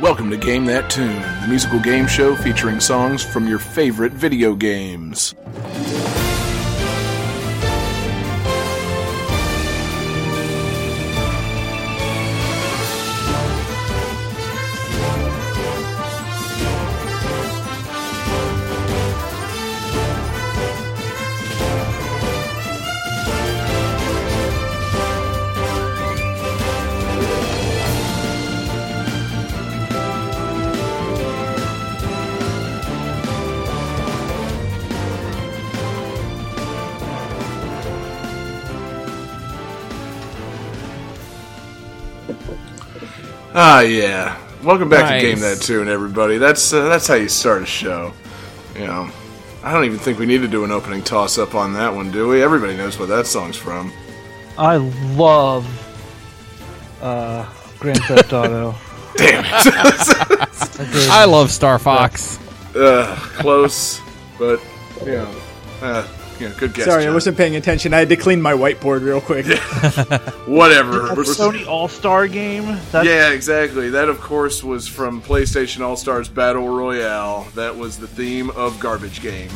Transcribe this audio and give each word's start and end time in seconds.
Welcome 0.00 0.30
to 0.30 0.36
Game 0.36 0.64
That 0.66 0.88
Tune, 0.88 1.20
the 1.42 1.48
musical 1.48 1.80
game 1.80 2.06
show 2.06 2.36
featuring 2.36 2.78
songs 2.78 3.24
from 3.24 3.48
your 3.48 3.58
favorite 3.58 4.12
video 4.12 4.54
games. 4.54 5.34
Ah, 43.78 43.82
yeah. 43.82 44.36
Welcome 44.64 44.88
back 44.88 45.08
Nice. 45.08 45.22
to 45.22 45.28
Game 45.28 45.38
That 45.38 45.60
Tune, 45.60 45.86
everybody. 45.86 46.36
That's 46.36 46.72
uh, 46.72 46.88
that's 46.88 47.06
how 47.06 47.14
you 47.14 47.28
start 47.28 47.62
a 47.62 47.66
show. 47.66 48.12
You 48.74 48.88
know, 48.88 49.08
I 49.62 49.72
don't 49.72 49.84
even 49.84 50.00
think 50.00 50.18
we 50.18 50.26
need 50.26 50.38
to 50.40 50.48
do 50.48 50.64
an 50.64 50.72
opening 50.72 51.00
toss 51.00 51.38
up 51.38 51.54
on 51.54 51.74
that 51.74 51.94
one, 51.94 52.10
do 52.10 52.26
we? 52.26 52.42
Everybody 52.42 52.76
knows 52.76 52.98
what 52.98 53.08
that 53.10 53.28
song's 53.28 53.56
from. 53.56 53.92
I 54.58 54.78
love 55.14 55.64
uh, 57.00 57.48
Grand 57.78 58.02
Theft 58.02 58.32
Auto. 58.32 58.74
Damn 59.16 59.44
it. 59.44 59.50
I. 61.10 61.22
I 61.22 61.24
love 61.26 61.52
Star 61.52 61.78
Fox. 61.78 62.40
uh, 62.74 63.14
close, 63.38 64.00
but 64.40 64.60
you 65.06 65.12
know, 65.12 65.40
uh, 65.82 66.08
you 66.40 66.48
know, 66.48 66.54
good 66.56 66.74
guess. 66.74 66.84
Sorry, 66.86 67.06
I 67.06 67.10
wasn't 67.12 67.36
paying 67.36 67.56
attention. 67.56 67.94
I 67.94 67.98
had 67.98 68.08
to 68.08 68.16
clean 68.16 68.40
my 68.40 68.52
whiteboard 68.52 69.02
real 69.02 69.20
quick. 69.20 69.46
Whatever. 70.46 71.14
The 71.14 71.22
Sony 71.22 71.66
All 71.66 71.88
Star 71.88 72.28
game. 72.28 72.78
That's, 72.92 73.06
Yeah, 73.06 73.30
exactly. 73.30 73.90
That, 73.90 74.08
of 74.08 74.20
course, 74.20 74.62
was 74.62 74.86
from 74.88 75.22
PlayStation 75.22 75.80
All 75.80 75.96
Stars 75.96 76.28
Battle 76.28 76.68
Royale. 76.68 77.48
That 77.54 77.76
was 77.76 77.98
the 77.98 78.08
theme 78.08 78.50
of 78.50 78.78
Garbage 78.80 79.22
Game. 79.22 79.50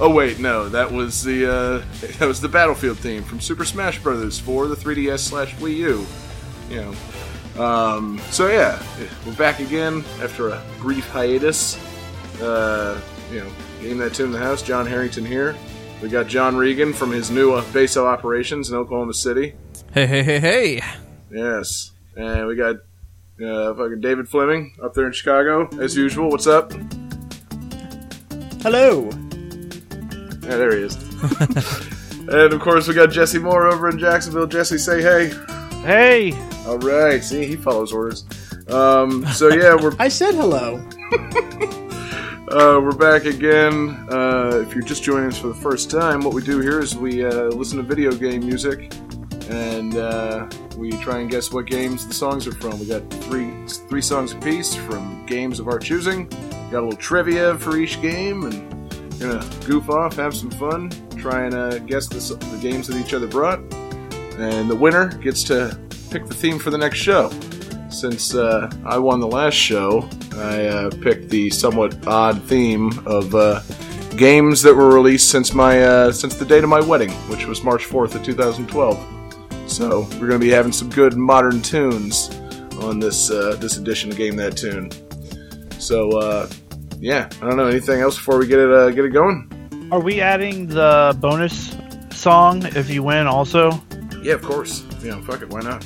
Oh 0.00 0.10
wait, 0.10 0.40
no, 0.40 0.68
that 0.68 0.90
was 0.90 1.22
the 1.22 1.46
uh, 1.46 1.84
that 2.18 2.26
was 2.26 2.40
the 2.40 2.48
Battlefield 2.48 2.98
theme 2.98 3.22
from 3.22 3.40
Super 3.40 3.64
Smash 3.64 3.98
Bros. 4.00 4.38
for 4.38 4.66
the 4.66 4.74
3DS 4.74 5.20
slash 5.20 5.54
Wii 5.56 5.76
U. 5.76 6.06
You 6.70 6.76
know. 6.76 6.94
Um, 7.62 8.18
so 8.30 8.48
yeah, 8.48 8.82
we're 9.26 9.34
back 9.34 9.60
again 9.60 10.04
after 10.22 10.48
a 10.48 10.62
brief 10.78 11.08
hiatus. 11.10 11.78
Uh, 12.40 13.00
you 13.30 13.40
know, 13.40 13.50
game 13.80 13.98
that 13.98 14.14
tune 14.14 14.26
in 14.26 14.32
the 14.32 14.38
house. 14.38 14.62
John 14.62 14.86
Harrington 14.86 15.24
here. 15.24 15.56
We 16.02 16.08
got 16.08 16.26
John 16.26 16.56
Regan 16.56 16.92
from 16.92 17.12
his 17.12 17.30
new 17.30 17.52
uh, 17.52 17.64
base 17.72 17.94
of 17.94 18.06
operations 18.06 18.68
in 18.70 18.76
Oklahoma 18.76 19.14
City. 19.14 19.54
Hey, 19.94 20.06
hey, 20.06 20.24
hey, 20.24 20.40
hey. 20.40 20.82
Yes. 21.30 21.92
And 22.16 22.48
we 22.48 22.56
got 22.56 22.76
uh, 23.40 23.72
fucking 23.74 24.00
David 24.00 24.28
Fleming 24.28 24.74
up 24.82 24.94
there 24.94 25.06
in 25.06 25.12
Chicago, 25.12 25.68
as 25.80 25.96
usual. 25.96 26.28
What's 26.28 26.48
up? 26.48 26.72
Hello. 28.62 29.10
Yeah, 30.42 30.56
there 30.56 30.76
he 30.76 30.82
is. 30.82 30.96
and 32.28 32.52
of 32.52 32.60
course, 32.60 32.88
we 32.88 32.94
got 32.94 33.12
Jesse 33.12 33.38
Moore 33.38 33.68
over 33.68 33.88
in 33.88 33.96
Jacksonville. 33.96 34.48
Jesse, 34.48 34.78
say 34.78 35.02
hey. 35.02 35.32
Hey, 35.82 36.32
All 36.66 36.78
right. 36.78 37.22
See, 37.22 37.46
he 37.46 37.54
follows 37.54 37.92
orders. 37.92 38.24
Um, 38.68 39.24
so 39.26 39.48
yeah, 39.48 39.76
we're 39.80 39.94
I 40.00 40.08
said 40.08 40.34
hello. 40.34 40.84
uh, 42.48 42.80
we're 42.82 42.92
back 42.92 43.24
again. 43.24 43.90
Uh, 44.10 44.64
if 44.66 44.74
you're 44.74 44.82
just 44.82 45.02
joining 45.02 45.28
us 45.28 45.38
for 45.38 45.48
the 45.48 45.54
first 45.54 45.90
time, 45.90 46.22
what 46.22 46.34
we 46.34 46.42
do 46.42 46.60
here 46.60 46.80
is 46.80 46.96
we 46.96 47.24
uh, 47.24 47.44
listen 47.44 47.76
to 47.76 47.84
video 47.84 48.12
game 48.12 48.44
music, 48.44 48.92
and 49.48 49.96
uh, 49.96 50.48
we 50.76 50.90
try 50.98 51.20
and 51.20 51.30
guess 51.30 51.52
what 51.52 51.66
games 51.66 52.06
the 52.06 52.14
songs 52.14 52.46
are 52.48 52.52
from. 52.52 52.80
We 52.80 52.86
got 52.86 53.08
three 53.24 53.52
three 53.88 54.02
songs 54.02 54.32
apiece 54.32 54.74
from 54.74 55.24
games 55.26 55.60
of 55.60 55.68
our 55.68 55.78
choosing. 55.78 56.26
Got 56.70 56.80
a 56.80 56.84
little 56.84 56.96
trivia 56.96 57.56
for 57.58 57.76
each 57.76 58.02
game, 58.02 58.44
and 58.44 59.20
gonna 59.20 59.48
goof 59.64 59.88
off, 59.88 60.16
have 60.16 60.34
some 60.34 60.50
fun, 60.50 60.90
try 61.16 61.44
and 61.44 61.54
uh, 61.54 61.78
guess 61.80 62.08
the, 62.08 62.34
the 62.34 62.58
games 62.58 62.88
that 62.88 62.96
each 62.96 63.14
other 63.14 63.28
brought, 63.28 63.60
and 64.38 64.68
the 64.68 64.76
winner 64.76 65.08
gets 65.18 65.44
to 65.44 65.78
pick 66.10 66.26
the 66.26 66.34
theme 66.34 66.58
for 66.58 66.70
the 66.70 66.78
next 66.78 66.98
show. 66.98 67.30
Since 67.92 68.34
uh, 68.34 68.70
I 68.84 68.98
won 68.98 69.20
the 69.20 69.26
last 69.26 69.54
show, 69.54 70.08
I 70.34 70.66
uh, 70.66 70.90
picked 71.02 71.28
the 71.28 71.50
somewhat 71.50 72.06
odd 72.06 72.42
theme 72.44 72.90
of 73.06 73.34
uh, 73.34 73.60
games 74.16 74.62
that 74.62 74.74
were 74.74 74.88
released 74.88 75.30
since 75.30 75.52
my 75.52 75.82
uh, 75.82 76.10
since 76.12 76.34
the 76.36 76.44
date 76.44 76.64
of 76.64 76.70
my 76.70 76.80
wedding, 76.80 77.10
which 77.28 77.46
was 77.46 77.62
March 77.62 77.84
fourth 77.84 78.14
of 78.14 78.24
two 78.24 78.32
thousand 78.34 78.68
twelve. 78.68 78.98
So 79.66 80.00
we're 80.12 80.26
going 80.28 80.32
to 80.32 80.38
be 80.38 80.48
having 80.50 80.72
some 80.72 80.90
good 80.90 81.14
modern 81.16 81.62
tunes 81.62 82.30
on 82.80 82.98
this 82.98 83.30
uh, 83.30 83.56
this 83.60 83.76
edition 83.76 84.10
of 84.10 84.16
Game 84.16 84.36
That 84.36 84.56
Tune. 84.56 84.90
So 85.78 86.10
uh, 86.18 86.48
yeah, 86.98 87.28
I 87.40 87.46
don't 87.46 87.56
know 87.56 87.66
anything 87.68 88.00
else 88.00 88.16
before 88.16 88.38
we 88.38 88.46
get 88.46 88.58
it 88.58 88.72
uh, 88.72 88.90
get 88.90 89.04
it 89.04 89.10
going. 89.10 89.88
are 89.92 90.00
we 90.00 90.20
adding 90.20 90.66
the 90.66 91.16
bonus 91.20 91.76
song 92.10 92.64
if 92.74 92.88
you 92.90 93.02
win? 93.02 93.26
Also, 93.26 93.70
Yeah, 94.22 94.34
of 94.34 94.42
course. 94.42 94.82
Know, 95.04 95.20
fuck 95.22 95.42
it, 95.42 95.48
why 95.50 95.60
not? 95.60 95.84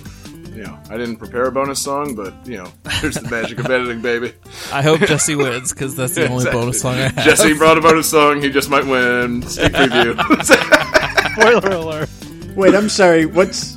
You 0.56 0.62
know, 0.62 0.78
I 0.88 0.96
didn't 0.96 1.16
prepare 1.16 1.44
a 1.44 1.52
bonus 1.52 1.78
song, 1.82 2.14
but 2.14 2.32
you 2.46 2.56
know, 2.56 2.72
there's 3.02 3.16
the 3.16 3.28
magic 3.30 3.58
of 3.58 3.66
editing, 3.66 4.00
baby. 4.00 4.32
I 4.72 4.80
hope 4.80 5.00
Jesse 5.00 5.34
wins 5.36 5.70
because 5.72 5.94
that's 5.94 6.14
the 6.14 6.22
only 6.30 6.36
Exactly. 6.46 6.60
bonus 6.62 6.80
song 6.80 6.94
I 6.94 7.08
have. 7.08 7.16
Jesse 7.24 7.52
brought 7.58 7.76
a 7.76 7.82
bonus 7.82 8.08
song. 8.10 8.40
He 8.40 8.48
just 8.48 8.70
might 8.70 8.86
win. 8.86 9.42
Sneak 9.42 9.72
preview. 9.72 10.16
spoiler 11.34 11.76
alert. 11.76 12.08
Wait, 12.56 12.74
I'm 12.74 12.88
sorry. 12.88 13.26
What's 13.26 13.76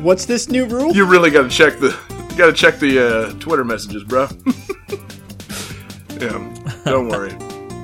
what's 0.00 0.24
this 0.24 0.48
new 0.48 0.64
rule? 0.64 0.94
you 0.94 1.04
really 1.04 1.30
got 1.30 1.42
to 1.42 1.48
check 1.50 1.78
the. 1.78 1.94
You 2.30 2.38
got 2.38 2.46
to 2.46 2.52
check 2.54 2.78
the 2.78 2.98
uh, 3.28 3.32
Twitter 3.38 3.62
messages, 3.64 4.02
bro. 4.02 4.26
yeah, 6.20 6.80
don't 6.84 7.08
worry, 7.08 7.32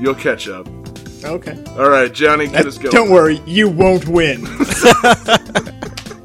you'll 0.01 0.15
catch 0.15 0.49
up. 0.49 0.67
Okay. 1.23 1.63
All 1.79 1.91
right, 1.91 2.11
Johnny, 2.13 2.49
get 2.49 2.67
us 2.67 2.79
going. 2.79 2.91
Don't 2.91 3.11
worry, 3.11 3.41
you 3.47 3.69
won't 3.69 4.09
win. 4.09 4.47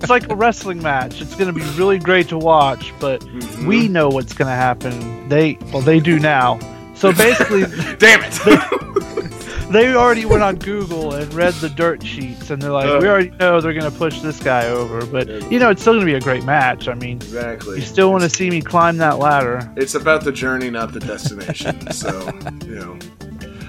It's 0.06 0.10
like 0.12 0.30
a 0.30 0.36
wrestling 0.36 0.82
match. 0.82 1.20
It's 1.22 1.34
going 1.36 1.48
to 1.52 1.60
be 1.60 1.66
really 1.78 1.98
great 2.00 2.30
to 2.30 2.38
watch, 2.38 2.94
but 3.00 3.22
Mm-hmm. 3.22 3.66
we 3.68 3.88
know 3.88 4.08
what's 4.10 4.34
going 4.34 4.48
to 4.50 4.56
happen. 4.56 5.28
They 5.30 5.58
well, 5.74 5.82
they 5.82 6.00
do 6.00 6.20
now. 6.20 6.60
So 6.94 7.12
basically, 7.12 7.62
Damn 7.98 8.22
it! 8.24 9.72
they 9.72 9.94
already 9.96 10.26
went 10.26 10.44
on 10.44 10.56
Google 10.58 11.14
and 11.14 11.34
read 11.34 11.54
the 11.56 11.70
dirt 11.70 12.04
sheets, 12.06 12.50
and 12.52 12.62
they're 12.62 12.72
like, 12.72 12.88
Uh. 12.88 13.00
we 13.02 13.08
already 13.08 13.32
know 13.32 13.60
they're 13.60 13.74
going 13.74 13.92
to 13.92 13.98
push 13.98 14.22
this 14.22 14.40
guy 14.42 14.68
over. 14.68 15.06
But 15.06 15.28
you 15.52 15.58
know, 15.60 15.72
it's 15.72 15.82
still 15.82 15.94
going 15.94 16.06
to 16.06 16.12
be 16.12 16.16
a 16.16 16.22
great 16.22 16.44
match. 16.46 16.88
I 16.88 16.94
mean, 16.94 17.18
exactly. 17.18 17.80
you 17.80 17.86
still 17.86 18.12
want 18.12 18.24
to 18.24 18.30
see 18.30 18.50
me 18.50 18.62
climb 18.62 18.98
that 18.98 19.18
ladder. 19.20 19.70
It's 19.76 19.96
about 19.96 20.24
the 20.24 20.32
journey, 20.32 20.70
not 20.70 20.94
the 20.94 21.00
destination. 21.00 21.92
so 21.92 22.28
you 22.64 22.76
know, 22.76 22.92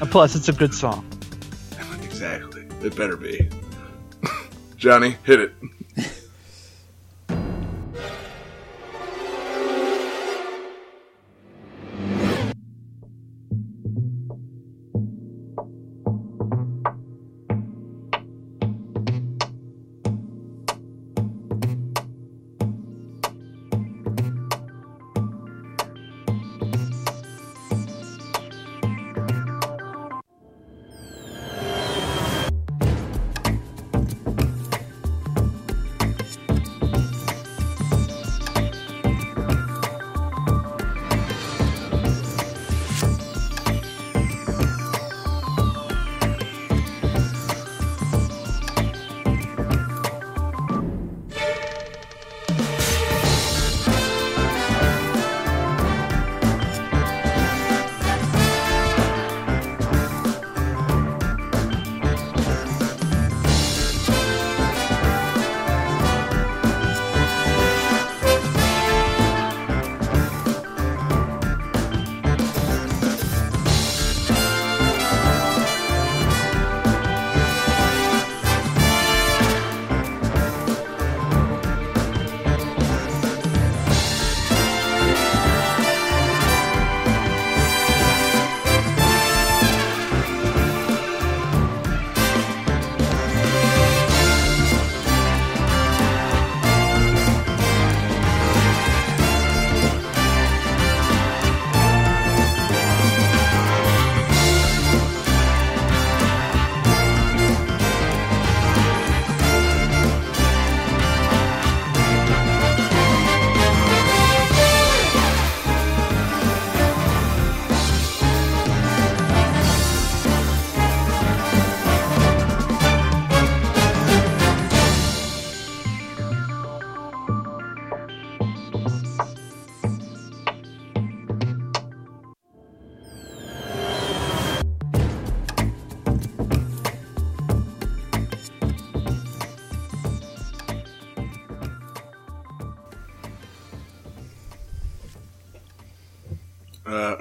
And 0.00 0.10
plus, 0.10 0.36
it's 0.36 0.48
a 0.48 0.52
good 0.52 0.74
song. 0.74 1.04
exactly. 2.02 2.62
It 2.82 2.94
better 2.94 3.16
be. 3.16 3.48
Johnny, 4.76 5.16
hit 5.24 5.40
it. 5.40 5.54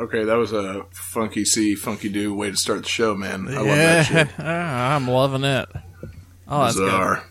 Okay, 0.06 0.24
that 0.24 0.36
was 0.36 0.54
a 0.54 0.86
funky 0.92 1.46
see, 1.46 1.76
funky 1.76 2.10
do 2.10 2.34
way 2.34 2.50
to 2.50 2.58
start 2.58 2.84
the 2.84 2.90
show, 2.90 3.16
man. 3.16 3.48
I 3.48 3.58
love 3.58 3.66
that 3.68 4.06
shit. 4.06 4.28
Yeah, 4.40 4.96
I'm 4.96 5.08
loving 5.08 5.44
it. 5.44 5.68
Oh, 6.48 6.64
that's 6.64 6.76
good. 6.76 6.86
Bizarre. 6.86 7.16
Yeah. 7.18 7.24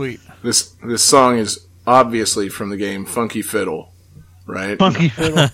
Sweet. 0.00 0.20
This 0.42 0.74
this 0.82 1.02
song 1.02 1.36
is 1.36 1.66
obviously 1.86 2.48
from 2.48 2.70
the 2.70 2.78
game 2.78 3.04
Funky 3.04 3.42
Fiddle, 3.42 3.92
right? 4.46 4.78
Funky 4.78 5.08
Fiddle. 5.10 5.46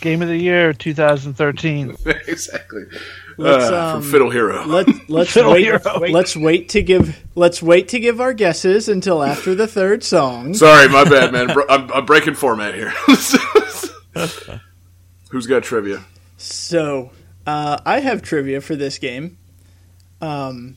Game 0.00 0.22
of 0.22 0.26
the 0.26 0.36
Year 0.36 0.72
2013. 0.72 1.96
exactly. 2.26 2.82
Let's, 3.38 3.70
Uh, 3.70 3.92
um, 3.94 4.02
from 4.02 4.10
Fiddle 4.10 4.30
Hero. 4.30 4.66
Let, 4.66 4.88
let's 5.08 5.30
Fiddle 5.30 5.52
wait. 5.52 5.62
Hero. 5.62 5.80
Let's 6.00 6.36
wait 6.36 6.70
to 6.70 6.82
give. 6.82 7.16
Let's 7.36 7.62
wait 7.62 7.86
to 7.90 8.00
give 8.00 8.20
our 8.20 8.32
guesses 8.32 8.88
until 8.88 9.22
after 9.22 9.54
the 9.54 9.68
third 9.68 10.02
song. 10.02 10.52
Sorry, 10.54 10.88
my 10.88 11.04
bad, 11.04 11.32
man. 11.32 11.48
I'm, 11.70 11.92
I'm 11.92 12.04
breaking 12.04 12.34
format 12.34 12.74
here. 12.74 12.90
Who's 15.30 15.46
got 15.46 15.62
trivia? 15.62 16.02
So, 16.38 17.12
uh, 17.46 17.78
I 17.86 18.00
have 18.00 18.20
trivia 18.20 18.60
for 18.60 18.74
this 18.74 18.98
game. 18.98 19.38
Um, 20.20 20.74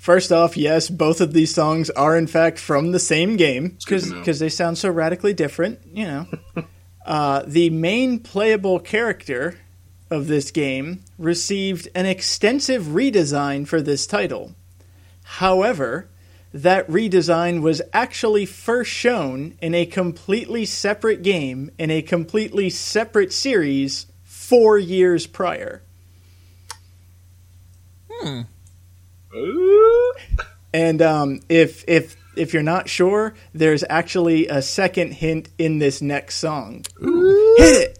first 0.00 0.32
off, 0.32 0.56
yes, 0.56 0.88
both 0.88 1.20
of 1.20 1.32
these 1.32 1.54
songs 1.54 1.90
are 1.90 2.16
in 2.16 2.26
fact 2.26 2.58
from 2.58 2.92
the 2.92 2.98
same 2.98 3.36
game 3.36 3.78
good 3.86 4.02
to 4.02 4.10
know. 4.10 4.18
because 4.18 4.38
they 4.38 4.48
sound 4.48 4.78
so 4.78 4.90
radically 4.90 5.34
different. 5.34 5.78
You 5.92 6.04
know, 6.06 6.26
uh, 7.06 7.42
the 7.46 7.70
main 7.70 8.18
playable 8.18 8.80
character 8.80 9.58
of 10.10 10.26
this 10.26 10.50
game 10.50 11.04
received 11.18 11.88
an 11.94 12.06
extensive 12.06 12.84
redesign 12.84 13.68
for 13.68 13.80
this 13.80 14.06
title. 14.06 14.54
However, 15.22 16.08
that 16.52 16.88
redesign 16.88 17.62
was 17.62 17.80
actually 17.92 18.44
first 18.46 18.90
shown 18.90 19.56
in 19.62 19.74
a 19.74 19.86
completely 19.86 20.64
separate 20.64 21.22
game 21.22 21.70
in 21.78 21.90
a 21.90 22.02
completely 22.02 22.70
separate 22.70 23.32
series 23.32 24.06
four 24.24 24.76
years 24.78 25.28
prior. 25.28 25.82
And 30.72 31.02
um, 31.02 31.40
if 31.48 31.84
if 31.88 32.16
if 32.36 32.54
you're 32.54 32.62
not 32.62 32.88
sure, 32.88 33.34
there's 33.52 33.84
actually 33.88 34.48
a 34.48 34.62
second 34.62 35.12
hint 35.12 35.48
in 35.58 35.78
this 35.78 36.00
next 36.00 36.36
song. 36.36 36.84
Hit 36.98 37.82
it. 37.82 37.98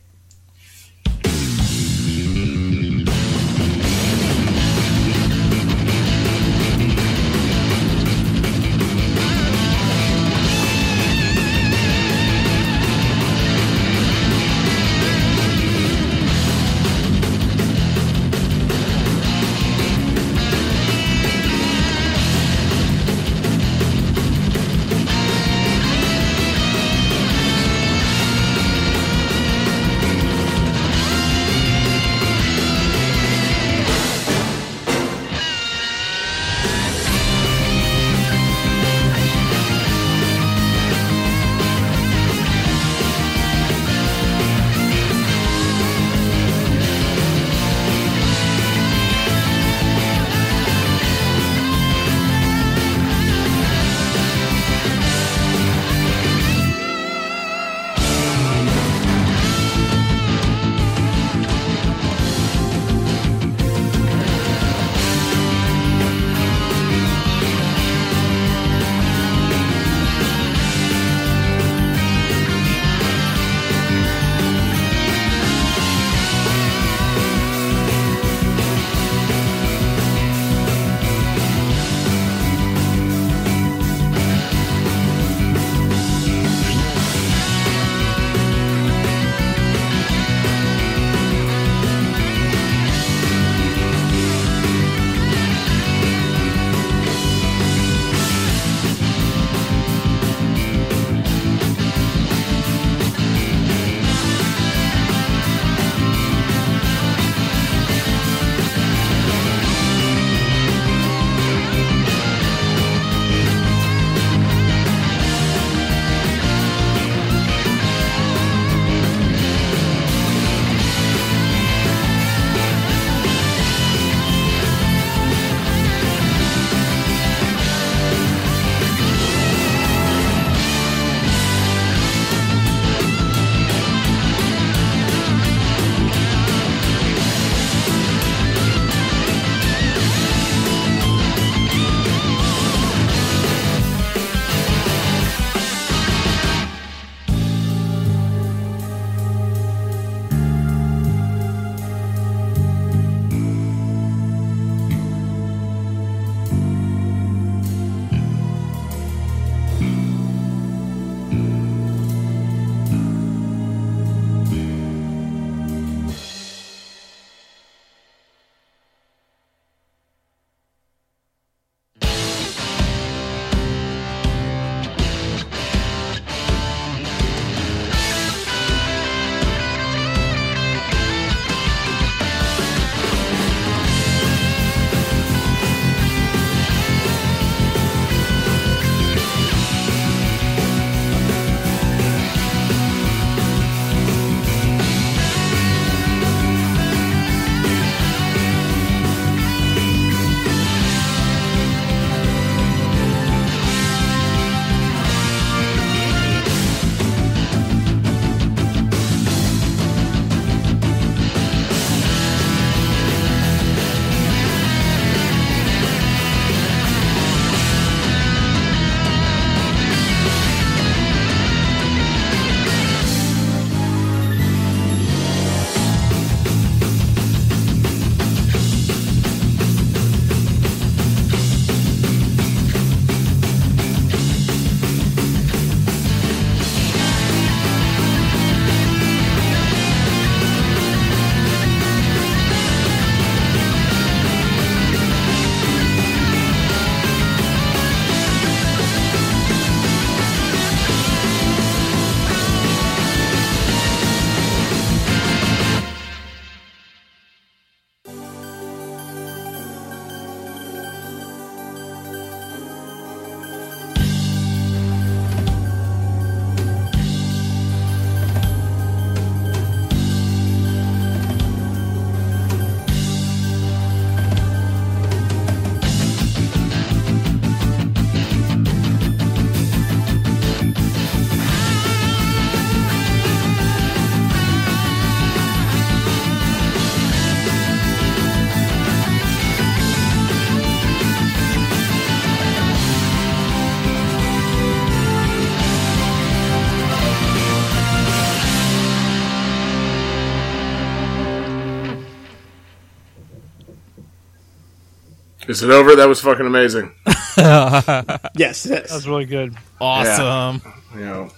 Is 305.50 305.64
it 305.64 305.70
over? 305.70 305.96
That 305.96 306.08
was 306.08 306.20
fucking 306.20 306.46
amazing. 306.46 306.92
Yes, 307.36 308.62
That 308.64 308.86
was 308.90 309.08
really 309.08 309.24
good. 309.24 309.56
Awesome. 309.80 310.62
You 310.94 311.00
know, 311.00 311.30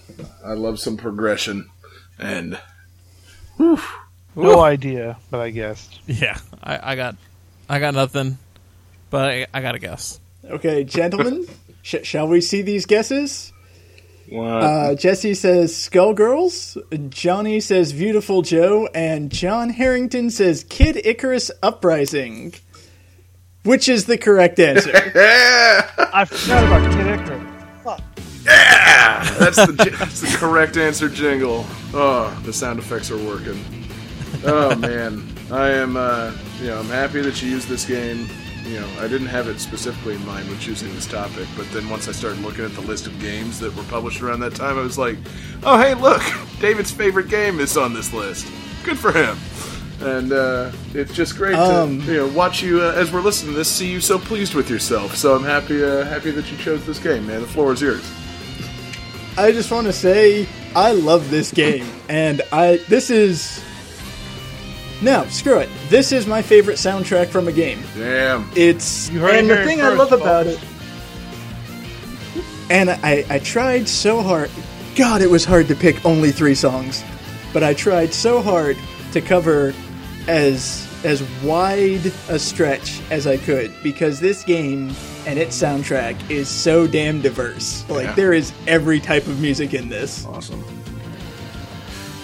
I 0.45 0.53
love 0.53 0.79
some 0.79 0.97
progression, 0.97 1.67
and 2.19 2.59
No 3.57 4.61
idea, 4.61 5.17
but 5.31 5.39
I 5.39 5.49
guessed. 5.49 5.99
Yeah. 6.05 6.37
I, 6.63 6.91
I 6.91 6.95
got 6.95 7.15
I 7.67 7.79
got 7.79 7.95
nothing. 7.95 8.37
But 9.09 9.29
I, 9.31 9.47
I 9.53 9.61
got 9.61 9.73
a 9.75 9.79
guess. 9.79 10.19
Okay, 10.47 10.83
gentlemen, 10.83 11.47
sh- 11.81 12.03
shall 12.03 12.27
we 12.27 12.39
see 12.41 12.61
these 12.61 12.85
guesses? 12.85 13.51
what? 14.29 14.45
Uh, 14.45 14.95
Jesse 14.95 15.33
says 15.33 15.73
Skullgirls, 15.73 17.09
Johnny 17.09 17.59
says 17.59 17.93
Beautiful 17.93 18.41
Joe, 18.43 18.87
and 18.93 19.31
John 19.31 19.69
Harrington 19.69 20.29
says 20.29 20.63
Kid 20.69 20.97
Icarus 21.03 21.49
Uprising. 21.63 22.53
Which 23.63 23.87
is 23.87 24.05
the 24.05 24.17
correct 24.17 24.59
answer? 24.59 24.91
I 24.93 26.25
forgot 26.25 26.65
about 26.65 26.91
Kid 26.91 27.07
Icarus. 27.07 27.63
Fuck. 27.83 28.01
that's 29.39 29.55
the 29.55 29.95
that's 29.99 30.19
the 30.21 30.37
correct 30.37 30.75
answer. 30.75 31.07
Jingle. 31.07 31.65
Oh, 31.93 32.37
the 32.43 32.51
sound 32.51 32.79
effects 32.79 33.09
are 33.09 33.17
working. 33.17 33.63
Oh 34.43 34.75
man, 34.75 35.33
I 35.49 35.69
am. 35.69 35.95
Uh, 35.95 36.35
you 36.59 36.67
know, 36.67 36.79
I'm 36.79 36.87
happy 36.87 37.21
that 37.21 37.41
you 37.41 37.49
used 37.51 37.69
this 37.69 37.85
game. 37.85 38.27
You 38.65 38.81
know, 38.81 38.89
I 38.99 39.07
didn't 39.07 39.27
have 39.27 39.47
it 39.47 39.59
specifically 39.59 40.15
in 40.15 40.25
mind 40.25 40.49
when 40.49 40.59
choosing 40.59 40.93
this 40.93 41.05
topic, 41.05 41.47
but 41.55 41.69
then 41.71 41.89
once 41.89 42.07
I 42.09 42.11
started 42.11 42.41
looking 42.41 42.65
at 42.65 42.73
the 42.73 42.81
list 42.81 43.07
of 43.07 43.19
games 43.19 43.59
that 43.59 43.73
were 43.75 43.83
published 43.83 44.21
around 44.21 44.41
that 44.41 44.55
time, 44.55 44.77
I 44.77 44.81
was 44.81 44.97
like, 44.97 45.17
"Oh, 45.63 45.77
hey, 45.79 45.93
look, 45.93 46.21
David's 46.59 46.91
favorite 46.91 47.29
game 47.29 47.61
is 47.61 47.77
on 47.77 47.93
this 47.93 48.11
list. 48.13 48.45
Good 48.83 48.99
for 48.99 49.13
him." 49.13 49.37
And 50.05 50.33
uh, 50.33 50.71
it's 50.93 51.13
just 51.13 51.37
great 51.37 51.55
Um, 51.55 52.01
to 52.01 52.05
you 52.11 52.17
know 52.17 52.27
watch 52.27 52.61
you 52.61 52.81
uh, 52.81 52.93
as 52.95 53.11
we're 53.11 53.21
listening 53.21 53.53
to 53.53 53.57
this, 53.57 53.69
see 53.71 53.89
you 53.91 54.01
so 54.01 54.19
pleased 54.19 54.53
with 54.53 54.69
yourself. 54.69 55.15
So 55.15 55.35
I'm 55.35 55.43
happy, 55.43 55.83
uh, 55.83 56.03
happy 56.03 56.31
that 56.31 56.51
you 56.51 56.57
chose 56.57 56.85
this 56.85 56.99
game, 56.99 57.25
man. 57.27 57.41
The 57.41 57.47
floor 57.47 57.71
is 57.73 57.81
yours. 57.81 58.03
I 59.37 59.51
just 59.51 59.71
want 59.71 59.87
to 59.87 59.93
say 59.93 60.47
I 60.75 60.91
love 60.91 61.29
this 61.29 61.51
game, 61.51 61.87
and 62.09 62.41
I 62.51 62.77
this 62.89 63.09
is 63.09 63.63
no 65.01 65.25
screw 65.27 65.57
it. 65.59 65.69
This 65.89 66.11
is 66.11 66.27
my 66.27 66.41
favorite 66.41 66.77
soundtrack 66.77 67.27
from 67.27 67.47
a 67.47 67.51
game. 67.51 67.81
Damn. 67.95 68.49
It's 68.55 69.09
You 69.09 69.19
heard 69.19 69.35
it 69.35 69.39
and 69.39 69.49
the 69.49 69.55
here 69.55 69.65
thing 69.65 69.81
I 69.81 69.95
first, 69.95 70.11
love 70.11 70.21
about 70.21 70.47
it. 70.47 70.59
And 72.69 72.89
I, 72.89 73.25
I 73.29 73.39
tried 73.39 73.87
so 73.87 74.21
hard. 74.21 74.49
God, 74.95 75.21
it 75.21 75.29
was 75.29 75.43
hard 75.45 75.67
to 75.67 75.75
pick 75.75 76.03
only 76.05 76.31
three 76.31 76.55
songs, 76.55 77.03
but 77.51 77.63
I 77.63 77.73
tried 77.73 78.13
so 78.13 78.41
hard 78.41 78.77
to 79.11 79.21
cover 79.21 79.73
as 80.27 80.87
as 81.03 81.21
wide 81.43 82.05
a 82.29 82.39
stretch 82.39 83.01
as 83.11 83.27
I 83.27 83.37
could 83.37 83.73
because 83.83 84.19
this 84.19 84.43
game 84.43 84.93
and 85.27 85.37
its 85.37 85.61
soundtrack 85.61 86.15
is 86.29 86.47
so 86.47 86.87
damn 86.87 87.21
diverse. 87.21 87.83
Like 87.89 88.05
Yeah. 88.07 88.13
there 88.15 88.33
is 88.33 88.53
every 88.67 88.99
type 88.99 89.27
of 89.27 89.39
music 89.41 89.73
in 89.73 89.89
this. 89.89 90.25
Awesome. 90.25 90.63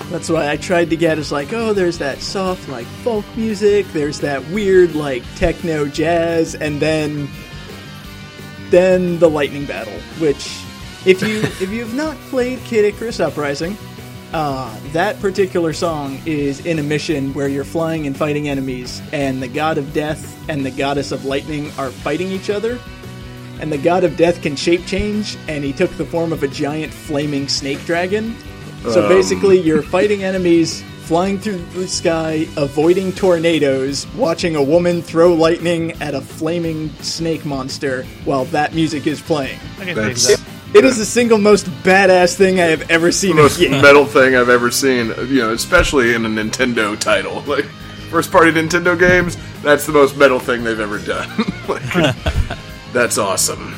That's 0.09 0.29
why 0.29 0.49
I 0.49 0.57
tried 0.57 0.89
to 0.89 0.95
get 0.97 1.19
as 1.19 1.31
like, 1.31 1.53
oh, 1.53 1.71
there's 1.73 1.99
that 1.99 2.19
soft 2.19 2.67
like 2.67 2.87
folk 3.03 3.25
music, 3.37 3.85
there's 3.93 4.19
that 4.21 4.43
weird 4.49 4.95
like 4.95 5.23
techno 5.35 5.85
jazz, 5.85 6.55
and 6.55 6.79
then 6.79 7.29
then 8.69 9.19
the 9.19 9.29
lightning 9.29 9.65
battle. 9.65 9.93
Which, 10.19 10.61
if 11.05 11.21
you 11.21 11.39
if 11.61 11.69
you 11.69 11.81
have 11.81 11.93
not 11.93 12.15
played 12.29 12.59
Kid 12.63 12.85
Icarus 12.85 13.19
Uprising, 13.19 13.77
uh, 14.33 14.75
that 14.93 15.19
particular 15.19 15.73
song 15.73 16.19
is 16.25 16.65
in 16.65 16.79
a 16.79 16.83
mission 16.83 17.33
where 17.33 17.47
you're 17.47 17.63
flying 17.63 18.05
and 18.07 18.15
fighting 18.15 18.47
enemies, 18.47 19.01
and 19.11 19.41
the 19.41 19.47
god 19.47 19.77
of 19.77 19.91
death 19.93 20.37
and 20.49 20.65
the 20.65 20.71
goddess 20.71 21.11
of 21.11 21.25
lightning 21.25 21.71
are 21.77 21.89
fighting 21.89 22.27
each 22.31 22.49
other. 22.49 22.79
And 23.59 23.71
the 23.71 23.77
god 23.77 24.03
of 24.03 24.15
death 24.17 24.41
can 24.41 24.55
shape 24.55 24.85
change, 24.85 25.37
and 25.47 25.63
he 25.63 25.73
took 25.73 25.91
the 25.97 26.05
form 26.05 26.31
of 26.31 26.43
a 26.43 26.47
giant 26.47 26.93
flaming 26.93 27.47
snake 27.47 27.83
dragon. 27.85 28.35
So 28.89 29.03
Um. 29.03 29.09
basically, 29.09 29.59
you're 29.59 29.81
fighting 29.81 30.23
enemies, 30.23 30.81
flying 31.03 31.39
through 31.39 31.61
the 31.73 31.87
sky, 31.87 32.47
avoiding 32.55 33.11
tornadoes, 33.11 34.05
watching 34.15 34.55
a 34.55 34.63
woman 34.63 35.01
throw 35.01 35.33
lightning 35.33 35.93
at 36.01 36.13
a 36.13 36.21
flaming 36.21 36.89
snake 37.01 37.45
monster 37.45 38.05
while 38.25 38.45
that 38.45 38.73
music 38.75 39.07
is 39.07 39.19
playing. 39.19 39.57
I 39.81 39.85
can 39.85 39.95
That's- 39.95 40.27
take 40.27 40.37
that. 40.37 40.45
It 40.73 40.85
is 40.85 40.97
the 40.97 41.05
single 41.05 41.39
most 41.39 41.65
badass 41.83 42.37
thing 42.37 42.59
I 42.59 42.65
have 42.65 42.91
ever 42.91 43.11
seen 43.11 43.35
the 43.35 43.41
in 43.41 43.45
a 43.45 43.49
most 43.49 43.59
game. 43.59 43.81
metal 43.81 44.05
thing 44.05 44.35
I've 44.35 44.49
ever 44.49 44.69
seen. 44.69 45.07
You 45.27 45.41
know, 45.41 45.53
especially 45.53 46.13
in 46.13 46.25
a 46.25 46.29
Nintendo 46.29 46.97
title. 46.99 47.41
Like 47.49 47.65
first 48.09 48.31
party 48.31 48.51
Nintendo 48.51 48.97
games, 48.97 49.37
that's 49.61 49.85
the 49.85 49.91
most 49.91 50.17
metal 50.17 50.39
thing 50.39 50.63
they've 50.63 50.79
ever 50.79 50.97
done. 50.99 51.29
like, 51.67 51.83
that's 52.93 53.17
awesome. 53.17 53.75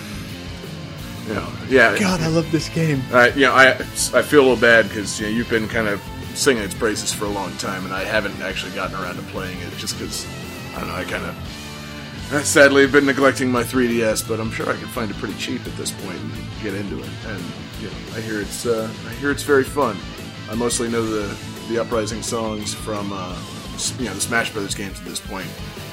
You 1.27 1.35
know, 1.35 1.47
yeah. 1.69 1.97
God, 1.97 2.21
I 2.21 2.27
love 2.27 2.49
this 2.51 2.67
game. 2.69 3.01
I, 3.13 3.29
you 3.29 3.41
know, 3.41 3.53
I 3.53 3.71
I 3.71 4.21
feel 4.21 4.41
a 4.41 4.45
little 4.47 4.55
bad 4.57 4.87
because 4.89 5.19
you 5.19 5.27
know 5.27 5.31
you've 5.31 5.49
been 5.49 5.67
kind 5.67 5.87
of 5.87 6.01
singing 6.33 6.63
its 6.63 6.73
praises 6.73 7.13
for 7.13 7.25
a 7.25 7.29
long 7.29 7.55
time, 7.57 7.85
and 7.85 7.93
I 7.93 8.03
haven't 8.03 8.41
actually 8.41 8.73
gotten 8.73 8.95
around 8.95 9.15
to 9.15 9.21
playing 9.31 9.59
it 9.59 9.71
just 9.77 9.97
because 9.97 10.25
I 10.75 10.79
don't 10.79 10.89
know. 10.89 10.95
I 10.95 11.03
kind 11.03 11.25
of 11.25 11.35
I 11.35 11.60
sadly 12.43 12.83
I've 12.83 12.91
been 12.91 13.05
neglecting 13.05 13.51
my 13.51 13.63
3DS, 13.63 14.27
but 14.27 14.39
I'm 14.39 14.51
sure 14.51 14.69
I 14.69 14.77
can 14.77 14.87
find 14.87 15.11
it 15.11 15.17
pretty 15.17 15.35
cheap 15.35 15.65
at 15.65 15.75
this 15.75 15.91
point 15.91 16.17
and 16.17 16.31
get 16.63 16.73
into 16.73 16.99
it. 16.99 17.09
And 17.27 17.43
you 17.81 17.87
know, 17.87 17.93
I 18.15 18.21
hear 18.21 18.39
it's 18.41 18.65
uh, 18.65 18.89
I 19.07 19.13
hear 19.15 19.31
it's 19.31 19.43
very 19.43 19.63
fun. 19.63 19.97
I 20.49 20.55
mostly 20.55 20.89
know 20.89 21.05
the 21.05 21.35
the 21.69 21.79
Uprising 21.79 22.21
songs 22.21 22.73
from 22.73 23.11
uh, 23.13 23.37
you 23.97 24.05
know 24.05 24.13
the 24.13 24.21
Smash 24.21 24.51
Brothers 24.53 24.75
games 24.75 24.99
at 24.99 25.05
this 25.05 25.19
point, 25.19 25.47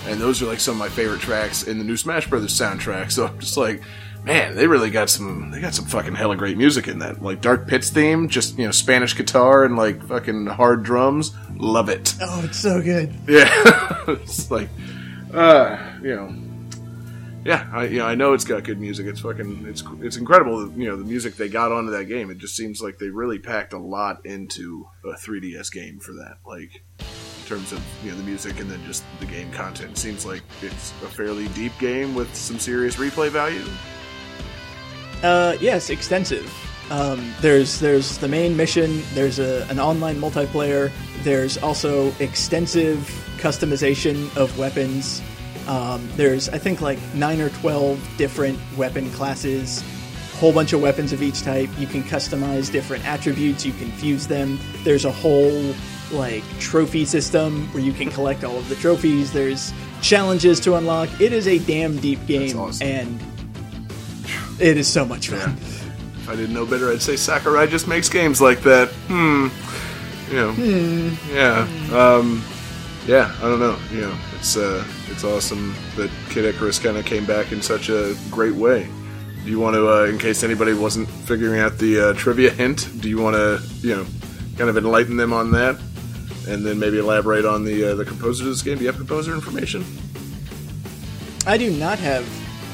and 0.07 0.21
those 0.21 0.43
are 0.43 0.47
like 0.47 0.61
some 0.61 0.73
of 0.75 0.79
my 0.79 0.89
favorite 0.89 1.21
tracks 1.21 1.65
in 1.65 1.79
the 1.79 1.85
new 1.85 1.97
Smash 1.97 2.29
Brothers 2.29 2.59
soundtrack. 2.59 3.11
So 3.19 3.27
I'm 3.27 3.39
just 3.39 3.57
like, 3.57 3.83
man, 4.25 4.55
they 4.55 4.67
really 4.67 4.91
got 4.91 5.11
some 5.11 5.51
they 5.51 5.61
got 5.61 5.75
some 5.75 5.87
fucking 5.87 6.15
hella 6.15 6.37
great 6.37 6.57
music 6.57 6.87
in 6.89 6.99
that. 7.01 7.23
Like 7.23 7.41
Dark 7.41 7.67
Pits 7.67 7.91
theme, 7.91 8.29
just 8.29 8.59
you 8.59 8.65
know 8.65 8.71
Spanish 8.71 9.17
guitar 9.17 9.65
and 9.65 9.77
like 9.77 10.05
fucking 10.05 10.47
hard 10.47 10.83
drums. 10.85 11.35
Love 11.57 11.89
it. 11.89 12.15
Oh, 12.21 12.43
it's 12.45 12.59
so 12.59 12.81
good. 12.81 13.13
Yeah, 13.29 14.05
it's 14.07 14.51
like, 14.51 14.69
uh, 15.35 15.99
you 16.03 16.15
know, 16.15 16.35
yeah, 17.45 17.69
I, 17.73 17.85
you 17.85 17.99
know, 17.99 18.07
I 18.07 18.15
know 18.15 18.33
it's 18.33 18.45
got 18.45 18.65
good 18.65 18.81
music. 18.81 19.07
It's 19.07 19.21
fucking, 19.21 19.67
it's 19.67 19.83
it's 20.01 20.17
incredible. 20.17 20.71
You 20.73 20.89
know, 20.89 20.97
the 20.97 21.05
music 21.05 21.37
they 21.37 21.49
got 21.49 21.73
onto 21.73 21.91
that 21.93 22.05
game. 22.05 22.31
It 22.31 22.39
just 22.39 22.57
seems 22.57 22.83
like 22.83 22.99
they 22.99 23.09
really 23.09 23.39
packed 23.39 23.73
a 23.73 23.79
lot 23.79 24.27
into 24.27 24.89
a 25.05 25.15
3DS 25.15 25.73
game 25.73 25.99
for 25.99 26.13
that. 26.13 26.39
Like, 26.47 26.83
in 26.99 27.47
terms 27.47 27.73
of 27.73 27.83
you 28.05 28.11
know 28.11 28.17
the 28.17 28.23
music 28.23 28.61
and 28.61 28.71
then 28.71 28.85
just 28.85 29.05
the 29.21 29.27
game 29.27 29.51
content. 29.53 29.93
It 29.93 29.99
seems 29.99 30.27
like 30.27 30.43
it's 30.63 30.91
a 31.03 31.07
fairly 31.07 31.49
deep 31.49 31.73
game 31.79 32.15
with 32.15 32.35
some 32.35 32.59
serious 32.59 32.97
replay 32.97 33.31
value. 33.31 33.65
Uh, 35.23 35.57
yes, 35.61 35.91
extensive. 35.91 36.53
Um, 36.91 37.35
there's 37.41 37.81
there's 37.81 38.19
the 38.19 38.29
main 38.29 38.57
mission. 38.57 39.03
There's 39.15 39.39
a, 39.39 39.67
an 39.71 39.79
online 39.79 40.17
multiplayer. 40.17 40.91
There's 41.23 41.59
also 41.59 42.13
extensive 42.19 43.28
customization 43.39 44.35
of 44.37 44.57
weapons. 44.59 45.23
Um, 45.67 46.09
there's 46.17 46.49
I 46.49 46.59
think 46.59 46.81
like 46.81 46.99
nine 47.15 47.41
or 47.41 47.51
twelve 47.51 48.01
different 48.17 48.59
weapon 48.77 49.11
classes. 49.11 49.83
Whole 50.37 50.53
bunch 50.53 50.73
of 50.73 50.81
weapons 50.81 51.13
of 51.13 51.23
each 51.23 51.43
type. 51.43 51.69
You 51.79 51.87
can 51.87 52.03
customize 52.05 52.71
different 52.71 53.05
attributes. 53.07 53.67
You 53.67 53.73
can 53.73 53.91
fuse 53.93 54.27
them. 54.29 54.59
There's 54.85 55.05
a 55.05 55.11
whole 55.13 55.75
like 56.13 56.43
trophy 56.59 57.05
system 57.05 57.67
where 57.73 57.83
you 57.83 57.93
can 57.93 58.09
collect 58.11 58.45
all 58.45 58.57
of 58.57 58.69
the 58.69 58.77
trophies. 58.77 59.33
There's 59.33 59.73
challenges 60.01 60.61
to 60.61 60.77
unlock. 60.77 61.09
It 61.21 61.33
is 61.33 61.49
a 61.49 61.59
damn 61.59 61.97
deep 61.99 62.25
game, 62.27 62.59
awesome. 62.59 62.87
and 62.87 63.21
it 64.61 64.77
is 64.77 64.87
so 64.87 65.05
much 65.05 65.29
fun. 65.29 65.57
If 65.59 66.29
I 66.29 66.37
didn't 66.37 66.55
know 66.55 66.67
better, 66.67 66.91
I'd 66.91 67.03
say 67.03 67.17
Sakurai 67.17 67.67
just 67.67 67.89
makes 67.89 68.09
games 68.09 68.41
like 68.41 68.61
that. 68.63 68.89
Hmm. 69.09 69.49
You 70.31 70.37
know. 70.37 71.17
Yeah. 71.33 71.67
Um. 71.93 72.43
Yeah. 73.09 73.35
I 73.39 73.43
don't 73.43 73.59
know. 73.59 73.77
You 73.91 74.03
know. 74.03 74.19
It's 74.37 74.57
uh. 74.57 74.85
It's 75.09 75.25
awesome 75.25 75.75
that 75.97 76.11
Kid 76.31 76.45
Icarus 76.45 76.79
kind 76.79 76.97
of 76.97 77.05
came 77.05 77.27
back 77.27 77.51
in 77.51 77.61
such 77.61 77.89
a 77.89 78.15
great 78.31 78.55
way. 78.55 78.89
Do 79.43 79.51
you 79.51 79.59
want 79.59 79.75
to, 79.75 79.89
uh, 79.89 80.05
in 80.05 80.19
case 80.19 80.45
anybody 80.45 80.75
wasn't 80.75 81.09
figuring 81.09 81.59
out 81.59 81.79
the 81.79 82.11
uh, 82.11 82.13
trivia 82.13 82.51
hint, 82.51 82.89
do 83.01 83.09
you 83.09 83.19
want 83.19 83.35
to, 83.35 83.61
you 83.81 83.97
know, 83.97 84.07
kind 84.59 84.69
of 84.69 84.77
enlighten 84.77 85.17
them 85.17 85.33
on 85.33 85.53
that, 85.53 85.81
and 86.47 86.65
then 86.65 86.79
maybe 86.79 86.99
elaborate 86.99 87.47
on 87.47 87.65
the 87.65 87.93
uh, 87.93 87.95
the 87.95 88.05
composer 88.05 88.45
of 88.45 88.51
this 88.51 88.63
game? 88.63 88.77
Do 88.77 88.85
you 88.85 88.89
have 88.89 88.97
composer 88.97 89.35
information? 89.35 89.85
I 91.47 91.57
do 91.57 91.71
not 91.71 91.99
have 91.99 92.29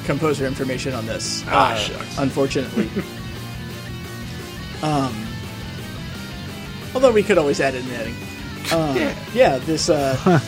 composer 0.04 0.46
information 0.46 0.94
on 0.94 1.06
this. 1.06 1.44
Ah, 1.46 1.72
uh, 1.72 1.76
shucks. 1.76 2.18
Unfortunately. 2.18 2.90
um, 4.82 5.26
although 6.94 7.12
we 7.12 7.22
could 7.22 7.38
always 7.38 7.60
add 7.60 7.74
it 7.74 7.84
in 7.84 7.90
editing. 7.92 8.33
Uh, 8.70 9.14
yeah. 9.34 9.58
this. 9.58 9.88
Uh, 9.88 10.40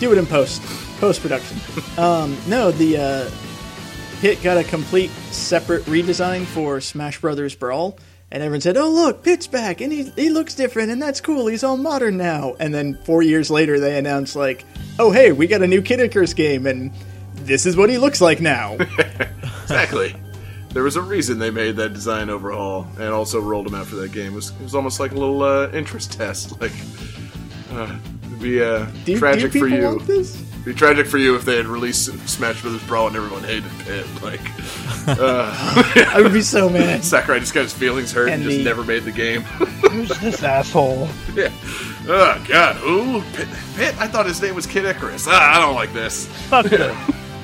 do 0.00 0.12
it 0.12 0.18
in 0.18 0.26
post 0.26 0.62
post 0.98 1.20
production. 1.20 1.58
Um, 1.98 2.36
no, 2.46 2.70
the 2.70 2.96
uh, 2.96 3.30
Pit 4.20 4.42
got 4.42 4.56
a 4.56 4.64
complete 4.64 5.10
separate 5.30 5.84
redesign 5.84 6.44
for 6.44 6.80
Smash 6.80 7.20
Brothers 7.20 7.54
Brawl. 7.54 7.98
And 8.32 8.42
everyone 8.44 8.60
said, 8.60 8.76
"Oh, 8.76 8.88
look, 8.88 9.24
Pit's 9.24 9.48
back, 9.48 9.80
and 9.80 9.92
he 9.92 10.04
he 10.10 10.30
looks 10.30 10.54
different, 10.54 10.92
and 10.92 11.02
that's 11.02 11.20
cool. 11.20 11.48
He's 11.48 11.64
all 11.64 11.76
modern 11.76 12.16
now." 12.16 12.54
And 12.60 12.72
then 12.72 12.96
four 13.04 13.22
years 13.22 13.50
later, 13.50 13.80
they 13.80 13.98
announced, 13.98 14.36
like, 14.36 14.64
"Oh, 15.00 15.10
hey, 15.10 15.32
we 15.32 15.48
got 15.48 15.62
a 15.62 15.66
new 15.66 15.82
Kid 15.82 15.98
Icarus 15.98 16.32
game," 16.32 16.66
and 16.66 16.92
this 17.34 17.66
is 17.66 17.76
what 17.76 17.90
he 17.90 17.98
looks 17.98 18.20
like 18.20 18.40
now. 18.40 18.74
exactly. 19.62 20.14
There 20.72 20.84
was 20.84 20.96
a 20.96 21.02
reason 21.02 21.38
they 21.38 21.50
made 21.50 21.76
that 21.76 21.92
design 21.94 22.30
overhaul 22.30 22.86
and 22.98 23.08
also 23.08 23.40
rolled 23.40 23.66
him 23.66 23.74
out 23.74 23.86
for 23.86 23.96
that 23.96 24.12
game. 24.12 24.32
It 24.32 24.36
was, 24.36 24.50
it 24.50 24.60
was 24.62 24.74
almost 24.74 25.00
like 25.00 25.10
a 25.12 25.16
little 25.16 25.42
uh, 25.42 25.70
interest 25.72 26.12
test. 26.12 26.52
Like, 26.60 26.72
uh, 27.72 27.96
it'd 28.26 28.40
be 28.40 28.60
uh, 28.62 28.86
Do, 29.04 29.16
tragic 29.16 29.52
do 29.52 29.60
for 29.60 29.68
you. 29.68 30.00
It'd 30.00 30.64
be 30.64 30.74
tragic 30.74 31.06
for 31.06 31.18
you 31.18 31.36
if 31.36 31.44
they 31.44 31.56
had 31.56 31.66
released 31.66 32.06
Smash 32.28 32.62
Brothers 32.62 32.82
Brawl 32.84 33.06
and 33.06 33.16
everyone 33.16 33.42
hated 33.44 33.70
Pit. 33.80 34.06
Like, 34.22 34.40
uh, 35.18 35.50
I 36.12 36.20
would 36.20 36.32
be 36.32 36.42
so 36.42 36.68
mad. 36.68 37.02
Sakurai 37.04 37.40
just 37.40 37.54
got 37.54 37.62
his 37.62 37.72
feelings 37.72 38.12
hurt 38.12 38.28
and, 38.28 38.42
And 38.42 38.50
just 38.50 38.64
never 38.64 38.84
made 38.84 39.04
the 39.04 39.12
game. 39.12 39.42
Who's 39.42 40.08
this 40.20 40.42
asshole? 40.42 41.08
yeah. 41.34 41.50
Oh 42.08 42.44
God, 42.48 42.76
who? 42.76 43.22
Pit, 43.34 43.48
Pit? 43.76 43.94
I 43.98 44.06
thought 44.08 44.26
his 44.26 44.40
name 44.42 44.54
was 44.54 44.66
Kid 44.66 44.84
Icarus. 44.84 45.26
Ah, 45.28 45.56
I 45.56 45.60
don't 45.60 45.74
like 45.74 45.92
this. 45.92 46.26
Fuck 46.48 46.66
this. 46.66 46.96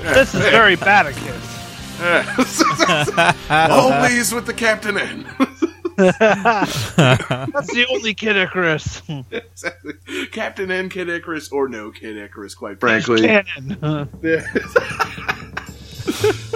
This 0.03 0.35
is 0.35 0.41
very 0.43 0.77
bad 0.77 1.13
kiss. 1.15 1.56
Always 3.51 4.33
with 4.35 4.47
the 4.47 4.55
Captain 4.55 4.99
N. 4.99 5.25
That's 5.97 7.73
the 7.73 7.87
only 7.91 8.13
Kid 8.15 8.37
Icarus. 8.37 9.03
exactly. 9.31 9.95
Captain 10.31 10.71
N, 10.71 10.89
Kid 10.91 11.09
Icarus, 11.09 11.51
or 11.51 11.69
no 11.69 11.91
Kid 11.91 12.17
Icarus, 12.19 12.55
quite 12.55 12.81
frankly. 12.81 13.23
Cannon. 13.27 13.79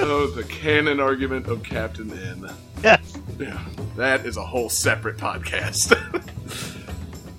Oh, 0.02 0.28
the 0.28 0.44
canon 0.44 1.00
argument 1.00 1.46
of 1.48 1.62
Captain 1.64 2.10
N. 2.12 2.48
yes. 2.84 3.18
Yeah, 3.38 3.60
that 3.96 4.24
is 4.24 4.36
a 4.36 4.44
whole 4.46 4.68
separate 4.70 5.16
podcast. 5.16 5.92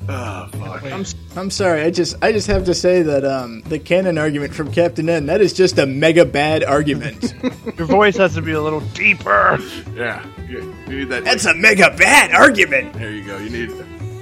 Oh, 0.10 0.50
fuck. 0.52 0.84
I'm, 0.84 1.06
I'm 1.36 1.50
sorry. 1.50 1.82
I 1.82 1.92
just 1.92 2.16
I 2.22 2.32
just 2.32 2.48
have 2.48 2.66
to 2.66 2.74
say 2.74 3.02
that 3.02 3.26
um, 3.26 3.62
the 3.62 3.80
canon 3.80 4.18
argument 4.18 4.54
from 4.54 4.72
Captain 4.72 5.10
N 5.10 5.28
that 5.28 5.42
is 5.42 5.54
just 5.54 5.78
a 5.78 5.86
mega 5.86 6.26
bad 6.26 6.64
argument. 6.64 7.34
Your 7.78 7.88
voice 7.88 8.18
has 8.18 8.36
to 8.36 8.42
be 8.42 8.52
a 8.52 8.62
little 8.62 8.82
deeper. 8.82 9.60
Yeah, 9.96 10.26
you, 10.48 10.76
you 10.88 11.00
need 11.00 11.10
that. 11.10 11.24
That's 11.24 11.46
a 11.46 11.54
mega 11.56 11.96
bad 11.98 12.32
argument. 12.32 12.94
There 12.94 13.12
you 13.12 13.26
go. 13.26 13.38
You 13.38 13.50
need 13.50 13.72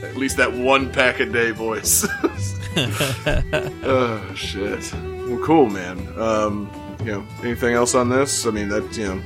at 0.04 0.16
least 0.16 0.38
that 0.38 0.54
one 0.54 0.92
pack 0.92 1.20
a 1.20 1.26
day 1.26 1.52
voice. 1.52 2.08
oh 2.78 4.32
shit. 4.36 4.94
Well, 4.94 5.40
cool, 5.44 5.70
man. 5.70 6.08
Um, 6.20 6.70
you 7.00 7.12
know, 7.12 7.26
anything 7.44 7.74
else 7.74 7.96
on 7.96 8.10
this? 8.10 8.46
I 8.46 8.52
mean, 8.52 8.70
that 8.70 8.98
you 8.98 9.08
know, 9.08 9.22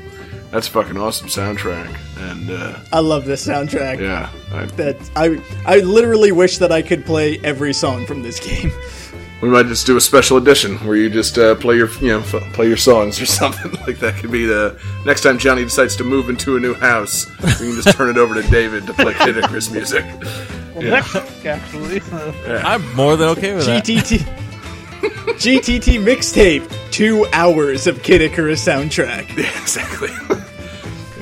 that's 0.53 0.67
a 0.67 0.71
fucking 0.71 0.97
awesome 0.97 1.27
soundtrack, 1.27 1.93
and 2.31 2.49
uh, 2.49 2.79
I 2.93 2.99
love 2.99 3.25
this 3.25 3.45
soundtrack. 3.45 3.99
yeah, 3.99 4.29
I, 4.53 4.65
That 4.77 4.97
I 5.15 5.41
I 5.65 5.79
literally 5.79 6.31
wish 6.31 6.59
that 6.59 6.71
I 6.71 6.81
could 6.81 7.05
play 7.05 7.39
every 7.43 7.73
song 7.73 8.05
from 8.05 8.21
this 8.21 8.39
game. 8.39 8.71
we 9.41 9.49
might 9.49 9.65
just 9.65 9.85
do 9.85 9.97
a 9.97 10.01
special 10.01 10.37
edition 10.37 10.77
where 10.87 10.95
you 10.95 11.09
just 11.09 11.37
uh, 11.37 11.55
play 11.55 11.75
your 11.75 11.89
you 11.99 12.07
know 12.09 12.19
f- 12.19 12.53
play 12.53 12.67
your 12.67 12.77
songs 12.77 13.19
or 13.19 13.25
something 13.41 13.71
like 13.87 13.99
that. 13.99 14.15
Could 14.15 14.31
be 14.31 14.45
the 14.45 14.79
next 15.05 15.21
time 15.23 15.37
Johnny 15.39 15.63
decides 15.63 15.95
to 15.97 16.03
move 16.03 16.29
into 16.29 16.55
a 16.55 16.59
new 16.59 16.73
house, 16.75 17.27
we 17.41 17.51
can 17.53 17.81
just 17.81 17.97
turn 17.97 18.09
it 18.09 18.17
over 18.17 18.35
to 18.39 18.47
David 18.49 18.85
to 18.87 18.93
play 18.93 19.13
Kid 19.25 19.37
Icarus 19.37 19.69
music. 19.71 20.05
Well, 20.75 20.83
Yeah. 20.83 20.89
next 20.91 21.13
week, 21.15 21.45
actually. 21.45 22.01
I'm 22.63 22.95
more 22.95 23.15
than 23.17 23.29
okay 23.29 23.53
with 23.55 23.65
that. 23.65 23.83
GTT 23.85 24.39
GTT 25.37 25.99
mixtape. 26.03 26.69
Two 26.91 27.25
hours 27.33 27.87
of 27.87 28.01
Kid 28.03 28.21
Icarus 28.21 28.63
soundtrack. 28.65 29.27
Yeah, 29.35 29.49
exactly. 29.61 30.09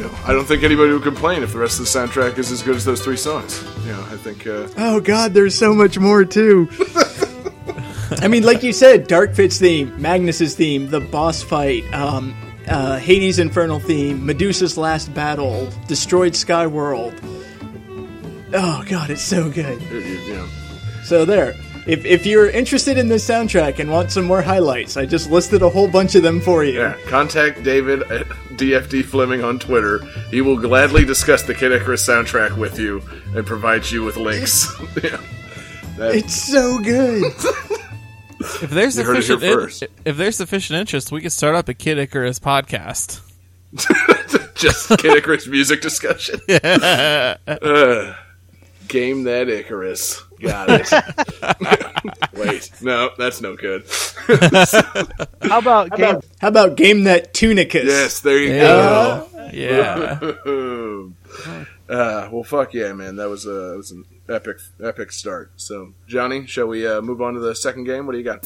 You 0.02 0.08
know, 0.08 0.18
I 0.26 0.34
don't 0.34 0.46
think 0.46 0.64
anybody 0.64 0.92
would 0.94 1.04
complain 1.04 1.44
if 1.44 1.52
the 1.54 1.60
rest 1.60 1.80
of 1.80 1.86
the 1.86 1.92
soundtrack 1.92 2.40
is 2.40 2.52
as 2.52 2.64
good 2.64 2.76
as 2.76 2.84
those 2.86 3.04
three 3.04 3.18
songs. 3.18 3.64
You 3.86 3.92
know, 3.92 4.02
I 4.10 4.18
think. 4.18 4.48
Uh, 4.48 4.68
Oh 4.76 5.00
God, 5.00 5.36
there's 5.36 5.54
so 5.54 5.76
much 5.76 6.00
more 6.00 6.26
too. 6.26 6.68
I 8.20 8.28
mean, 8.28 8.42
like 8.42 8.64
you 8.64 8.74
said, 8.74 9.06
Dark 9.08 9.36
Pit's 9.36 9.60
theme, 9.60 9.94
Magnus's 10.02 10.56
theme, 10.56 10.90
the 10.90 11.02
boss 11.02 11.44
fight, 11.44 11.84
um, 11.94 12.36
uh, 12.68 12.98
Hades' 12.98 13.38
Infernal 13.38 13.80
theme, 13.80 14.26
Medusa's 14.26 14.76
last 14.76 15.14
battle, 15.14 15.70
Destroyed 15.88 16.36
Sky 16.36 16.66
World. 16.66 17.14
Oh 18.54 18.84
God, 18.88 19.12
it's 19.12 19.22
so 19.22 19.52
good. 19.52 19.80
you, 19.84 20.00
you 20.00 20.34
know, 20.34 20.48
So 21.04 21.26
there. 21.26 21.54
If, 21.92 22.06
if 22.06 22.26
you're 22.26 22.50
interested 22.50 22.98
in 22.98 23.10
this 23.10 23.28
soundtrack 23.28 23.80
and 23.80 23.92
want 23.92 24.12
some 24.12 24.24
more 24.26 24.42
highlights, 24.42 24.96
I 24.96 25.06
just 25.06 25.30
listed 25.30 25.62
a 25.62 25.70
whole 25.70 25.90
bunch 25.90 26.16
of 26.16 26.24
them 26.24 26.40
for 26.40 26.64
you. 26.64 26.80
yeah, 26.80 26.96
contact 27.08 27.64
David 27.64 28.04
at 28.12 28.28
DFD 28.56 29.04
Fleming 29.04 29.44
on 29.44 29.60
Twitter. 29.60 30.00
He 30.30 30.40
will 30.42 30.58
gladly 30.58 31.04
discuss 31.04 31.44
the 31.44 31.54
Kid 31.54 31.72
Icarus 31.74 32.08
soundtrack 32.08 32.58
with 32.58 32.80
you 32.80 33.02
and 33.36 33.46
provide 33.46 33.90
you 33.92 34.04
with 34.04 34.16
links. 34.16 34.68
yeah. 35.04 35.20
That- 35.98 36.16
It's 36.16 36.34
so 36.36 36.80
good. 36.80 37.24
If 38.64 38.72
there's 38.72 38.98
You 38.98 39.04
heard 39.04 39.18
it 39.18 39.24
here 39.26 39.34
sufficient, 39.38 39.44
in- 39.44 39.54
first. 39.60 39.84
if 40.04 40.18
there's 40.18 40.36
sufficient 40.36 40.80
interest, 40.80 41.12
we 41.12 41.22
could 41.22 41.32
start 41.32 41.54
up 41.54 41.70
a 41.70 41.76
Kid 41.76 42.00
Icarus 42.00 42.40
podcast. 42.40 43.22
just 44.56 44.90
Kid 44.98 45.16
Icarus 45.18 45.46
music 45.48 45.80
discussion. 45.84 46.40
Uh, 46.50 47.36
game 48.92 49.24
that 49.24 49.50
Icarus. 49.50 50.22
Got 50.40 50.70
it. 50.70 50.92
Wait, 52.34 52.72
no, 52.82 53.10
that's 53.18 53.42
no 53.42 53.56
good. 53.56 53.86
How 55.42 55.60
about 55.60 55.96
game? 55.96 56.20
How 56.40 56.48
about 56.50 56.76
Game 56.76 57.04
That 57.06 57.34
Tunicus? 57.34 57.86
Yes, 57.86 58.20
there 58.20 58.38
you 58.40 58.54
Yeah. 58.54 58.60
go. 58.62 59.28
Yeah. 59.54 60.20
uh, 61.90 62.30
well, 62.32 62.44
fuck 62.44 62.74
yeah, 62.74 62.94
man. 62.94 63.16
That 63.18 63.30
was 63.30 63.46
a 63.46 63.50
that 63.50 63.78
was 63.78 63.92
an 63.92 64.06
epic, 64.32 64.58
epic 64.82 65.12
start. 65.12 65.52
So, 65.58 65.94
Johnny, 66.08 66.46
shall 66.48 66.68
we 66.68 66.88
uh, 66.88 67.02
move 67.02 67.22
on 67.22 67.34
to 67.34 67.40
the 67.40 67.54
second 67.54 67.84
game? 67.84 68.06
What 68.06 68.14
do 68.14 68.18
you 68.18 68.24
got? 68.24 68.46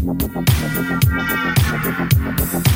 Thank 0.00 0.22
you. 2.66 2.67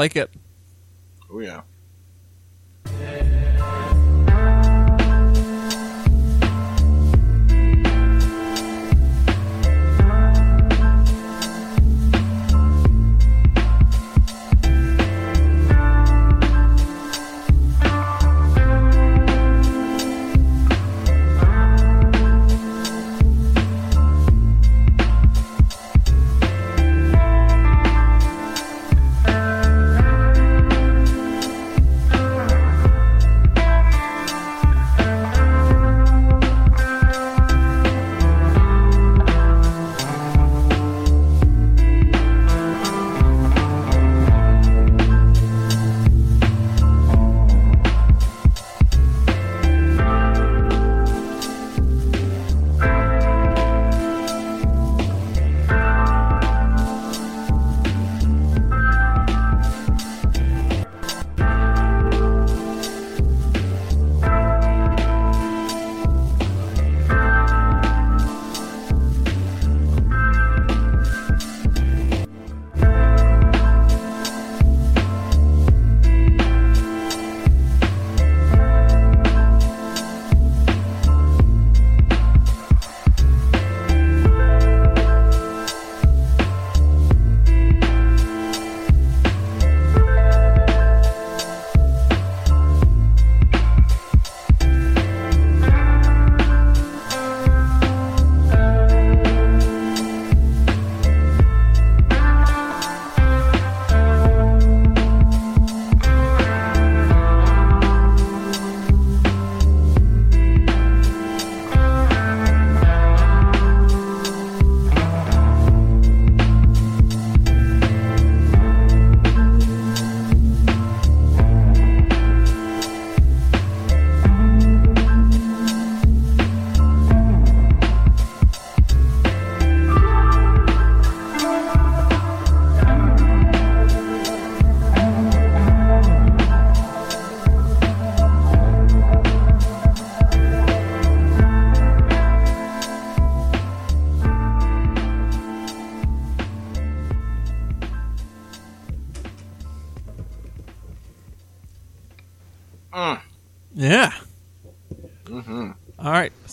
Like 0.00 0.16
it. 0.16 0.29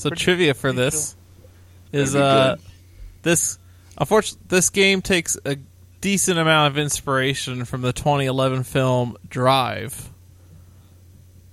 So 0.08 0.10
Pretty- 0.12 0.24
trivia 0.24 0.54
for 0.54 0.62
pretty 0.74 0.78
this 0.82 1.16
is 1.92 2.16
uh 2.16 2.56
good. 2.58 2.66
this 3.24 3.60
unfortunately 3.98 4.46
this 4.50 4.70
game 4.70 5.02
takes 5.02 5.38
a 5.46 5.58
decent 6.02 6.38
amount 6.40 6.72
of 6.74 6.78
inspiration 6.78 7.66
from 7.66 7.82
the 7.82 7.92
2011 7.94 8.64
film 8.64 9.18
Drive. 9.30 10.10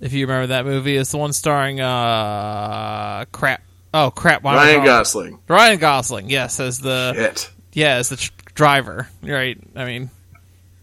If 0.01 0.13
you 0.13 0.27
remember 0.27 0.47
that 0.47 0.65
movie, 0.65 0.97
it's 0.97 1.11
the 1.11 1.17
one 1.17 1.33
starring 1.33 1.79
uh 1.81 3.25
crap. 3.31 3.61
Oh 3.93 4.11
crap! 4.11 4.43
why 4.43 4.55
Ryan 4.55 4.73
drawing- 4.75 4.85
Gosling. 4.85 5.39
Ryan 5.47 5.79
Gosling, 5.79 6.29
yes, 6.29 6.59
as 6.59 6.79
the 6.79 7.13
Shit. 7.13 7.49
yeah, 7.73 7.95
as 7.95 8.09
the 8.09 8.17
tr- 8.17 8.31
driver. 8.53 9.07
Right. 9.23 9.57
I 9.75 9.85
mean, 9.85 10.09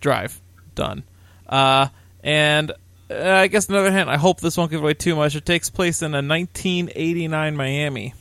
drive 0.01 0.41
done. 0.75 1.03
Uh, 1.47 1.89
and 2.25 2.73
uh, 3.13 3.41
I 3.43 3.47
guess 3.49 3.69
another 3.69 3.93
hint. 3.93 4.09
I 4.09 4.17
hope 4.17 4.41
this 4.41 4.57
won't 4.57 4.71
give 4.71 4.81
away 4.81 4.95
too 4.95 5.17
much. 5.17 5.37
It 5.37 5.45
takes 5.45 5.71
place 5.71 6.03
in 6.03 6.15
a 6.15 6.23
1989 6.23 7.57
Miami. 7.57 8.15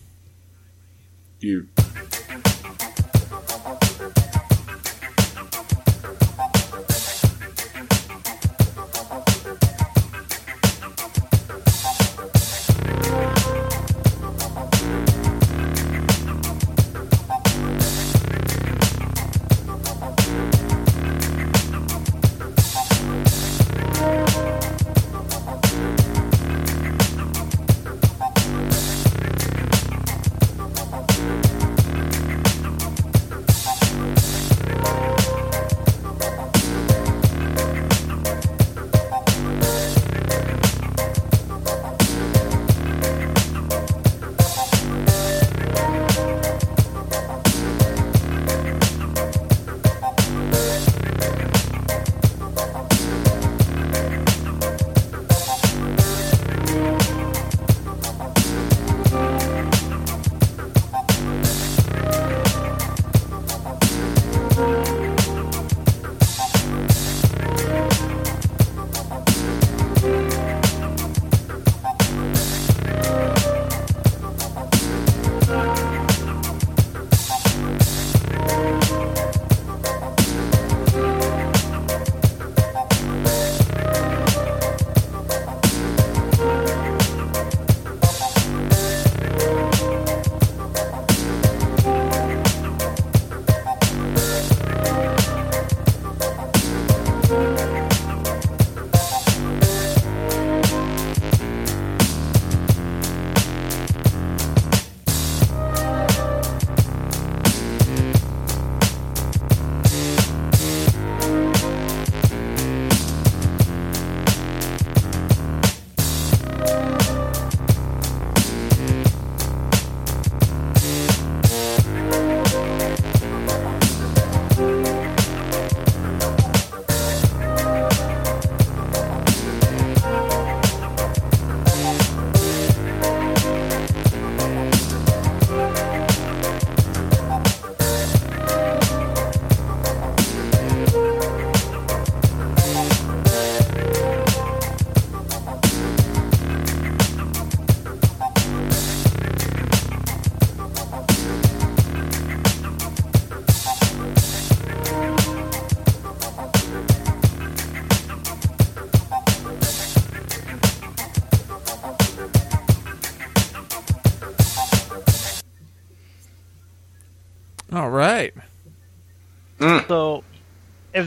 You. 1.39 1.67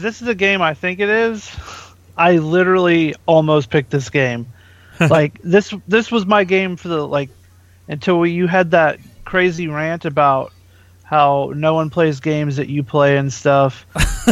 This 0.05 0.21
is 0.21 0.27
a 0.27 0.35
game 0.35 0.61
I 0.61 0.75
think 0.75 0.99
it 0.99 1.09
is, 1.09 1.51
I 2.15 2.37
literally 2.37 3.15
almost 3.25 3.71
picked 3.71 3.89
this 3.89 4.11
game. 4.11 4.45
like 4.99 5.41
this, 5.41 5.73
this 5.87 6.11
was 6.11 6.27
my 6.27 6.43
game 6.43 6.75
for 6.75 6.89
the 6.89 7.05
like 7.05 7.31
until 7.87 8.23
you 8.23 8.45
had 8.45 8.71
that 8.71 8.99
crazy 9.25 9.67
rant 9.67 10.05
about 10.05 10.53
how 11.03 11.51
no 11.55 11.73
one 11.73 11.89
plays 11.89 12.19
games 12.19 12.57
that 12.57 12.69
you 12.69 12.83
play 12.83 13.17
and 13.17 13.33
stuff. 13.33 13.87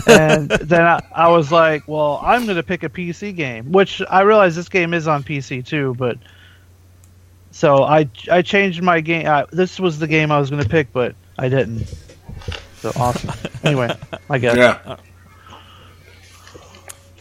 and 0.08 0.48
then 0.62 0.86
I, 0.86 1.02
I 1.12 1.30
was 1.30 1.52
like, 1.52 1.88
well, 1.88 2.20
I'm 2.22 2.46
going 2.46 2.58
to 2.58 2.64
pick 2.64 2.84
a 2.84 2.90
PC 2.90 3.36
game, 3.36 3.72
which 3.72 4.00
I 4.08 4.22
realize 4.22 4.56
this 4.56 4.70
game 4.70 4.94
is 4.94 5.08
on 5.08 5.24
PC 5.24 5.66
too, 5.66 5.96
but 5.98 6.20
so 7.50 7.84
I 7.84 8.08
I 8.32 8.44
changed 8.44 8.84
my 8.84 9.02
game. 9.02 9.26
Uh, 9.26 9.46
this 9.52 9.80
was 9.80 9.98
the 9.98 10.08
game 10.08 10.32
I 10.32 10.40
was 10.40 10.52
going 10.52 10.62
to 10.62 10.70
pick, 10.70 10.94
but 10.94 11.16
I 11.40 11.50
didn't. 11.50 11.92
So 12.78 12.92
awesome. 12.96 13.32
anyway, 13.64 13.96
I 14.30 14.38
guess. 14.38 14.56
Yeah. 14.56 14.98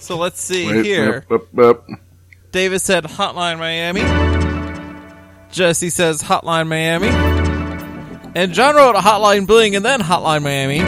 So 0.02 0.16
let's 0.16 0.40
see 0.40 0.66
Wait, 0.66 0.84
here. 0.84 1.24
yep, 1.30 1.42
yep, 1.56 1.86
yep. 1.88 1.98
David 2.50 2.80
said 2.80 3.04
Hotline 3.04 3.58
Miami. 3.58 4.00
Jesse 5.52 5.90
says 5.90 6.22
Hotline 6.22 6.66
Miami. 6.68 7.08
And 8.34 8.52
John 8.52 8.74
wrote 8.74 8.96
Hotline 8.96 9.46
Bling 9.46 9.76
and 9.76 9.84
then 9.84 10.00
Hotline 10.00 10.42
Miami. 10.42 10.80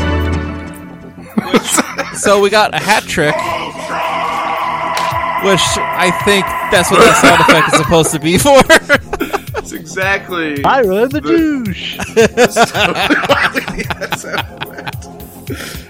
Which- 1.52 2.16
so 2.18 2.40
we 2.40 2.50
got 2.50 2.74
a 2.74 2.78
hat 2.78 3.04
trick. 3.04 3.34
Which 5.44 5.60
I 5.78 6.10
think 6.24 6.44
that's 6.72 6.90
what 6.90 7.00
that 7.00 7.20
sound 7.20 7.40
effect 7.42 7.74
is 7.74 7.80
supposed 7.80 8.10
to 8.12 8.18
be 8.18 8.38
for. 8.38 8.62
That's 9.52 9.72
exactly. 9.72 10.64
Ira 10.64 11.06
the 11.08 11.20
douche. 11.20 11.98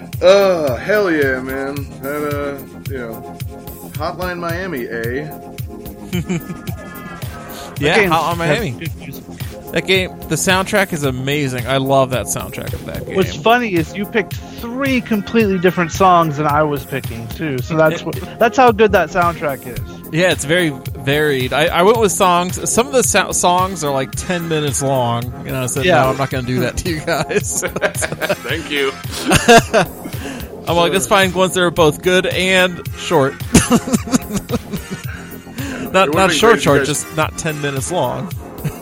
Oh, 0.21 0.75
hell 0.75 1.11
yeah, 1.11 1.39
man. 1.41 1.75
That, 2.01 2.23
uh, 2.33 2.74
you 2.89 2.97
know, 2.97 3.37
Hotline 3.93 4.39
Miami, 4.39 4.87
eh? 4.87 5.25
yeah, 7.79 7.95
Games 7.95 8.11
Hotline 8.11 8.37
have 8.37 8.37
Miami. 8.37 8.71
That 9.71 9.87
game, 9.87 10.11
the 10.29 10.35
soundtrack 10.35 10.93
is 10.93 11.03
amazing. 11.03 11.67
I 11.67 11.77
love 11.77 12.11
that 12.11 12.27
soundtrack 12.27 12.71
of 12.73 12.85
that 12.85 13.05
game. 13.05 13.15
What's 13.15 13.35
funny 13.35 13.73
is 13.73 13.93
you 13.95 14.05
picked 14.05 14.33
three 14.33 15.01
completely 15.01 15.59
different 15.59 15.91
songs 15.91 16.37
than 16.37 16.47
I 16.47 16.63
was 16.63 16.85
picking 16.85 17.27
too. 17.29 17.57
So 17.57 17.75
that's 17.75 18.01
what, 18.03 18.15
that's 18.39 18.55
how 18.57 18.71
good 18.71 18.93
that 18.93 19.09
soundtrack 19.09 19.65
is. 19.67 19.79
Yeah, 20.13 20.31
it's 20.31 20.45
very 20.45 20.69
varied. 20.69 21.51
I, 21.51 21.65
I 21.65 21.81
went 21.81 21.99
with 21.99 22.11
songs. 22.13 22.71
Some 22.71 22.87
of 22.87 22.93
the 22.93 23.03
so- 23.03 23.33
songs 23.33 23.83
are 23.83 23.91
like 23.91 24.11
ten 24.11 24.47
minutes 24.47 24.81
long, 24.81 25.25
and 25.45 25.57
I 25.57 25.65
said, 25.65 25.83
Yeah. 25.83 26.03
"No, 26.03 26.11
I'm 26.11 26.17
not 26.17 26.29
going 26.29 26.45
to 26.45 26.51
do 26.53 26.59
that 26.61 26.77
to 26.77 26.89
you 26.89 27.01
guys." 27.01 27.61
Thank 28.45 28.71
you. 28.71 28.91
I'm 30.67 30.75
like, 30.75 30.91
let's 30.93 31.07
find 31.07 31.33
ones 31.33 31.53
that 31.53 31.61
are 31.63 31.71
both 31.71 32.01
good 32.01 32.25
and 32.25 32.87
short. 32.97 33.33
not 35.91 36.13
not 36.13 36.31
short, 36.31 36.53
great 36.53 36.53
if 36.53 36.55
you 36.55 36.59
short, 36.61 36.77
guys- 36.79 36.87
just 36.87 37.15
not 37.15 37.37
ten 37.37 37.61
minutes 37.61 37.91
long. 37.91 38.29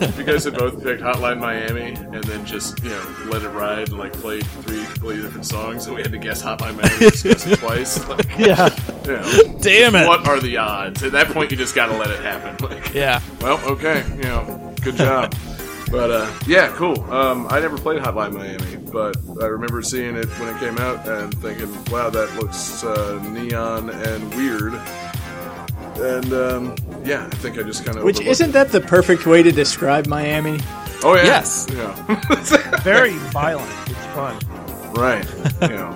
if 0.00 0.16
You 0.18 0.24
guys 0.24 0.44
had 0.44 0.54
both 0.56 0.82
picked 0.82 1.02
Hotline 1.02 1.38
Miami 1.38 1.92
and 1.92 2.24
then 2.24 2.46
just, 2.46 2.82
you 2.82 2.88
know, 2.88 3.16
let 3.26 3.42
it 3.42 3.50
ride 3.50 3.90
and, 3.90 3.98
like, 3.98 4.14
played 4.14 4.42
three 4.46 4.82
completely 4.84 5.20
different 5.22 5.44
songs, 5.44 5.84
and 5.86 5.94
we 5.94 6.00
had 6.00 6.10
to 6.12 6.16
guess 6.18 6.42
Hotline 6.42 6.76
Miami 6.80 7.10
discuss 7.10 7.46
it 7.46 7.58
twice. 7.58 8.02
Like, 8.08 8.26
Yeah. 8.38 8.74
you 9.04 9.12
know, 9.12 9.58
Damn 9.60 9.94
it! 9.94 10.08
what 10.08 10.26
are 10.26 10.40
the 10.40 10.56
odds? 10.56 11.02
At 11.02 11.12
that 11.12 11.26
point, 11.28 11.50
you 11.50 11.58
just 11.58 11.74
gotta 11.74 11.94
let 11.98 12.10
it 12.10 12.20
happen. 12.20 12.56
Like, 12.70 12.94
Yeah, 12.94 13.20
well, 13.42 13.58
okay, 13.72 14.02
you 14.16 14.22
know, 14.22 14.74
good 14.82 14.96
job. 14.96 15.34
But 15.94 16.10
uh, 16.10 16.32
yeah, 16.48 16.68
cool. 16.74 17.00
Um, 17.12 17.46
I 17.50 17.60
never 17.60 17.78
played 17.78 18.02
Hotline 18.02 18.32
Miami, 18.32 18.76
but 18.90 19.16
I 19.40 19.46
remember 19.46 19.80
seeing 19.80 20.16
it 20.16 20.26
when 20.40 20.48
it 20.52 20.58
came 20.58 20.76
out 20.78 21.06
and 21.06 21.32
thinking, 21.40 21.72
"Wow, 21.84 22.10
that 22.10 22.34
looks 22.34 22.82
uh, 22.82 23.22
neon 23.30 23.90
and 23.90 24.34
weird." 24.34 24.74
And 25.96 26.32
um, 26.32 26.74
yeah, 27.04 27.24
I 27.26 27.36
think 27.36 27.58
I 27.58 27.62
just 27.62 27.84
kind 27.84 27.96
of 27.96 28.02
Which 28.02 28.20
isn't 28.20 28.50
that 28.50 28.72
the 28.72 28.80
perfect 28.80 29.24
way 29.26 29.44
to 29.44 29.52
describe 29.52 30.08
Miami? 30.08 30.58
Oh 31.04 31.14
yeah, 31.14 31.24
Yes. 31.24 31.68
yeah, 31.72 32.78
Very 32.82 33.12
violent. 33.30 33.70
It's 33.86 34.06
fun. 34.06 34.36
right. 34.94 35.24
You 35.62 35.76
know, 35.76 35.94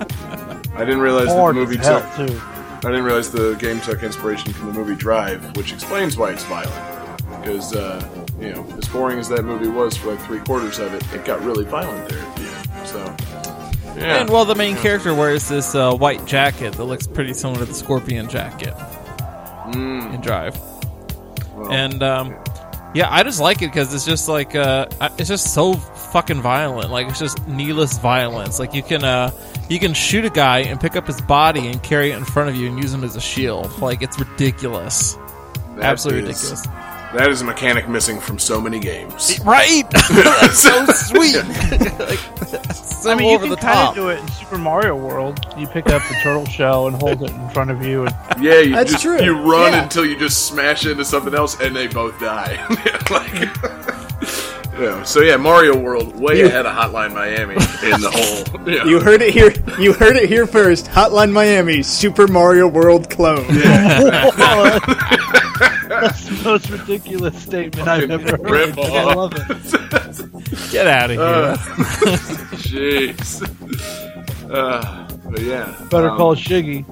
I 0.75 0.85
didn't 0.85 1.01
realize 1.01 1.27
that 1.27 1.35
the 1.45 1.53
movie 1.53 1.77
as 1.77 1.85
hell 1.87 2.15
took. 2.15 2.29
too. 2.29 2.41
I 2.41 2.91
didn't 2.91 3.03
realize 3.03 3.29
the 3.31 3.55
game 3.55 3.81
took 3.81 4.01
inspiration 4.03 4.53
from 4.53 4.67
the 4.67 4.73
movie 4.73 4.95
Drive, 4.95 5.57
which 5.57 5.73
explains 5.73 6.15
why 6.15 6.31
it's 6.31 6.45
violent. 6.45 7.21
Because, 7.41 7.75
uh, 7.75 7.99
you 8.39 8.53
know, 8.53 8.65
as 8.77 8.87
boring 8.87 9.19
as 9.19 9.29
that 9.29 9.43
movie 9.43 9.69
was 9.69 9.97
for 9.97 10.13
like 10.13 10.25
three 10.25 10.39
quarters 10.39 10.79
of 10.79 10.93
it, 10.93 11.03
it 11.13 11.25
got 11.25 11.41
really 11.43 11.65
violent 11.65 12.09
there 12.09 12.19
at 12.19 12.35
the 12.35 12.41
end. 12.43 12.87
So, 12.87 13.15
yeah. 13.97 14.21
and 14.21 14.29
well, 14.29 14.45
the 14.45 14.55
main 14.55 14.75
character 14.77 15.13
wears 15.13 15.47
this 15.49 15.75
uh, 15.75 15.95
white 15.95 16.25
jacket 16.25 16.73
that 16.73 16.83
looks 16.85 17.07
pretty 17.07 17.33
similar 17.33 17.59
to 17.59 17.65
the 17.65 17.73
Scorpion 17.73 18.29
jacket 18.29 18.73
in 19.75 20.21
Drive. 20.21 20.57
well, 21.55 21.71
and 21.71 22.01
um, 22.01 22.35
yeah, 22.93 23.07
I 23.09 23.23
just 23.23 23.39
like 23.39 23.61
it 23.61 23.67
because 23.67 23.93
it's 23.93 24.05
just 24.05 24.27
like 24.27 24.55
uh, 24.55 24.87
it's 25.17 25.29
just 25.29 25.53
so 25.53 25.73
fucking 25.73 26.41
violent. 26.41 26.89
Like 26.91 27.07
it's 27.07 27.19
just 27.19 27.45
needless 27.47 27.97
violence. 27.99 28.59
Like 28.59 28.73
you 28.73 28.83
can 28.83 29.03
uh, 29.03 29.31
you 29.69 29.79
can 29.79 29.93
shoot 29.93 30.25
a 30.25 30.29
guy 30.29 30.59
and 30.59 30.79
pick 30.79 30.95
up 30.95 31.05
his 31.05 31.21
body 31.21 31.67
and 31.67 31.81
carry 31.83 32.11
it 32.11 32.17
in 32.17 32.25
front 32.25 32.49
of 32.49 32.55
you 32.55 32.67
and 32.67 32.81
use 32.81 32.93
him 32.93 33.03
as 33.03 33.15
a 33.15 33.21
shield. 33.21 33.79
Like 33.79 34.01
it's 34.01 34.19
ridiculous, 34.19 35.15
that 35.75 35.83
absolutely 35.83 36.23
ridiculous. 36.23 36.65
That 37.15 37.29
is 37.31 37.41
a 37.41 37.43
mechanic 37.45 37.89
missing 37.89 38.19
from 38.19 38.37
so 38.37 38.61
many 38.61 38.79
games. 38.79 39.39
Right? 39.45 39.83
That's 40.11 40.61
so 40.61 40.85
sweet. 40.87 41.35
like, 41.99 42.19
so 42.75 43.11
I 43.11 43.15
mean, 43.15 43.31
you 43.31 43.39
can 43.39 43.49
the 43.49 43.55
kind 43.55 43.89
of 43.89 43.95
do 43.95 44.09
it 44.09 44.19
in 44.19 44.27
Super 44.29 44.57
Mario 44.59 44.95
World. 44.95 45.39
You 45.57 45.65
pick 45.67 45.87
up 45.87 46.01
the 46.07 46.15
turtle 46.21 46.45
shell 46.45 46.87
and 46.87 46.95
hold 46.97 47.23
it 47.23 47.31
in 47.31 47.49
front 47.49 47.71
of 47.71 47.81
you, 47.83 48.05
and 48.05 48.15
Yeah, 48.43 48.59
you 48.59 48.73
That's 48.73 48.91
just 48.91 49.03
true. 49.03 49.19
you 49.23 49.33
run 49.39 49.71
Yeah. 49.73 49.83
until 49.83 50.05
you 50.05 50.17
just 50.19 50.45
smash 50.47 50.85
into 50.85 51.03
something 51.03 51.33
else 51.33 51.59
and 51.59 51.75
they 51.75 51.87
both 51.87 52.19
die. 52.19 52.63
like, 53.09 53.33
yeah. 54.79 55.01
So 55.03 55.21
yeah, 55.21 55.37
Mario 55.37 55.75
World 55.77 56.19
way 56.19 56.39
You- 56.39 56.45
ahead 56.47 56.65
of 56.67 56.75
Hotline 56.75 57.13
Miami 57.13 57.55
in 57.55 58.01
the 58.01 58.11
whole. 58.11 58.67
Yeah. 58.71 58.83
You 58.85 58.99
heard 58.99 59.21
it 59.21 59.33
here. 59.33 59.51
You 59.79 59.93
heard 59.93 60.15
it 60.15 60.29
here 60.29 60.45
first. 60.45 60.85
Hotline 60.87 61.31
Miami, 61.31 61.81
Super 61.81 62.27
Mario 62.27 62.67
World 62.67 63.09
clone. 63.09 63.45
that's 66.07 66.25
the 66.27 66.41
most 66.43 66.69
ridiculous 66.69 67.41
statement 67.43 67.87
I've 67.87 68.09
ever 68.09 68.31
heard. 68.37 68.41
rip 68.49 68.77
I 68.77 69.13
love 69.13 69.33
it. 69.35 69.41
Get 70.71 70.87
out 70.87 71.11
of 71.11 71.17
here. 71.17 71.25
Uh, 71.25 71.57
Jeez. 72.57 73.41
Uh, 74.51 75.07
but 75.29 75.41
yeah. 75.41 75.75
Better 75.89 76.09
um, 76.09 76.17
call 76.17 76.35
Shiggy. 76.35 76.85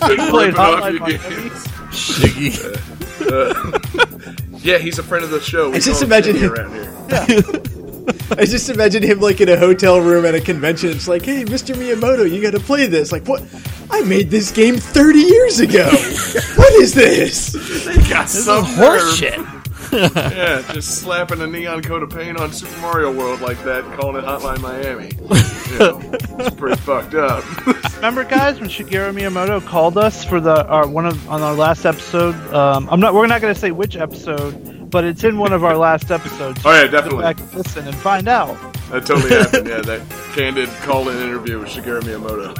been 0.00 0.18
played 0.30 0.48
ripping 0.48 0.60
off 0.60 0.82
Hotline 0.82 0.98
your 0.98 1.18
games. 1.18 1.66
Shiggy. 1.92 2.52
Yeah, 4.64 4.78
he's 4.78 4.98
a 4.98 5.02
friend 5.02 5.24
of 5.24 5.30
the 5.30 5.40
show. 5.40 5.70
We 5.70 5.76
I 5.76 5.80
just 5.80 6.00
call 6.02 6.02
him 6.02 6.12
imagine 6.12 6.36
him- 6.36 6.52
around 6.52 6.72
here. 6.74 7.62
I 8.38 8.44
just 8.44 8.68
imagine 8.70 9.02
him 9.02 9.20
like 9.20 9.40
in 9.40 9.48
a 9.48 9.56
hotel 9.56 10.00
room 10.00 10.24
at 10.24 10.34
a 10.34 10.40
convention. 10.40 10.90
It's 10.90 11.08
like, 11.08 11.24
hey, 11.24 11.44
Mr. 11.44 11.74
Miyamoto, 11.74 12.30
you 12.30 12.40
got 12.42 12.52
to 12.52 12.60
play 12.60 12.86
this. 12.86 13.12
Like, 13.12 13.26
what? 13.26 13.42
I 13.90 14.00
made 14.02 14.30
this 14.30 14.50
game 14.50 14.76
30 14.78 15.18
years 15.18 15.60
ago. 15.60 15.84
what 16.56 16.72
is 16.74 16.94
this? 16.94 17.54
Got 18.08 18.28
some 18.28 18.64
Horseshit. 18.64 19.36
nerve. 19.38 19.58
Yeah, 19.92 20.62
just 20.72 21.02
slapping 21.02 21.42
a 21.42 21.46
neon 21.46 21.82
coat 21.82 22.02
of 22.02 22.08
paint 22.08 22.38
on 22.38 22.50
Super 22.50 22.80
Mario 22.80 23.12
World 23.12 23.42
like 23.42 23.62
that 23.64 23.84
calling 24.00 24.16
it 24.16 24.26
Hotline 24.26 24.60
Miami. 24.60 25.10
You 25.70 25.78
know, 25.78 26.00
it's 26.38 26.56
pretty 26.56 26.80
fucked 26.80 27.12
up. 27.12 27.44
Remember, 27.96 28.24
guys, 28.24 28.58
when 28.58 28.70
Shigeru 28.70 29.12
Miyamoto 29.14 29.62
called 29.66 29.98
us 29.98 30.24
for 30.24 30.40
the 30.40 30.66
our, 30.66 30.88
one 30.88 31.04
of 31.04 31.28
on 31.28 31.42
our 31.42 31.52
last 31.52 31.84
episode? 31.84 32.34
Um, 32.54 32.88
I'm 32.90 33.00
not. 33.00 33.12
We're 33.12 33.26
not 33.26 33.42
going 33.42 33.52
to 33.52 33.60
say 33.60 33.70
which 33.70 33.96
episode, 33.98 34.54
but 34.92 35.02
it's 35.04 35.24
in 35.24 35.38
one 35.38 35.52
of 35.52 35.64
our 35.64 35.76
last 35.76 36.10
episodes. 36.12 36.60
Oh 36.64 36.70
yeah, 36.72 36.84
Go 36.86 36.90
definitely. 36.92 37.22
back 37.24 37.40
and 37.40 37.54
listen 37.54 37.86
and 37.88 37.96
find 37.96 38.28
out. 38.28 38.56
That 38.90 39.06
totally 39.06 39.30
happened. 39.34 39.66
Yeah, 39.68 39.80
that 39.80 40.02
candid 40.34 40.68
call-in 40.82 41.16
interview 41.16 41.58
with 41.58 41.68
Shigeru 41.70 42.02
Miyamoto. 42.02 42.52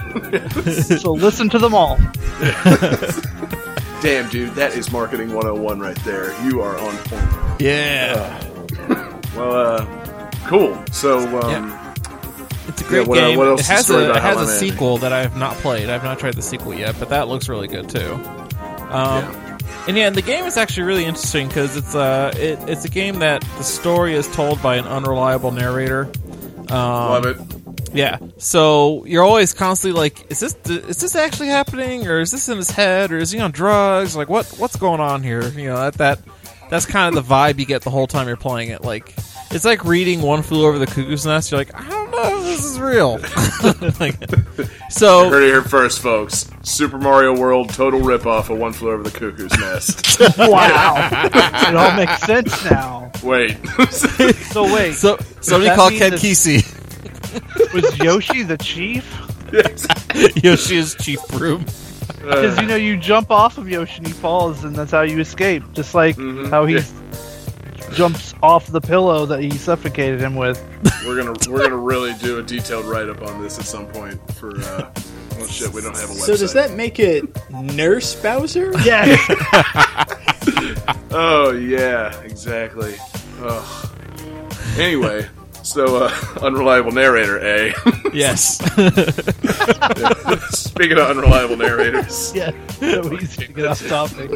So 1.01 1.13
listen 1.13 1.49
to 1.51 1.59
them 1.59 1.75
all. 1.75 1.97
Damn, 4.03 4.29
dude, 4.31 4.55
that 4.57 4.75
is 4.75 4.91
marketing 4.91 5.29
101 5.33 5.79
right 5.79 5.97
there. 6.05 6.33
You 6.45 6.61
are 6.63 6.77
on 6.77 6.97
point. 7.05 7.61
Yeah. 7.61 8.43
Well, 9.37 9.53
uh, 9.53 10.31
cool. 10.47 10.77
So, 10.91 11.19
um, 11.41 11.73
It's 12.67 12.83
a 12.83 12.85
great 12.85 13.07
what, 13.07 13.19
uh, 13.19 13.29
game. 13.29 13.39
what 13.39 13.47
else 13.47 13.61
it 13.61 13.65
is 13.65 13.69
has 13.69 13.85
story 13.87 14.03
a 14.05 14.11
about 14.11 14.17
it 14.17 14.23
has 14.23 14.41
a 14.49 14.59
sequel 14.59 14.99
that 14.99 15.13
I 15.13 15.23
have 15.23 15.37
not 15.37 15.55
played. 15.59 15.89
I 15.89 15.93
have 15.93 16.03
not 16.03 16.19
tried 16.19 16.35
the 16.35 16.43
sequel 16.43 16.75
yet, 16.75 16.97
but 16.99 17.11
that 17.11 17.29
looks 17.29 17.49
really 17.49 17.69
good 17.69 17.89
too. 17.89 18.15
Um, 18.15 19.23
yeah. 19.23 19.42
And 19.89 19.97
yeah, 19.97 20.11
the 20.11 20.23
game 20.23 20.45
is 20.45 20.57
actually 20.57 20.85
really 20.85 21.05
interesting 21.05 21.49
because 21.49 21.77
it's 21.77 21.95
uh 21.95 22.33
it, 22.37 22.59
it's 22.69 22.85
a 22.85 22.89
game 22.89 23.19
that 23.19 23.43
the 23.59 23.65
story 23.65 24.15
is 24.15 24.29
told 24.29 24.63
by 24.63 24.77
an 24.77 24.87
unreliable 24.87 25.51
narrator. 25.51 26.11
Um, 26.69 26.69
Love 26.71 27.27
it. 27.27 27.37
Yeah. 27.93 28.19
So 28.39 29.05
you're 29.05 29.25
always 29.25 29.53
constantly 29.53 29.99
like, 29.99 30.31
is 30.31 30.41
this 30.41 30.57
is 30.67 30.99
this 30.99 31.15
actually 31.17 31.49
happening, 31.49 32.07
or 32.07 32.21
is 32.21 32.31
this 32.31 32.49
in 32.49 32.57
his 32.57 32.71
head, 32.71 33.13
or 33.13 33.19
is 33.19 33.31
he 33.31 33.41
on 33.41 33.51
drugs? 33.51 34.17
Like, 34.17 34.29
what 34.29 34.47
what's 34.59 34.77
going 34.77 35.01
on 35.01 35.23
here? 35.23 35.43
You 35.49 35.69
know 35.69 35.77
that 35.77 35.95
that 35.95 36.21
that's 36.71 36.87
kind 36.87 37.15
of 37.15 37.27
the 37.27 37.35
vibe 37.35 37.59
you 37.59 37.67
get 37.67 37.83
the 37.83 37.91
whole 37.91 38.07
time 38.07 38.29
you're 38.29 38.37
playing 38.37 38.71
it. 38.71 38.83
Like, 38.83 39.15
it's 39.55 39.65
like 39.65 39.85
reading 39.85 40.23
One 40.23 40.43
Flew 40.43 40.67
Over 40.67 40.79
the 40.79 40.87
Cuckoo's 40.87 41.25
Nest. 41.27 41.51
You're 41.51 41.59
like, 41.61 41.75
I 41.75 41.89
don't 41.89 42.11
know 42.11 42.39
if 42.39 42.45
this 42.45 42.65
is 42.65 42.81
real. 42.81 43.19
Like, 44.01 44.17
so 44.91 45.31
Heard 45.31 45.45
it 45.45 45.47
here 45.47 45.63
first, 45.63 46.01
folks. 46.01 46.51
Super 46.63 46.99
Mario 46.99 47.39
World 47.39 47.69
total 47.71 48.01
ripoff 48.01 48.51
of 48.51 48.59
One 48.59 48.73
Flew 48.73 48.91
Over 48.91 49.03
the 49.05 49.11
Cuckoo's 49.11 49.57
Nest. 49.59 50.19
Wow, 50.39 51.29
it 51.33 51.75
all 51.77 51.97
makes 51.97 52.21
sense 52.23 52.65
now. 52.71 53.11
Wait. 53.23 53.57
So 53.91 54.65
wait, 54.75 54.95
so 54.95 55.17
somebody 55.41 55.67
that 55.71 55.77
call 55.77 55.91
Ken 55.91 56.11
that- 56.11 56.21
Kesey. 56.21 56.63
was 57.73 57.97
Yoshi 57.99 58.43
the 58.43 58.59
chief? 58.59 59.05
Yoshi 60.43 60.77
is 60.77 60.95
chief 60.97 61.21
broom. 61.29 61.65
Because 62.19 62.61
you 62.61 62.67
know 62.67 62.77
you 62.77 62.97
jump 62.97 63.31
off 63.31 63.59
of 63.59 63.69
Yoshi 63.69 63.99
and 63.99 64.07
he 64.07 64.13
falls, 64.13 64.65
and 64.65 64.75
that's 64.77 64.91
how 64.91 65.03
you 65.03 65.19
escape. 65.21 65.63
Just 65.73 65.95
like 65.95 66.17
Mhm, 66.17 66.51
how 66.51 66.67
he 66.67 66.75
yeah. 66.77 66.85
Jumps 67.95 68.35
off 68.43 68.67
the 68.67 68.81
pillow 68.81 69.27
that 69.27 69.41
he 69.41 69.51
suffocated 69.51 70.21
him 70.21 70.35
with. 70.37 70.61
we're 71.07 71.17
gonna 71.23 71.35
we're 71.51 71.63
gonna 71.63 71.77
really 71.77 72.15
do 72.15 72.39
a 72.39 72.43
detailed 72.43 72.85
write 72.87 73.09
up 73.09 73.23
on 73.23 73.41
this 73.43 73.59
at 73.59 73.65
some 73.65 73.87
point 73.87 74.21
for 74.35 74.57
uh 74.61 74.91
well 75.37 75.47
shit, 75.47 75.71
we 75.73 75.81
don't 75.83 75.97
have 75.97 76.11
a 76.11 76.13
website. 76.13 76.27
So 76.27 76.37
does 76.37 76.53
that 76.55 76.73
make 76.73 76.99
it 76.99 77.25
Nurse 77.51 78.15
Bowser? 78.21 78.73
Yeah, 78.85 79.05
Oh 81.15 81.53
yeah, 81.53 82.19
exactly. 82.23 82.95
Ugh. 83.41 83.89
Anyway, 84.79 85.29
so 85.63 86.05
uh 86.05 86.11
unreliable 86.41 86.93
narrator, 86.93 87.39
A. 87.39 87.75
Yes. 88.15 88.59
Speaking 90.51 90.99
of 90.99 91.09
unreliable 91.11 91.57
narrators. 91.57 92.33
yeah. 92.35 92.51
So 92.73 93.13
easy 93.15 93.47
to 93.47 93.53
get 93.53 93.67
off 93.67 93.87
topic. 93.89 94.31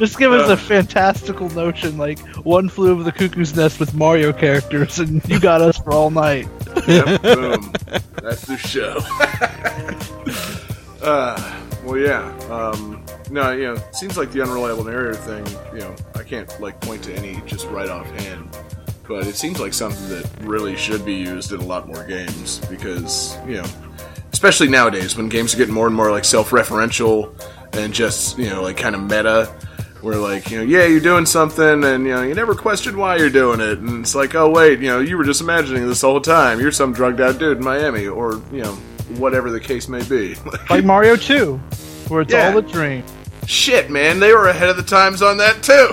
Just 0.00 0.18
give 0.18 0.32
us 0.32 0.48
Uh. 0.48 0.54
a 0.54 0.56
fantastical 0.56 1.48
notion, 1.50 1.96
like 1.98 2.18
one 2.44 2.68
flew 2.70 2.90
over 2.90 3.02
the 3.02 3.12
cuckoo's 3.12 3.54
nest 3.54 3.78
with 3.78 3.94
Mario 3.94 4.32
characters, 4.32 4.98
and 4.98 5.22
you 5.28 5.38
got 5.38 5.60
us 5.60 5.76
for 5.76 5.92
all 5.92 6.10
night. 6.10 6.48
Yep, 6.88 7.22
boom. 7.22 7.72
That's 8.22 8.46
the 8.46 8.56
show. 8.56 8.98
uh, 11.02 11.60
well, 11.84 11.98
yeah. 11.98 12.22
Um, 12.50 13.04
no, 13.30 13.52
you 13.52 13.64
know, 13.64 13.74
it 13.74 13.94
seems 13.94 14.16
like 14.16 14.32
the 14.32 14.42
unreliable 14.42 14.84
narrator 14.84 15.14
thing. 15.14 15.46
You 15.74 15.80
know, 15.80 15.94
I 16.14 16.22
can't 16.22 16.48
like 16.60 16.80
point 16.80 17.04
to 17.04 17.14
any 17.14 17.40
just 17.46 17.66
right 17.68 17.88
offhand, 17.88 18.56
but 19.06 19.26
it 19.26 19.36
seems 19.36 19.60
like 19.60 19.74
something 19.74 20.08
that 20.08 20.28
really 20.40 20.76
should 20.76 21.04
be 21.04 21.14
used 21.14 21.52
in 21.52 21.60
a 21.60 21.64
lot 21.64 21.86
more 21.86 22.04
games 22.04 22.58
because 22.70 23.36
you 23.46 23.56
know, 23.56 23.64
especially 24.32 24.68
nowadays 24.68 25.16
when 25.16 25.28
games 25.28 25.54
are 25.54 25.58
getting 25.58 25.74
more 25.74 25.86
and 25.86 25.94
more 25.94 26.10
like 26.10 26.24
self-referential 26.24 27.32
and 27.74 27.92
just 27.92 28.38
you 28.38 28.48
know 28.48 28.62
like 28.62 28.76
kind 28.78 28.94
of 28.94 29.02
meta. 29.02 29.52
Where 30.02 30.16
like 30.16 30.50
you 30.50 30.58
know, 30.58 30.64
yeah, 30.64 30.86
you're 30.86 31.00
doing 31.00 31.26
something, 31.26 31.84
and 31.84 32.04
you 32.04 32.12
know, 32.12 32.22
you 32.22 32.34
never 32.34 32.54
question 32.54 32.96
why 32.96 33.16
you're 33.16 33.28
doing 33.30 33.60
it, 33.60 33.78
and 33.80 34.00
it's 34.00 34.14
like, 34.14 34.34
oh 34.34 34.48
wait, 34.50 34.78
you 34.80 34.88
know, 34.88 35.00
you 35.00 35.16
were 35.18 35.24
just 35.24 35.40
imagining 35.40 35.86
this 35.86 36.00
the 36.00 36.06
whole 36.08 36.20
time. 36.20 36.58
You're 36.60 36.72
some 36.72 36.92
drugged 36.92 37.20
out 37.20 37.38
dude 37.38 37.58
in 37.58 37.64
Miami, 37.64 38.06
or 38.06 38.40
you 38.52 38.62
know, 38.62 38.72
whatever 39.18 39.50
the 39.50 39.60
case 39.60 39.88
may 39.88 40.02
be. 40.04 40.36
Like 40.70 40.84
Mario 40.84 41.16
2, 41.16 41.56
where 42.08 42.22
it's 42.22 42.32
Yeah. 42.32 42.52
all 42.52 42.58
a 42.58 42.62
dream. 42.62 43.02
Shit, 43.46 43.90
man, 43.90 44.20
they 44.20 44.32
were 44.32 44.48
ahead 44.48 44.68
of 44.68 44.76
the 44.76 44.82
times 44.82 45.20
on 45.22 45.36
that 45.38 45.62
too. 45.62 45.88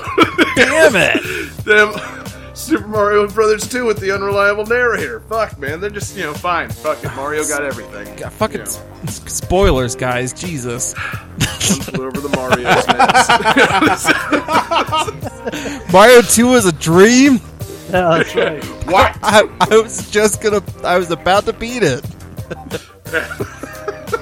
Damn 0.55 0.95
it. 0.95 1.55
Them 1.65 1.89
Super 2.67 2.87
Mario 2.87 3.27
Brothers 3.27 3.67
2 3.67 3.85
with 3.85 3.99
the 3.99 4.11
unreliable 4.11 4.65
narrator. 4.65 5.21
Fuck, 5.21 5.57
man, 5.57 5.79
they're 5.79 5.89
just 5.89 6.15
you 6.17 6.23
know 6.23 6.33
fine. 6.33 6.69
Fuck 6.69 7.03
it, 7.03 7.13
Mario 7.15 7.43
got 7.47 7.63
everything. 7.65 8.13
God, 8.17 8.33
fucking 8.33 8.57
You 8.59 8.63
s- 8.63 9.21
spoilers, 9.33 9.95
guys. 9.95 10.33
Jesus. 10.33 10.93
one 10.93 11.79
flew 11.81 12.05
over 12.07 12.19
the 12.19 12.29
Mario's 12.29 12.87
nest. 15.83 15.91
Mario 15.93 16.21
2 16.21 16.53
is 16.55 16.65
a 16.65 16.71
dream? 16.73 17.39
Yeah, 17.89 18.17
that's 18.17 18.35
right. 18.35 18.63
what? 18.87 19.17
I, 19.23 19.49
I 19.61 19.77
was 19.77 20.09
just 20.11 20.41
gonna. 20.41 20.61
I 20.83 20.97
was 20.97 21.09
about 21.11 21.45
to 21.45 21.53
beat 21.53 21.83
it. 21.83 22.03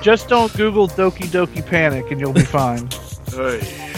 Just 0.01 0.27
don't 0.29 0.53
Google 0.55 0.87
Doki 0.87 1.25
Doki 1.25 1.65
Panic, 1.65 2.11
and 2.11 2.19
you'll 2.19 2.33
be 2.33 2.41
fine. 2.43 2.87
Hey. 3.31 3.93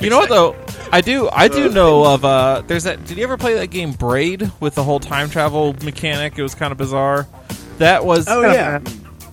You 0.00 0.10
know 0.10 0.18
what 0.18 0.28
though? 0.28 0.56
I 0.92 1.00
do. 1.00 1.28
I 1.30 1.48
do 1.48 1.70
know 1.70 2.04
of. 2.04 2.24
uh 2.24 2.62
There's 2.66 2.84
that. 2.84 3.04
Did 3.06 3.16
you 3.18 3.24
ever 3.24 3.36
play 3.36 3.54
that 3.54 3.68
game 3.68 3.92
Braid 3.92 4.50
with 4.60 4.74
the 4.74 4.82
whole 4.84 5.00
time 5.00 5.30
travel 5.30 5.74
mechanic? 5.84 6.38
It 6.38 6.42
was 6.42 6.54
kind 6.54 6.72
of 6.72 6.78
bizarre. 6.78 7.26
That 7.78 8.04
was. 8.04 8.26
Oh 8.28 8.42
yeah. 8.42 8.80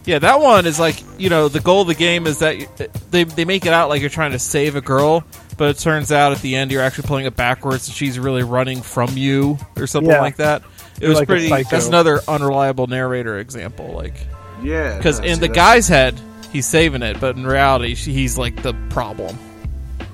Yeah, 0.05 0.19
that 0.19 0.39
one 0.39 0.65
is 0.65 0.79
like 0.79 1.03
you 1.19 1.29
know 1.29 1.49
the 1.49 1.59
goal 1.59 1.81
of 1.81 1.87
the 1.87 1.93
game 1.95 2.25
is 2.25 2.39
that 2.39 2.57
you, 2.57 2.67
they 3.11 3.25
they 3.25 3.45
make 3.45 3.65
it 3.65 3.73
out 3.73 3.89
like 3.89 4.01
you're 4.01 4.09
trying 4.09 4.31
to 4.31 4.39
save 4.39 4.75
a 4.75 4.81
girl, 4.81 5.23
but 5.57 5.69
it 5.75 5.77
turns 5.79 6.11
out 6.11 6.31
at 6.31 6.39
the 6.41 6.55
end 6.55 6.71
you're 6.71 6.81
actually 6.81 7.07
playing 7.07 7.27
it 7.27 7.35
backwards 7.35 7.87
and 7.87 7.95
she's 7.95 8.17
really 8.17 8.41
running 8.41 8.81
from 8.81 9.15
you 9.17 9.57
or 9.77 9.85
something 9.85 10.09
Yeah. 10.09 10.21
like 10.21 10.37
that. 10.37 10.63
It 10.95 11.01
You're 11.01 11.09
was 11.09 11.19
like 11.19 11.27
a 11.27 11.31
pretty. 11.33 11.49
psycho. 11.49 11.69
That's 11.69 11.87
another 11.87 12.21
unreliable 12.27 12.87
narrator 12.87 13.37
example. 13.37 13.91
Like 13.93 14.15
Yeah. 14.63 14.97
because 14.97 15.19
no, 15.19 15.25
in 15.27 15.35
see, 15.35 15.41
the 15.41 15.47
that's- 15.49 15.55
guy's 15.75 15.87
head 15.87 16.19
he's 16.51 16.65
saving 16.65 17.03
it, 17.03 17.19
but 17.19 17.35
in 17.35 17.45
reality 17.45 17.93
she, 17.93 18.11
he's 18.13 18.35
like 18.37 18.63
the 18.63 18.73
problem. 18.89 19.37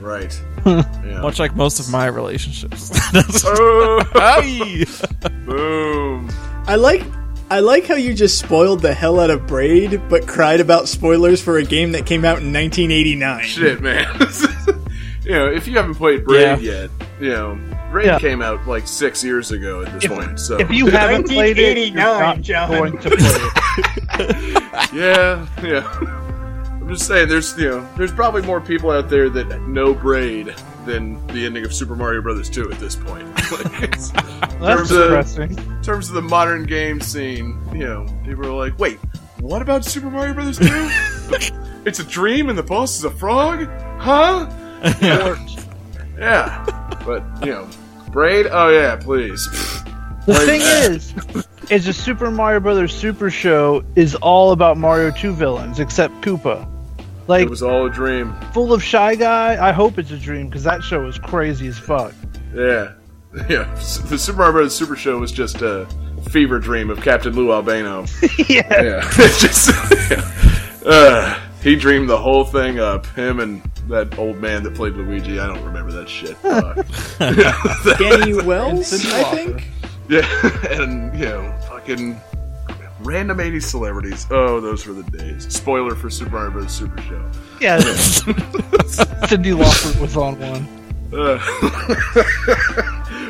Right. 0.06 0.40
Yeah. 0.66 1.22
Much 1.22 1.38
like 1.40 1.56
most 1.56 1.80
of 1.80 1.90
my 1.92 2.06
relationships. 2.08 2.92
Oh, 3.46 4.02
Aye. 4.16 4.86
boom. 5.46 6.30
I 6.68 6.76
like 6.76 7.04
I 7.52 7.60
like 7.60 7.86
how 7.86 7.94
you 7.96 8.14
just 8.16 8.40
spoiled 8.40 8.82
the 8.82 8.92
hell 8.94 9.20
out 9.20 9.30
of 9.30 9.46
Braid, 9.46 10.02
but 10.10 10.28
cried 10.28 10.60
about 10.62 10.88
spoilers 10.88 11.42
for 11.42 11.58
a 11.58 11.64
game 11.64 11.92
that 11.92 12.08
came 12.08 12.26
out 12.26 12.40
in 12.40 12.52
1989. 12.52 13.44
Shit, 13.44 13.82
man. 13.82 14.08
you 15.24 15.32
know, 15.32 15.48
if 15.52 15.68
you 15.68 15.76
haven't 15.78 15.96
played 15.96 16.26
Braid 16.26 16.60
Yeah. 16.62 16.82
yet, 16.82 16.90
you 17.22 17.30
know, 17.30 17.60
Braid 17.92 18.08
Yeah. 18.08 18.18
came 18.20 18.42
out 18.42 18.68
like 18.68 18.88
six 18.88 19.24
years 19.24 19.52
ago 19.52 19.84
at 19.84 19.94
this 19.94 20.06
If- 20.06 20.12
point. 20.12 20.40
So 20.40 20.58
If 20.58 20.72
you 20.72 20.88
haven't 20.88 21.28
played 21.28 21.60
it, 21.60 21.94
you're 21.94 21.96
1989, 21.96 22.20
not 22.20 22.42
John. 22.42 22.70
going 22.72 22.98
to 22.98 23.10
play 23.12 24.26
it. 24.26 24.94
yeah, 24.94 25.46
yeah. 25.64 26.22
I'm 26.86 26.94
just 26.94 27.08
saying, 27.08 27.30
there's 27.30 27.58
you 27.58 27.68
know, 27.68 27.90
there's 27.98 28.12
probably 28.12 28.44
more 28.44 28.62
people 28.62 28.92
out 28.92 29.10
there 29.10 29.28
that 29.28 29.60
know 29.62 29.96
Braid 29.96 30.54
than 30.86 31.26
the 31.28 31.44
ending 31.48 31.66
of 31.66 31.74
Super 31.74 31.96
Mario 31.96 32.22
Brothers 32.22 32.48
2 32.48 32.72
at 32.72 32.80
this 32.80 32.96
point. 32.96 33.26
like, 33.52 33.82
it's, 33.82 34.12
in, 34.12 34.16
That's 34.60 34.92
terms 34.92 34.92
of, 34.92 35.40
in 35.58 35.82
terms 35.82 36.10
of 36.10 36.14
the 36.14 36.22
modern 36.22 36.66
game 36.66 37.02
scene, 37.02 37.60
you 37.74 37.86
know, 37.88 38.06
people 38.24 38.46
are 38.46 38.54
like, 38.54 38.78
wait, 38.78 39.00
what 39.40 39.64
about 39.64 39.84
Super 39.84 40.12
Mario 40.12 40.36
Brothers 40.36 40.60
2? 40.60 40.66
it's 41.86 42.00
a 42.00 42.04
dream 42.04 42.50
and 42.50 42.58
the 42.58 42.62
boss 42.62 43.00
is 43.00 43.04
a 43.04 43.10
frog? 43.10 43.68
Huh? 44.00 44.46
Yeah, 46.18 46.64
but 47.06 47.24
you 47.46 47.52
know, 47.52 47.68
Braid. 48.12 48.48
Oh 48.50 48.70
yeah, 48.70 48.96
please. 48.96 49.46
The 50.26 50.34
Right. 50.34 50.46
thing 50.46 50.62
is, 50.62 51.14
is 51.70 51.86
the 51.86 51.94
Super 51.94 52.32
Mario 52.32 52.62
Brothers 52.62 52.96
Super 52.96 53.30
Show 53.30 53.84
is 53.98 54.16
all 54.16 54.54
about 54.54 54.78
Mario 54.78 55.12
2 55.12 55.34
villains, 55.34 55.80
except 55.82 56.14
Koopa. 56.22 56.66
Like, 57.28 57.44
It 57.44 57.50
was 57.50 57.64
all 57.64 57.86
a 57.88 57.90
dream. 57.90 58.36
full 58.54 58.72
of 58.74 58.84
Shy 58.84 59.16
Guy, 59.16 59.58
I 59.68 59.72
hope 59.72 59.98
it's 59.98 60.12
a 60.12 60.18
dream, 60.18 60.48
because 60.48 60.64
that 60.64 60.84
show 60.84 61.06
is 61.08 61.18
crazy 61.18 61.68
as 61.68 61.78
fuck. 61.80 62.14
Yeah, 62.54 62.94
yeah. 63.50 63.74
The 63.74 64.18
Super 64.18 64.38
Mario 64.38 64.52
Brothers 64.54 64.76
Super 64.76 64.96
Show 64.96 65.18
was 65.20 65.32
just 65.32 65.62
a 65.62 65.88
fever 66.30 66.60
dream 66.60 66.90
of 66.90 67.02
Captain 67.02 67.34
Lou 67.34 67.52
Albano. 67.52 68.06
yeah. 68.48 68.82
Yeah, 68.84 69.10
It's 69.18 69.42
just 69.42 69.70
yeah. 70.12 70.32
Uh, 70.86 71.40
he 71.64 71.76
dreamed 71.76 72.10
the 72.10 72.18
whole 72.18 72.44
thing 72.46 72.80
up. 72.80 73.06
Him 73.08 73.40
and 73.40 73.62
that 73.88 74.18
old 74.20 74.38
man 74.38 74.62
that 74.64 74.76
played 74.76 74.94
Luigi. 74.94 75.40
I 75.40 75.48
don't 75.48 75.64
remember 75.66 75.92
that 75.94 76.08
shit. 76.08 76.38
Fuck. 76.38 77.98
Danny 78.00 78.34
Wells, 78.44 78.94
I 78.94 79.24
think. 79.36 79.68
yeah, 80.10 80.80
and 80.80 81.18
you 81.20 81.26
know, 81.26 81.56
fucking 81.68 82.20
random 83.06 83.38
80s 83.38 83.64
celebrities. 83.64 84.26
Oh, 84.32 84.60
those 84.60 84.86
were 84.86 84.94
the 84.94 85.04
days. 85.18 85.52
Spoiler 85.54 85.96
for 85.96 86.10
Super 86.10 86.32
Mario 86.32 86.52
Brothers 86.52 86.72
Super 86.72 87.02
Show. 87.04 87.32
Yeah. 87.62 87.78
Cyndi 89.28 89.56
Lauper 89.56 90.00
was 90.02 90.18
on 90.18 90.38
one. 90.40 90.68
Uh, 91.14 91.40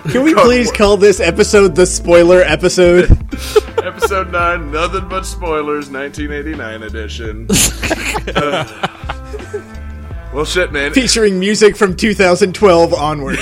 Can 0.11 0.23
we 0.23 0.33
God, 0.33 0.43
please 0.45 0.67
what- 0.67 0.77
call 0.77 0.97
this 0.97 1.19
episode 1.19 1.75
the 1.75 1.85
spoiler 1.85 2.41
episode? 2.41 3.11
Episode 3.85 4.31
9, 4.31 4.71
Nothing 4.71 5.07
But 5.09 5.23
Spoilers, 5.27 5.91
1989 5.91 6.81
edition. 6.83 7.47
Uh, 8.35 8.87
well, 10.33 10.43
shit, 10.45 10.71
man. 10.71 10.91
Featuring 10.91 11.39
music 11.39 11.77
from 11.77 11.95
2012 11.95 12.93
onward. 12.95 13.37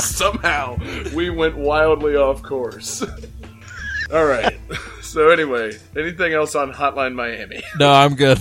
Somehow, 0.00 0.76
we 1.14 1.30
went 1.30 1.56
wildly 1.56 2.14
off 2.14 2.42
course. 2.42 3.02
All 4.12 4.26
right. 4.26 4.58
So, 5.12 5.28
anyway, 5.28 5.78
anything 5.94 6.32
else 6.32 6.54
on 6.54 6.72
Hotline 6.72 7.12
Miami? 7.12 7.62
no, 7.78 7.92
I'm 7.92 8.14
good. 8.14 8.38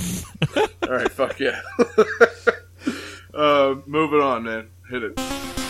All 0.56 0.94
right, 0.94 1.12
fuck 1.12 1.38
yeah. 1.38 1.60
uh, 3.34 3.76
moving 3.86 4.22
on, 4.22 4.44
man. 4.44 4.70
Hit 4.90 5.04
it. 5.04 5.61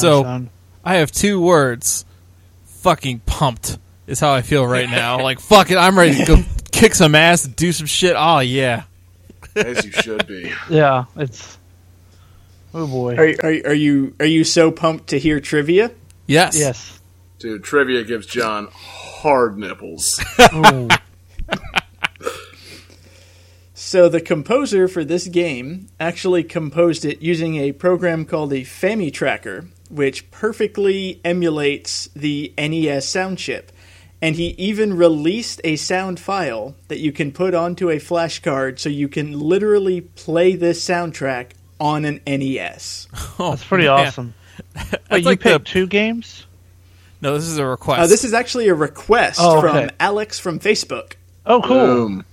So 0.00 0.22
son. 0.22 0.50
I 0.84 0.96
have 0.96 1.12
two 1.12 1.40
words. 1.40 2.04
Fucking 2.64 3.20
pumped 3.26 3.78
is 4.06 4.20
how 4.20 4.32
I 4.32 4.42
feel 4.42 4.66
right 4.66 4.88
now. 4.88 5.20
like 5.22 5.40
fuck 5.40 5.70
it, 5.70 5.76
I'm 5.76 5.98
ready 5.98 6.16
to 6.16 6.24
go 6.24 6.36
kick 6.72 6.94
some 6.94 7.14
ass 7.14 7.44
and 7.44 7.54
do 7.56 7.72
some 7.72 7.86
shit. 7.86 8.14
Oh 8.16 8.40
yeah. 8.40 8.84
As 9.54 9.84
you 9.84 9.92
should 9.92 10.26
be. 10.26 10.52
Yeah, 10.70 11.06
it's. 11.16 11.58
Oh 12.74 12.86
boy. 12.86 13.16
Are, 13.16 13.34
are, 13.42 13.70
are 13.70 13.74
you 13.74 14.14
are 14.20 14.26
you 14.26 14.44
so 14.44 14.70
pumped 14.70 15.08
to 15.08 15.18
hear 15.18 15.40
trivia? 15.40 15.90
Yes. 16.26 16.58
yes. 16.58 17.00
Dude, 17.38 17.64
trivia 17.64 18.04
gives 18.04 18.26
John 18.26 18.68
hard 18.72 19.56
nipples. 19.56 20.22
Ooh. 20.54 20.88
So 23.88 24.10
the 24.10 24.20
composer 24.20 24.86
for 24.86 25.02
this 25.02 25.26
game 25.28 25.86
actually 25.98 26.44
composed 26.44 27.06
it 27.06 27.22
using 27.22 27.56
a 27.56 27.72
program 27.72 28.26
called 28.26 28.52
a 28.52 28.60
Fami 28.60 29.10
Tracker, 29.10 29.64
which 29.88 30.30
perfectly 30.30 31.22
emulates 31.24 32.10
the 32.14 32.52
NES 32.58 33.08
sound 33.08 33.38
chip. 33.38 33.72
And 34.20 34.36
he 34.36 34.48
even 34.58 34.94
released 34.94 35.62
a 35.64 35.76
sound 35.76 36.20
file 36.20 36.74
that 36.88 36.98
you 36.98 37.12
can 37.12 37.32
put 37.32 37.54
onto 37.54 37.88
a 37.88 37.98
flash 37.98 38.40
card 38.42 38.78
so 38.78 38.90
you 38.90 39.08
can 39.08 39.32
literally 39.40 40.02
play 40.02 40.54
this 40.54 40.86
soundtrack 40.86 41.52
on 41.80 42.04
an 42.04 42.20
NES. 42.26 43.08
Oh, 43.38 43.50
That's 43.52 43.64
pretty 43.64 43.84
man. 43.84 44.06
awesome. 44.08 44.34
Wait, 45.10 45.20
you 45.20 45.24
like 45.24 45.38
the- 45.40 45.58
picked 45.58 45.68
two 45.68 45.86
games? 45.86 46.44
No, 47.22 47.32
this 47.32 47.44
is 47.46 47.56
a 47.56 47.64
request. 47.64 48.00
Uh, 48.02 48.06
this 48.06 48.22
is 48.24 48.34
actually 48.34 48.68
a 48.68 48.74
request 48.74 49.40
Oh, 49.42 49.62
from. 49.62 49.88
Alex 49.98 50.38
from 50.38 50.60
Facebook. 50.60 51.14
Oh, 51.46 51.62
cool. 51.62 51.86
Boom. 51.86 52.24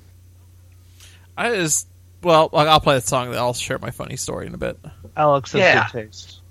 I 1.38 1.50
just 1.56 1.88
well, 2.22 2.50
I'll 2.54 2.68
I'll 2.70 2.80
play 2.80 2.96
the 2.96 3.02
song. 3.02 3.30
Then 3.32 3.40
I'll 3.40 3.54
share 3.54 3.78
my 3.80 3.92
funny 3.92 4.16
story 4.18 4.48
in 4.48 4.54
a 4.54 4.58
bit. 4.58 4.78
Alex 5.16 5.52
has 5.52 5.60
Yeah. 5.62 5.88
good 5.92 6.08
taste. 6.08 6.42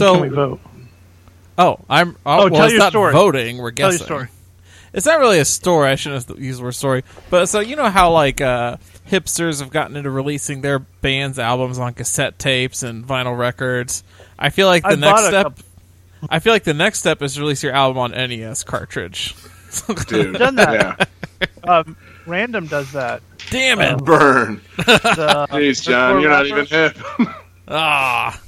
When 0.00 0.08
So- 0.08 0.12
can 0.14 0.22
we 0.22 0.28
vote? 0.28 0.60
Oh, 1.58 1.78
I'm. 1.88 2.16
Oh, 2.26 2.32
Oh, 2.32 2.36
well, 2.38 2.50
tell 2.50 2.62
it's 2.64 2.72
your 2.72 2.78
not 2.80 2.92
story. 2.92 3.12
voting. 3.12 3.58
We're 3.58 3.70
Tell 3.70 3.90
guessing. 3.90 4.00
your 4.00 4.06
story. 4.06 4.28
It's 4.92 5.06
not 5.06 5.18
really 5.18 5.38
a 5.38 5.44
story. 5.44 5.88
I 5.90 5.94
shouldn't 5.94 6.26
have 6.28 6.38
used 6.38 6.60
the 6.60 6.64
word 6.64 6.72
story. 6.72 7.02
But 7.30 7.46
so 7.46 7.60
you 7.60 7.76
know 7.76 7.88
how 7.90 8.12
like 8.12 8.40
uh, 8.40 8.76
hipsters 9.10 9.60
have 9.60 9.70
gotten 9.70 9.96
into 9.96 10.10
releasing 10.10 10.60
their 10.60 10.78
band's 10.78 11.38
albums 11.38 11.78
on 11.78 11.92
cassette 11.94 12.38
tapes 12.38 12.82
and 12.82 13.06
vinyl 13.06 13.36
records. 13.38 14.04
I 14.38 14.50
feel 14.50 14.66
like 14.66 14.82
the 14.82 14.90
I 14.90 14.94
next 14.96 15.26
step. 15.26 15.44
couple- 15.44 15.64
I 16.30 16.38
feel 16.40 16.52
like 16.52 16.64
the 16.64 16.74
next 16.74 16.98
step 17.00 17.22
is 17.22 17.34
to 17.34 17.40
release 17.40 17.62
your 17.62 17.72
album 17.72 17.98
on 17.98 18.10
NES 18.12 18.64
cartridge. 18.64 19.34
Dude. 20.08 20.34
Done 20.38 20.54
that. 20.56 21.08
Yeah. 21.40 21.46
Um, 21.70 21.96
Random 22.26 22.66
does 22.66 22.92
that. 22.92 23.22
Damn 23.50 23.80
it! 23.80 23.98
Burn. 24.04 24.60
The, 24.76 25.46
Jeez, 25.50 25.82
John, 25.82 26.20
you're 26.20 26.30
not 26.30 26.46
even 26.46 26.66
hip. 26.66 26.96
Ah, 27.68 28.38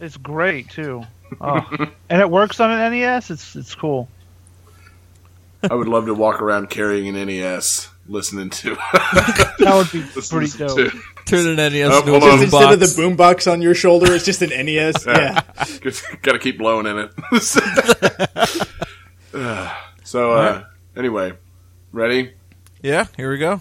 It's 0.00 0.16
great 0.16 0.70
too. 0.70 1.04
Oh. 1.40 1.60
and 2.08 2.20
it 2.20 2.30
works 2.30 2.58
on 2.60 2.70
an 2.72 2.92
NES. 2.92 3.30
It's 3.30 3.54
it's 3.56 3.74
cool. 3.74 4.08
I 5.68 5.74
would 5.74 5.88
love 5.88 6.06
to 6.06 6.14
walk 6.14 6.40
around 6.40 6.70
carrying 6.70 7.14
an 7.14 7.26
NES, 7.26 7.88
listening 8.08 8.48
to. 8.50 8.76
That 9.60 9.74
would 9.76 9.92
be 9.92 10.02
pretty 10.28 10.56
dope. 10.56 10.74
to- 10.78 11.00
turn 11.26 11.46
an 11.46 11.56
NES 11.56 11.90
Oh, 11.92 11.98
into 11.98 12.14
a 12.14 12.18
hold 12.18 12.22
on. 12.22 12.38
Just 12.40 12.42
instead 12.54 12.72
of 12.72 12.80
the 12.80 12.86
boombox. 12.86 13.16
boombox 13.44 13.52
on 13.52 13.60
your 13.60 13.74
shoulder, 13.74 14.14
it's 14.14 14.24
just 14.24 14.40
an 14.40 14.48
NES. 14.48 15.04
yeah. 15.06 15.42
Got 16.22 16.32
to 16.32 16.38
keep 16.38 16.56
blowing 16.56 16.86
in 16.86 16.98
it. 16.98 17.12
so, 20.04 20.32
uh, 20.32 20.64
anyway, 20.96 21.34
ready? 21.92 22.32
Yeah, 22.82 23.06
here 23.18 23.30
we 23.30 23.36
go. 23.36 23.60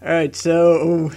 All 0.00 0.08
right, 0.08 0.34
so 0.34 1.10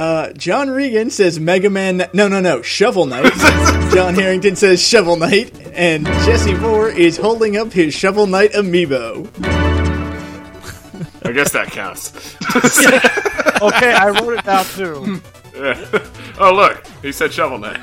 uh, 0.00 0.32
John 0.32 0.70
Regan 0.70 1.10
says 1.10 1.38
Mega 1.38 1.68
Man. 1.68 2.08
No, 2.14 2.26
no, 2.26 2.40
no, 2.40 2.62
Shovel 2.62 3.04
Knight. 3.04 3.32
John 3.94 4.14
Harrington 4.14 4.56
says 4.56 4.80
Shovel 4.82 5.16
Knight, 5.16 5.54
and 5.74 6.06
Jesse 6.06 6.54
Moore 6.54 6.88
is 6.88 7.18
holding 7.18 7.58
up 7.58 7.70
his 7.70 7.92
Shovel 7.92 8.26
Knight 8.26 8.52
amiibo. 8.52 9.28
I 11.22 11.32
guess 11.32 11.52
that 11.52 11.68
counts. 11.70 12.36
Okay, 13.60 13.92
I 13.92 14.08
wrote 14.08 14.38
it 14.38 14.44
down 14.46 14.64
too. 14.64 15.20
Yeah. 15.54 16.08
Oh, 16.38 16.54
look, 16.54 16.82
he 17.02 17.12
said 17.12 17.30
Shovel 17.30 17.58
Knight. 17.58 17.78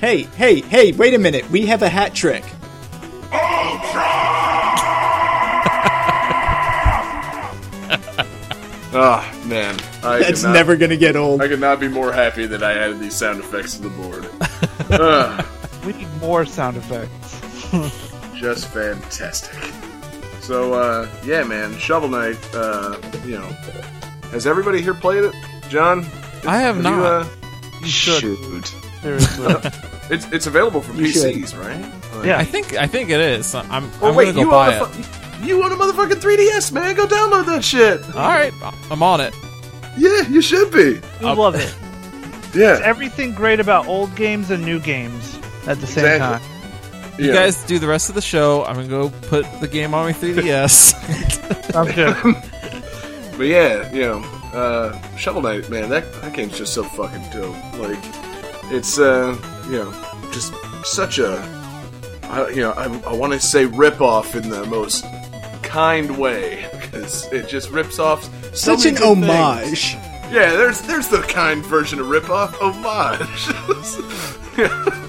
Hey, 0.00 0.22
hey, 0.22 0.60
hey! 0.62 0.90
Wait 0.90 1.14
a 1.14 1.18
minute. 1.20 1.48
We 1.52 1.66
have 1.66 1.82
a 1.82 1.88
hat 1.88 2.16
trick. 2.16 2.42
oh 8.92 9.42
man, 9.46 9.78
I 10.08 10.18
That's 10.20 10.40
could 10.42 10.48
not, 10.48 10.52
never 10.54 10.76
gonna 10.76 10.96
get 10.96 11.16
old. 11.16 11.40
I 11.42 11.48
could 11.48 11.60
not 11.60 11.80
be 11.80 11.88
more 11.88 12.12
happy 12.12 12.46
that 12.46 12.62
I 12.62 12.72
added 12.72 13.00
these 13.00 13.14
sound 13.14 13.40
effects 13.40 13.76
to 13.76 13.82
the 13.82 13.90
board. 13.90 14.28
Ugh, 14.90 15.46
We 15.86 15.92
need 15.92 16.08
more 16.20 16.44
sound 16.46 16.76
effects. 16.76 17.40
just 18.38 18.68
fantastic. 18.68 19.54
So, 20.40 20.72
uh, 20.74 21.08
yeah, 21.24 21.42
man, 21.44 21.76
Shovel 21.78 22.08
Knight. 22.08 22.38
Uh, 22.54 22.96
you 23.24 23.38
know, 23.38 23.46
has 24.32 24.46
everybody 24.46 24.80
here 24.80 24.94
played 24.94 25.24
it? 25.24 25.34
John, 25.68 26.06
I 26.46 26.58
have 26.58 26.76
you, 26.76 26.82
not. 26.82 27.02
uh, 27.24 27.28
You 27.82 27.86
should 27.88 28.20
shoot. 28.20 28.74
seriously. 29.02 29.54
It's 30.10 30.24
it's 30.32 30.46
available 30.46 30.80
for 30.80 30.94
You 30.94 31.08
should. 31.08 31.34
PCs, 31.34 31.54
right? 31.62 31.82
Like- 32.16 32.24
Yeah. 32.26 32.38
I 32.38 32.44
think 32.44 32.72
I 32.78 32.86
think 32.86 33.10
it 33.10 33.20
is. 33.20 33.54
I'm. 33.54 33.70
I'm 33.70 33.82
Well, 34.00 34.00
gonna 34.00 34.16
wait, 34.16 34.34
go 34.34 34.40
you 34.40 34.50
buy 34.50 34.78
own 34.78 34.88
it. 34.88 34.96
a 34.98 35.02
fu- 35.02 35.46
you 35.46 35.62
own 35.62 35.70
a 35.70 35.76
motherfucking 35.76 36.18
3DS, 36.22 36.72
man. 36.72 36.96
Go 36.96 37.06
download 37.06 37.44
that 37.44 37.62
shit. 37.62 38.02
All 38.16 38.28
right, 38.32 38.54
I'm 38.90 39.02
on 39.02 39.20
it. 39.20 39.34
Yeah, 39.98 40.28
you 40.28 40.40
should 40.40 40.70
be. 40.72 41.00
You 41.20 41.34
love 41.34 41.54
it. 41.54 41.74
Yeah, 42.54 42.76
It's 42.76 42.80
Everything 42.80 43.34
great 43.34 43.60
about 43.60 43.86
old 43.86 44.14
games 44.16 44.50
and 44.50 44.64
new 44.64 44.80
games 44.80 45.38
at 45.66 45.78
the 45.82 45.86
same 45.86 46.06
Exactly. 46.06 46.48
time. 46.48 47.18
You 47.18 47.26
Yeah. 47.26 47.32
guys 47.34 47.62
do 47.64 47.78
the 47.78 47.86
rest 47.86 48.08
of 48.08 48.14
the 48.14 48.22
show. 48.22 48.64
I'm 48.64 48.74
gonna 48.76 48.88
go 48.88 49.10
put 49.28 49.44
the 49.60 49.68
game 49.68 49.92
on 49.92 50.06
my 50.06 50.12
3DS. 50.14 50.94
Sounds 51.72 51.92
good. 51.92 52.16
But 53.36 53.46
yeah, 53.48 53.92
you 53.92 54.00
know, 54.02 54.18
uh, 54.54 54.98
Shovel 55.18 55.42
Knight, 55.42 55.68
man, 55.68 55.90
that 55.90 56.10
that 56.22 56.32
game's 56.32 56.56
just 56.56 56.72
so 56.72 56.84
fucking 56.84 57.22
dope. 57.32 57.54
Like, 57.78 57.98
it's 58.72 58.98
uh, 58.98 59.36
you 59.66 59.80
know, 59.84 59.92
just 60.32 60.54
such 60.84 61.18
a, 61.18 61.36
I, 62.30 62.48
you 62.48 62.62
know, 62.62 62.72
I, 62.72 62.84
I 63.10 63.12
want 63.14 63.34
to 63.34 63.40
say 63.40 63.66
rip 63.66 64.00
off 64.00 64.34
in 64.34 64.48
the 64.48 64.64
most 64.64 65.04
kind 65.62 66.16
way 66.16 66.66
because 66.80 67.30
it 67.30 67.46
just 67.46 67.70
rips 67.70 67.98
off 67.98 68.26
so 68.58 68.76
Such 68.76 68.86
an 68.86 68.94
good 68.94 69.14
things. 69.18 69.28
homage. 69.30 69.94
Yeah, 70.32 70.50
there's 70.56 70.82
there's 70.82 71.08
the 71.08 71.22
kind 71.22 71.64
version 71.64 72.00
of 72.00 72.08
rip 72.08 72.28
off 72.28 72.54
homage. 72.60 73.48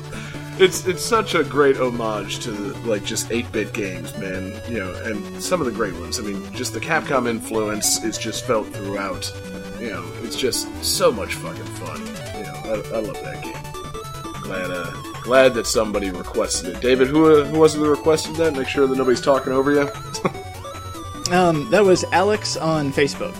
It's 0.61 0.85
it's 0.85 1.01
such 1.05 1.35
a 1.35 1.43
great 1.45 1.77
homage 1.77 2.39
to 2.39 2.51
like 2.85 3.05
just 3.05 3.31
eight 3.31 3.49
bit 3.53 3.71
games, 3.71 4.13
man. 4.17 4.51
You 4.67 4.79
know, 4.79 4.93
and 5.05 5.41
some 5.41 5.61
of 5.61 5.65
the 5.65 5.71
great 5.71 5.93
ones. 5.93 6.19
I 6.19 6.23
mean, 6.23 6.51
just 6.53 6.73
the 6.73 6.81
Capcom 6.81 7.29
influence 7.29 8.03
is 8.03 8.17
just 8.17 8.43
felt 8.45 8.67
throughout. 8.67 9.31
You 9.79 9.91
know, 9.91 10.03
it's 10.21 10.35
just 10.35 10.67
so 10.83 11.13
much 11.13 11.35
fucking 11.35 11.63
fun. 11.63 12.01
You 12.35 12.43
know, 12.43 12.53
I, 12.65 12.97
I 12.97 12.99
love 12.99 13.23
that 13.23 13.41
game. 13.41 14.41
Glad 14.43 14.69
uh, 14.69 14.91
glad 15.23 15.53
that 15.53 15.65
somebody 15.65 16.09
requested 16.11 16.75
it. 16.75 16.81
David, 16.81 17.07
who 17.07 17.39
uh, 17.39 17.45
who 17.45 17.57
was 17.59 17.75
it 17.75 17.79
that 17.79 17.89
requested 17.89 18.35
that? 18.35 18.51
Make 18.53 18.67
sure 18.67 18.85
that 18.85 18.97
nobody's 18.97 19.21
talking 19.21 19.53
over 19.53 19.71
you. 19.71 19.87
Um, 21.31 21.69
that 21.69 21.83
was 21.83 22.03
Alex 22.11 22.57
on 22.57 22.91
Facebook. 22.91 23.35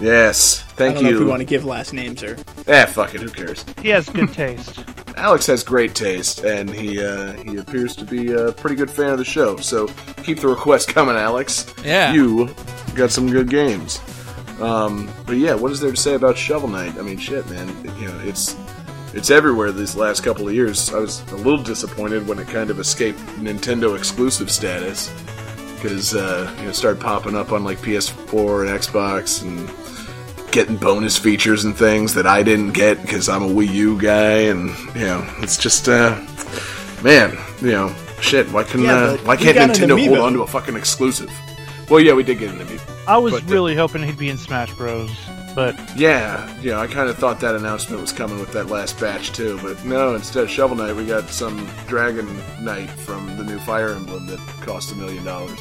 Yes, 0.00 0.62
I 0.62 0.72
thank 0.72 0.94
don't 0.96 1.04
know 1.04 1.10
if 1.10 1.18
we 1.20 1.24
want 1.26 1.40
to 1.40 1.46
give 1.46 1.64
last 1.64 1.92
names 1.92 2.22
or. 2.22 2.36
Ah, 2.68 2.86
fuck 2.86 3.14
it. 3.14 3.20
Who 3.20 3.28
cares? 3.28 3.64
He 3.80 3.88
has 3.90 4.08
good 4.08 4.32
taste. 4.32 4.84
Alex 5.16 5.46
has 5.46 5.62
great 5.62 5.94
taste, 5.94 6.40
and 6.44 6.68
he 6.68 7.02
uh, 7.04 7.34
he 7.34 7.58
appears 7.58 7.94
to 7.96 8.04
be 8.04 8.32
a 8.32 8.50
pretty 8.52 8.74
good 8.74 8.90
fan 8.90 9.10
of 9.10 9.18
the 9.18 9.24
show. 9.24 9.56
So 9.58 9.86
keep 10.24 10.40
the 10.40 10.48
requests 10.48 10.86
coming, 10.86 11.14
Alex. 11.14 11.72
Yeah. 11.84 12.12
you 12.12 12.50
got 12.96 13.10
some 13.10 13.30
good 13.30 13.48
games. 13.48 14.00
Um, 14.60 15.08
but 15.26 15.36
yeah, 15.36 15.54
what 15.54 15.70
is 15.72 15.80
there 15.80 15.90
to 15.90 15.96
say 15.96 16.14
about 16.14 16.36
Shovel 16.36 16.68
Knight? 16.68 16.96
I 16.98 17.02
mean, 17.02 17.18
shit, 17.18 17.48
man. 17.50 17.68
You 18.00 18.08
know, 18.08 18.20
it's 18.24 18.56
it's 19.14 19.30
everywhere 19.30 19.70
these 19.70 19.94
last 19.94 20.24
couple 20.24 20.48
of 20.48 20.54
years. 20.54 20.92
I 20.92 20.98
was 20.98 21.20
a 21.32 21.36
little 21.36 21.62
disappointed 21.62 22.26
when 22.26 22.38
it 22.38 22.48
kind 22.48 22.70
of 22.70 22.80
escaped 22.80 23.18
Nintendo 23.38 23.96
exclusive 23.96 24.50
status 24.50 25.12
because 25.82 26.14
uh, 26.14 26.54
you 26.58 26.64
know 26.64 26.70
it 26.70 26.74
started 26.74 27.00
popping 27.00 27.34
up 27.34 27.50
on 27.52 27.64
like 27.64 27.78
PS4 27.78 28.68
and 28.68 28.80
Xbox 28.80 29.42
and 29.42 29.68
getting 30.52 30.76
bonus 30.76 31.18
features 31.18 31.64
and 31.64 31.76
things 31.76 32.14
that 32.14 32.26
I 32.26 32.42
didn't 32.42 32.72
get 32.72 33.00
because 33.02 33.28
I'm 33.28 33.42
a 33.42 33.48
Wii 33.48 33.72
U 33.72 34.00
guy, 34.00 34.42
and 34.52 34.68
you 34.94 35.06
know, 35.06 35.26
it's 35.38 35.56
just, 35.56 35.88
uh, 35.88 36.14
man, 37.02 37.36
you 37.60 37.72
know, 37.72 37.94
shit. 38.20 38.50
Why 38.52 38.62
couldn't, 38.62 38.86
Yeah, 38.86 38.94
uh, 38.94 39.16
why 39.18 39.36
can't 39.36 39.56
Nintendo 39.56 40.06
hold 40.06 40.18
on 40.18 40.32
to 40.34 40.42
a 40.42 40.46
fucking 40.46 40.76
exclusive? 40.76 41.30
Well, 41.90 42.00
yeah, 42.00 42.12
we 42.12 42.22
did 42.22 42.38
get 42.38 42.54
an 42.54 42.60
amiibo. 42.60 43.06
I 43.08 43.18
was 43.18 43.32
But, 43.32 43.44
uh, 43.44 43.46
really 43.52 43.74
hoping 43.74 44.02
he'd 44.02 44.18
be 44.18 44.28
in 44.30 44.38
Smash 44.38 44.72
Bros. 44.74 45.10
But 45.54 45.78
Yeah, 45.96 46.50
yeah, 46.60 46.78
I 46.78 46.86
kind 46.86 47.10
of 47.10 47.18
thought 47.18 47.40
that 47.40 47.54
announcement 47.54 48.00
was 48.00 48.12
coming 48.12 48.38
with 48.38 48.52
that 48.52 48.68
last 48.68 48.98
batch 48.98 49.32
too, 49.32 49.58
but 49.62 49.84
no. 49.84 50.14
Instead 50.14 50.44
of 50.44 50.50
Shovel 50.50 50.76
Knight, 50.76 50.96
we 50.96 51.04
got 51.04 51.28
some 51.28 51.68
Dragon 51.86 52.26
Knight 52.60 52.90
from 52.90 53.36
the 53.36 53.44
new 53.44 53.58
Fire 53.60 53.90
Emblem 53.90 54.26
that 54.26 54.38
cost 54.62 54.92
a 54.92 54.94
million 54.94 55.24
dollars. 55.24 55.58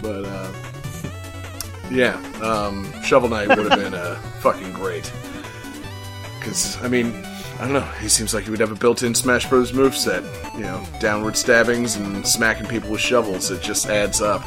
But 0.00 0.24
uh, 0.24 0.52
yeah, 1.90 2.14
um, 2.42 2.90
Shovel 3.02 3.28
Knight 3.28 3.48
would 3.48 3.70
have 3.70 3.78
been 3.78 3.94
uh, 3.94 4.14
fucking 4.40 4.72
great. 4.72 5.12
Because 6.38 6.82
I 6.82 6.88
mean, 6.88 7.12
I 7.58 7.64
don't 7.64 7.74
know. 7.74 7.80
He 8.00 8.08
seems 8.08 8.32
like 8.32 8.44
he 8.44 8.50
would 8.50 8.60
have 8.60 8.72
a 8.72 8.76
built-in 8.76 9.14
Smash 9.14 9.48
Bros. 9.48 9.72
move 9.72 9.94
set. 9.94 10.22
You 10.54 10.62
know, 10.62 10.82
downward 11.00 11.36
stabbings 11.36 11.96
and 11.96 12.26
smacking 12.26 12.66
people 12.66 12.90
with 12.90 13.00
shovels. 13.00 13.50
It 13.50 13.60
just 13.60 13.86
adds 13.88 14.22
up. 14.22 14.42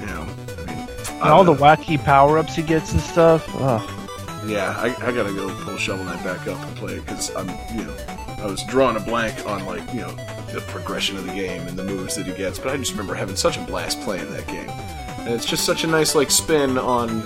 You 0.00 0.06
know, 0.06 0.26
I 0.58 0.64
mean, 0.66 0.78
I 0.78 1.12
and 1.12 1.22
all 1.22 1.44
don't 1.44 1.56
the 1.56 1.62
wacky 1.62 2.02
power 2.02 2.38
ups 2.38 2.56
he 2.56 2.62
gets 2.62 2.92
and 2.92 3.00
stuff. 3.00 3.48
Ugh. 3.54 4.01
Yeah, 4.46 4.74
I, 4.78 4.86
I 5.06 5.12
gotta 5.12 5.32
go 5.32 5.48
pull 5.64 5.76
Shovel 5.76 6.04
Knight 6.04 6.22
back 6.24 6.46
up 6.48 6.58
and 6.66 6.76
play 6.76 6.94
it 6.94 7.06
because 7.06 7.34
I'm, 7.36 7.48
you 7.76 7.84
know, 7.84 7.96
I 8.38 8.46
was 8.46 8.62
drawing 8.64 8.96
a 8.96 9.00
blank 9.00 9.46
on 9.46 9.64
like, 9.66 9.82
you 9.94 10.00
know, 10.00 10.10
the 10.52 10.62
progression 10.68 11.16
of 11.16 11.24
the 11.26 11.32
game 11.32 11.66
and 11.68 11.78
the 11.78 11.84
moves 11.84 12.16
that 12.16 12.26
he 12.26 12.32
gets, 12.34 12.58
but 12.58 12.68
I 12.68 12.76
just 12.76 12.92
remember 12.92 13.14
having 13.14 13.36
such 13.36 13.56
a 13.56 13.60
blast 13.62 14.00
playing 14.02 14.30
that 14.32 14.46
game, 14.48 14.68
and 14.68 15.28
it's 15.34 15.46
just 15.46 15.64
such 15.64 15.84
a 15.84 15.86
nice 15.86 16.14
like 16.14 16.30
spin 16.30 16.76
on, 16.78 17.22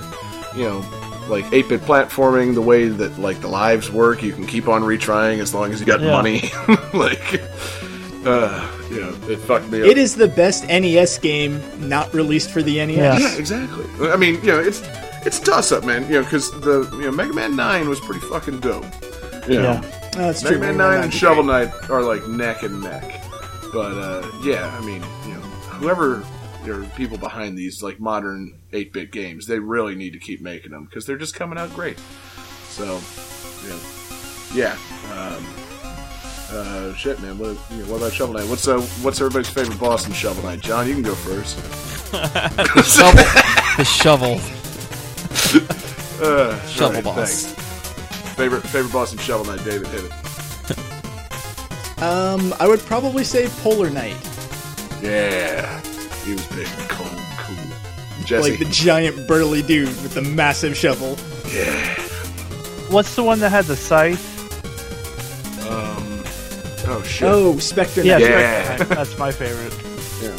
you 0.55 0.64
know, 0.64 0.85
like 1.29 1.45
8-bit 1.47 1.81
platforming, 1.81 2.55
the 2.55 2.62
way 2.62 2.87
that 2.89 3.19
like 3.19 3.41
the 3.41 3.49
lives 3.49 3.91
work. 3.91 4.23
You 4.23 4.33
can 4.33 4.47
keep 4.47 4.69
on 4.69 4.83
retrying 4.83 5.39
as 5.41 5.53
long 5.55 5.73
as 5.73 5.81
you 5.81 5.87
got 5.87 6.01
Yeah. 6.01 6.12
money, 6.12 6.43
like, 6.95 7.43
uh, 8.25 8.71
you 8.91 9.01
know, 9.01 9.09
it 9.29 9.39
fucked 9.41 9.69
me 9.71 9.81
up. 9.83 9.87
It 9.89 9.99
is 9.99 10.14
the 10.14 10.29
best 10.29 10.67
NES 10.69 11.19
game 11.19 11.61
not 11.89 12.12
released 12.14 12.51
for 12.51 12.62
the 12.62 12.77
NES. 12.85 12.97
Yeah. 12.97 13.19
Yeah, 13.19 13.37
exactly. 13.39 13.85
I 14.11 14.17
mean, 14.17 14.35
you 14.37 14.53
know, 14.53 14.61
it's 14.61 14.81
it's 15.27 15.39
a 15.41 15.43
toss 15.43 15.72
up, 15.72 15.85
man. 15.85 16.05
You 16.05 16.14
know, 16.14 16.22
because 16.22 16.51
the 16.61 16.89
you 16.93 17.03
know 17.03 17.11
Mega 17.11 17.33
Man 17.33 17.57
Nine 17.57 17.89
was 17.89 18.01
pretty 18.01 18.20
fucking 18.20 18.61
dope. 18.61 18.85
You 19.49 19.61
know, 19.61 19.72
Yeah. 19.72 19.81
Oh, 20.14 20.18
that's 20.18 20.43
Mega 20.43 20.57
true. 20.57 20.66
Man 20.66 20.77
Nine 20.77 21.03
and 21.05 21.12
Shovel. 21.12 21.43
Knight 21.43 21.91
are 21.91 22.03
like 22.03 22.27
neck 22.29 22.62
and 22.62 22.81
neck. 22.81 23.22
But 23.72 23.99
uh, 23.99 24.31
yeah, 24.43 24.74
I 24.81 24.85
mean, 24.85 25.03
you 25.27 25.35
know, 25.35 25.41
whoever 25.81 26.24
or 26.66 26.85
people 26.97 27.18
behind 27.18 27.57
these 27.57 27.83
like 27.83 28.01
modern 28.01 28.59
8-bit 28.72 29.12
games, 29.12 29.47
they 29.47 29.59
really 29.59 29.95
need 29.95 30.12
to 30.14 30.18
keep 30.18 30.41
making 30.41 30.72
them 30.72 30.85
because 30.85 31.07
they're 31.07 31.16
just 31.18 31.35
coming 31.35 31.59
out 31.59 31.72
great. 31.74 31.99
So, 32.68 33.01
yeah, 33.64 33.79
yeah. 34.55 34.77
Um, 35.12 35.47
uh, 36.51 36.95
shit, 36.95 37.20
man. 37.20 37.39
What, 37.39 37.57
you 37.70 37.79
know, 37.79 37.93
what 37.93 37.97
about 37.99 38.12
Shovel 38.12 38.35
Knight? 38.35 38.49
What's 38.49 38.66
uh, 38.66 38.81
what's 39.03 39.20
everybody's 39.20 39.49
favorite 39.49 39.79
boss 39.79 40.07
in 40.07 40.12
Shovel 40.12 40.43
Knight? 40.43 40.61
John, 40.61 40.87
you 40.87 40.95
can 40.95 41.03
go 41.03 41.14
first. 41.14 41.57
shovel. 42.85 43.24
the 43.77 43.85
shovel. 43.85 44.41
Uh, 46.18 46.59
Shovel 46.66 46.87
alright, 46.87 47.05
boss. 47.05 47.45
thanks. 47.53 48.34
Favorite 48.37 48.62
favorite 48.62 48.93
boss 48.93 49.12
in 49.12 49.18
Shovel 49.18 49.45
Knight, 49.47 49.64
David. 49.64 49.87
Hit 49.89 50.05
it. 50.05 52.03
Um, 52.03 52.55
I 52.61 52.66
would 52.68 52.80
probably 52.80 53.24
say 53.24 53.49
Polar 53.62 53.89
Knight, 53.91 54.16
Yeah, 55.03 55.80
he 56.24 56.32
was 56.32 56.47
big, 56.49 56.66
cool, 56.89 57.07
cool. 57.39 57.57
Jesse. 58.26 58.51
like 58.51 58.59
the 58.59 58.66
giant 58.66 59.26
burly 59.26 59.62
dude 59.62 59.89
with 59.89 60.12
the 60.14 60.20
massive 60.22 60.76
shovel. 60.76 61.16
yeah. 61.53 61.95
What's 62.91 63.14
the 63.16 63.22
one 63.24 63.41
that 63.41 63.51
had 63.51 63.64
the 63.64 63.76
scythe? 63.76 64.22
Um. 65.68 66.22
Oh 66.89 67.03
shit. 67.05 67.28
Oh, 67.28 67.59
Specter 67.59 68.03
Yeah, 68.05 68.18
Yeah. 68.18 68.76
Specter 68.76 68.95
that's 68.95 69.18
my 69.18 69.32
favorite. 69.32 69.72
Yeah. 70.22 70.37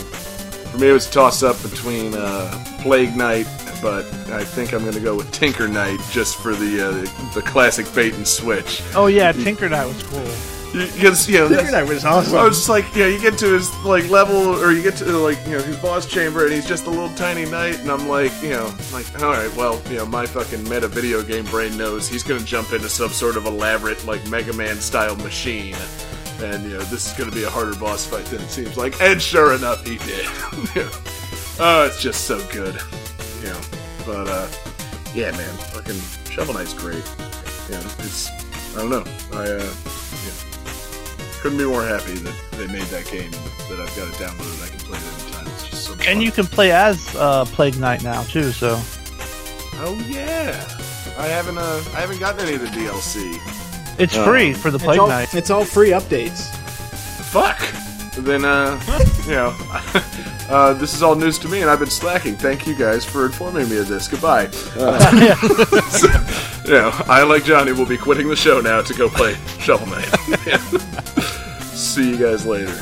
For 0.72 0.78
me, 0.78 0.90
it 0.90 0.94
was 0.94 1.08
a 1.08 1.12
toss 1.12 1.44
up 1.44 1.62
between 1.64 2.14
uh, 2.16 2.78
Plague 2.82 3.16
Knight, 3.18 3.48
but 3.82 4.06
I 4.32 4.44
think 4.44 4.74
I'm 4.74 4.82
going 4.82 4.94
to 4.96 5.00
go 5.00 5.16
with 5.16 5.32
Tinker 5.32 5.68
Knight 5.68 6.00
just 6.12 6.38
for 6.38 6.54
the 6.56 6.88
uh, 6.90 7.32
the 7.34 7.42
classic 7.42 7.86
bait 7.94 8.14
and 8.16 8.28
switch. 8.28 8.82
Oh 8.96 9.08
yeah, 9.08 9.32
Tinker 9.32 9.70
Knight 9.70 9.86
was 9.86 10.04
cool. 10.04 10.26
Because 10.74 11.28
you 11.30 11.38
know, 11.38 11.48
Specter 11.48 11.56
that's- 11.56 11.72
Knight 11.72 11.88
was 11.88 12.04
awesome. 12.06 12.36
I 12.38 12.44
was 12.44 12.58
just 12.58 12.70
like, 12.70 12.94
you 12.94 13.04
know, 13.04 13.08
you 13.08 13.20
get 13.22 13.38
to 13.40 13.54
his 13.54 13.74
like 13.86 14.10
level, 14.10 14.36
or 14.36 14.72
you 14.74 14.84
get 14.84 14.96
to 14.98 15.06
like 15.18 15.38
you 15.46 15.54
know 15.54 15.62
his 15.64 15.78
boss 15.78 16.06
chamber, 16.06 16.44
and 16.44 16.54
he's 16.54 16.68
just 16.68 16.86
a 16.86 16.90
little 16.90 17.10
tiny 17.16 17.46
knight, 17.50 17.80
and 17.80 17.90
I'm 17.90 18.08
like, 18.08 18.32
you 18.44 18.50
know, 18.50 18.72
like, 18.92 19.08
all 19.22 19.32
right, 19.32 19.52
well, 19.56 19.82
you 19.90 19.96
know, 19.96 20.06
my 20.06 20.26
fucking 20.26 20.64
meta 20.70 20.88
video 20.90 21.24
game 21.24 21.46
brain 21.46 21.78
knows 21.78 22.08
he's 22.10 22.22
gonna 22.22 22.42
jump 22.44 22.74
into 22.74 22.90
some 22.90 23.10
sort 23.10 23.38
of 23.38 23.46
elaborate 23.46 24.06
like 24.06 24.28
Mega 24.30 24.54
Man 24.54 24.76
style 24.76 25.16
machine, 25.16 25.74
and 26.42 26.64
you 26.64 26.72
know, 26.78 26.84
this 26.84 27.08
is 27.12 27.14
gonna 27.18 27.32
be 27.32 27.44
a 27.44 27.50
harder 27.50 27.74
boss 27.80 28.06
fight 28.06 28.26
than 28.26 28.42
it 28.42 28.50
seems 28.50 28.76
like, 28.78 29.02
and 29.02 29.22
sure 29.22 29.54
enough, 29.56 29.84
he 29.86 29.98
did. 30.00 30.26
oh, 31.60 31.86
it's 31.90 32.02
just 32.02 32.26
so 32.26 32.46
good, 32.52 32.76
you 33.42 33.50
know. 33.50 33.62
But 34.06 34.28
uh, 34.28 34.48
yeah, 35.14 35.32
man, 35.32 35.54
fucking 35.74 36.00
Shovel 36.32 36.54
Knight's 36.56 36.74
great. 36.74 37.04
You 37.70 37.76
know, 37.76 37.86
it's 38.00 38.30
I 38.76 38.80
don't 38.82 38.90
know, 38.90 39.04
I 39.34 39.44
uh, 39.44 39.74
yeah 40.26 40.34
couldn't 41.42 41.58
be 41.60 41.66
more 41.66 41.84
happy 41.84 42.14
that 42.16 42.34
they 42.54 42.66
made 42.68 42.82
that 42.88 43.06
game 43.12 43.30
that 43.32 43.80
I've 43.80 43.96
got 43.96 44.08
it 44.08 44.16
downloaded. 44.16 44.64
I 44.66 44.70
can 44.70 44.80
play 44.80 44.98
it 44.98 45.24
anytime. 45.24 45.48
It's 45.54 45.70
just 45.70 45.86
so 45.86 45.94
And 45.94 46.02
fun. 46.04 46.22
you 46.22 46.32
can 46.32 46.46
play 46.46 46.72
as 46.72 47.16
uh, 47.16 47.46
Plague 47.46 47.78
Knight 47.80 48.04
now 48.04 48.24
too. 48.24 48.52
So 48.52 48.80
Oh 49.80 49.94
yeah, 50.08 50.66
I 51.18 51.28
haven't 51.28 51.58
uh, 51.60 51.84
I 51.96 52.00
haven't 52.02 52.20
gotten 52.20 52.42
any 52.48 52.56
of 52.56 52.62
the 52.62 52.68
DLC. 52.68 53.40
it's 54.00 54.16
Uh, 54.18 54.26
free 54.26 54.54
for 54.54 54.72
the 54.72 54.76
it's, 54.78 54.84
Plague 54.84 55.00
all, 55.00 55.08
Knight. 55.10 55.34
it's 55.36 55.50
all 55.52 55.64
free 55.66 55.90
updates. 55.92 56.48
Fuck. 57.32 57.60
Then 58.24 58.44
uh, 58.46 58.80
you 59.28 59.34
know, 59.34 59.56
uh, 60.50 60.74
this 60.74 60.94
is 60.94 61.04
all 61.04 61.16
news 61.16 61.38
to 61.40 61.48
me, 61.50 61.62
and 61.62 61.70
I've 61.70 61.80
been 61.80 61.90
slacking. 61.90 62.36
Thank 62.36 62.66
you 62.68 62.76
guys 62.76 63.04
for 63.06 63.26
informing 63.26 63.70
me 63.70 63.78
of 63.78 63.88
this. 63.88 64.08
Goodbye. 64.08 64.46
Uh, 64.76 65.36
so, 65.90 66.08
you 66.66 66.74
know, 66.74 66.92
I 67.08 67.24
like 67.24 67.44
Johnny 67.44 67.72
will 67.72 67.86
be 67.86 67.98
quitting 67.98 68.28
the 68.30 68.36
show 68.36 68.62
now 68.62 68.82
to 68.82 68.94
go 68.94 69.10
play 69.10 69.36
Shovel 69.60 69.88
Knight. 69.88 70.06
See 71.74 72.10
you 72.12 72.18
guys 72.18 72.46
later. 72.46 72.76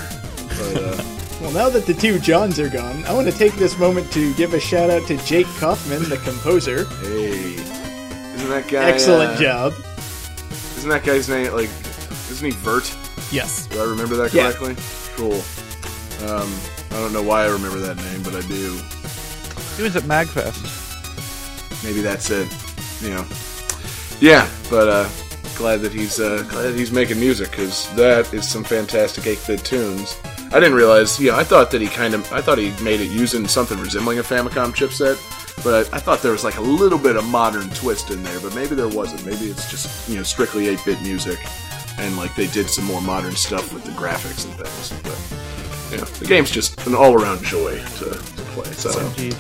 But, 0.50 0.78
uh, 0.78 1.04
Well, 1.42 1.52
now 1.52 1.70
that 1.70 1.86
the 1.86 1.94
two 1.94 2.20
Johns 2.20 2.60
are 2.60 2.70
gone, 2.70 3.04
I 3.06 3.14
want 3.14 3.30
to 3.32 3.38
take 3.38 3.54
this 3.54 3.78
moment 3.78 4.12
to 4.14 4.34
give 4.36 4.54
a 4.54 4.60
shout 4.60 4.90
out 4.90 5.06
to 5.08 5.18
Jake 5.26 5.48
Kaufman, 5.60 6.08
the 6.10 6.18
composer. 6.18 6.86
hey, 7.02 7.54
isn't 8.36 8.50
that 8.50 8.68
guy? 8.70 8.90
Excellent 8.90 9.32
uh, 9.38 9.42
job. 9.42 9.74
Isn't 10.78 10.90
that 10.90 11.04
guy's 11.04 11.28
name 11.30 11.52
like? 11.54 11.70
Isn't 12.32 12.46
he 12.52 12.54
Virt? 12.58 12.92
Yes. 13.32 13.66
Do 13.68 13.80
I 13.82 13.86
remember 13.86 14.16
that 14.18 14.34
Yeah. 14.34 14.52
correctly? 14.52 14.76
Cool. 15.16 15.42
Um, 16.30 16.52
I 16.96 17.00
don't 17.00 17.12
know 17.12 17.22
why 17.22 17.44
I 17.44 17.48
remember 17.50 17.80
that 17.80 17.98
name, 17.98 18.24
but 18.24 18.36
I 18.36 18.42
do. 18.48 18.72
He 19.76 19.84
was 19.84 19.98
at 19.98 20.04
Magfest. 20.04 21.84
Maybe 21.84 22.00
that's 22.00 22.30
it. 22.32 22.48
You 23.02 23.10
know. 23.10 23.26
Yeah, 24.22 24.50
but 24.70 24.88
uh, 24.88 25.10
glad 25.58 25.82
that 25.82 25.92
he's 25.92 26.22
uh, 26.22 26.46
glad 26.50 26.62
that 26.64 26.76
he's 26.76 26.94
making 26.94 27.20
music 27.20 27.52
because 27.52 27.94
that 27.96 28.34
is 28.34 28.48
some 28.48 28.64
fantastic 28.64 29.26
8-bit 29.26 29.66
tunes. 29.66 30.18
I 30.54 30.62
didn't 30.62 30.76
realize. 30.76 31.20
Yeah, 31.20 31.36
I 31.36 31.44
thought 31.44 31.70
that 31.72 31.82
he 31.82 31.88
kind 31.88 32.14
of. 32.14 32.32
I 32.32 32.40
thought 32.40 32.58
he 32.58 32.72
made 32.82 33.02
it 33.02 33.12
using 33.12 33.46
something 33.46 33.78
resembling 33.78 34.20
a 34.20 34.24
Famicom 34.24 34.74
chipset, 34.74 35.20
but 35.66 35.94
I, 35.94 35.98
I 35.98 36.00
thought 36.00 36.22
there 36.22 36.32
was 36.32 36.46
like 36.46 36.56
a 36.56 36.62
little 36.62 36.98
bit 36.98 37.18
of 37.18 37.26
modern 37.26 37.70
twist 37.72 38.10
in 38.10 38.24
there. 38.24 38.40
But 38.40 38.56
maybe 38.56 38.74
there 38.74 38.88
wasn't. 38.88 39.26
Maybe 39.26 39.48
it's 39.48 39.70
just 39.70 40.08
you 40.08 40.16
know 40.16 40.24
strictly 40.24 40.68
8-bit 40.68 41.02
music, 41.02 41.40
and 41.98 42.16
like 42.16 42.34
they 42.36 42.48
did 42.48 42.70
some 42.70 42.86
more 42.86 43.02
modern 43.02 43.36
stuff 43.36 43.74
with 43.74 43.84
the 43.84 43.92
graphics 43.92 44.46
and 44.46 44.56
things. 44.56 44.94
But 45.04 45.36
you 45.92 45.98
know, 45.98 46.06
the 46.06 46.26
game's 46.26 46.52
just 46.52 46.86
an 46.88 46.96
all-around 46.96 47.44
joy 47.44 47.78
to, 47.78 48.06
to 48.10 48.42
play. 48.54 48.72
So. 48.72 49.12
Gee. 49.14 49.34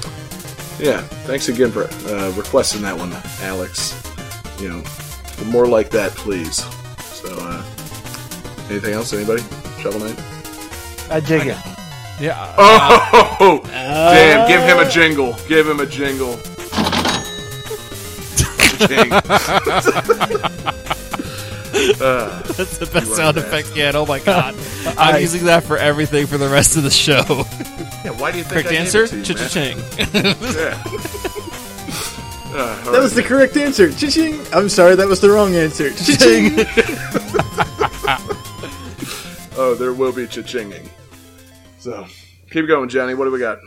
Yeah, 0.77 1.01
thanks 1.25 1.47
again 1.47 1.71
for 1.71 1.85
uh, 2.09 2.31
requesting 2.31 2.81
that 2.81 2.97
one, 2.97 3.13
Alex. 3.41 3.95
You 4.59 4.69
know, 4.69 4.83
more 5.45 5.67
like 5.67 5.89
that, 5.91 6.11
please. 6.11 6.57
So, 7.03 7.33
uh, 7.39 7.63
anything 8.69 8.93
else? 8.93 9.13
Anybody? 9.13 9.41
Shovel 9.79 10.01
Knight? 10.01 10.21
I 11.09 11.19
dig 11.19 11.47
it. 11.47 11.57
Yeah. 12.19 12.53
Oh, 13.37 13.59
damn! 13.65 14.47
Give 14.47 14.61
him 14.61 14.79
a 14.79 14.89
jingle. 14.89 15.35
Give 15.49 15.67
him 15.67 15.81
a 15.81 15.85
jingle. 15.85 16.39
Jing. 21.75 21.95
uh, 22.01 22.41
That's 22.53 22.77
the 22.77 22.85
best 22.87 23.15
sound 23.15 23.37
effect 23.37 23.75
yet. 23.75 23.95
Oh 23.95 24.05
my 24.05 24.19
god. 24.19 24.55
I'm 24.97 25.21
using 25.21 25.45
that 25.45 25.63
for 25.63 25.77
everything 25.77 26.27
for 26.27 26.37
the 26.37 26.47
rest 26.49 26.75
of 26.77 26.83
the 26.83 26.89
show. 26.89 27.23
yeah, 28.03 28.11
why 28.19 28.31
do 28.31 28.37
you 28.37 28.43
think 28.43 28.53
Correct 28.65 28.67
I 28.67 28.71
gave 28.71 28.79
answer? 28.81 29.03
it 29.03 29.09
to 29.09 29.15
you, 29.15 29.23
man? 29.23 29.35
Cha-cha-ching. 29.35 29.77
Yeah. 30.55 30.83
Uh, 32.57 32.83
all 32.85 32.91
That 32.93 33.01
was 33.01 33.13
the 33.13 33.19
right. 33.21 33.27
correct 33.27 33.57
answer. 33.57 33.91
Cha-ching. 33.91 34.39
I'm 34.53 34.69
sorry, 34.69 34.95
that 34.95 35.07
was 35.09 35.19
the 35.19 35.29
wrong 35.29 35.55
answer. 35.55 35.89
Cha-ching. 35.91 36.53
Oh, 39.57 39.73
there 39.77 39.93
will 39.93 40.11
be 40.11 40.27
cha-chinging. 40.27 40.87
So, 41.79 42.05
keep 42.51 42.67
going, 42.67 42.89
Johnny. 42.89 43.13
What 43.13 43.25
do 43.25 43.31
we 43.31 43.39
got? 43.39 43.59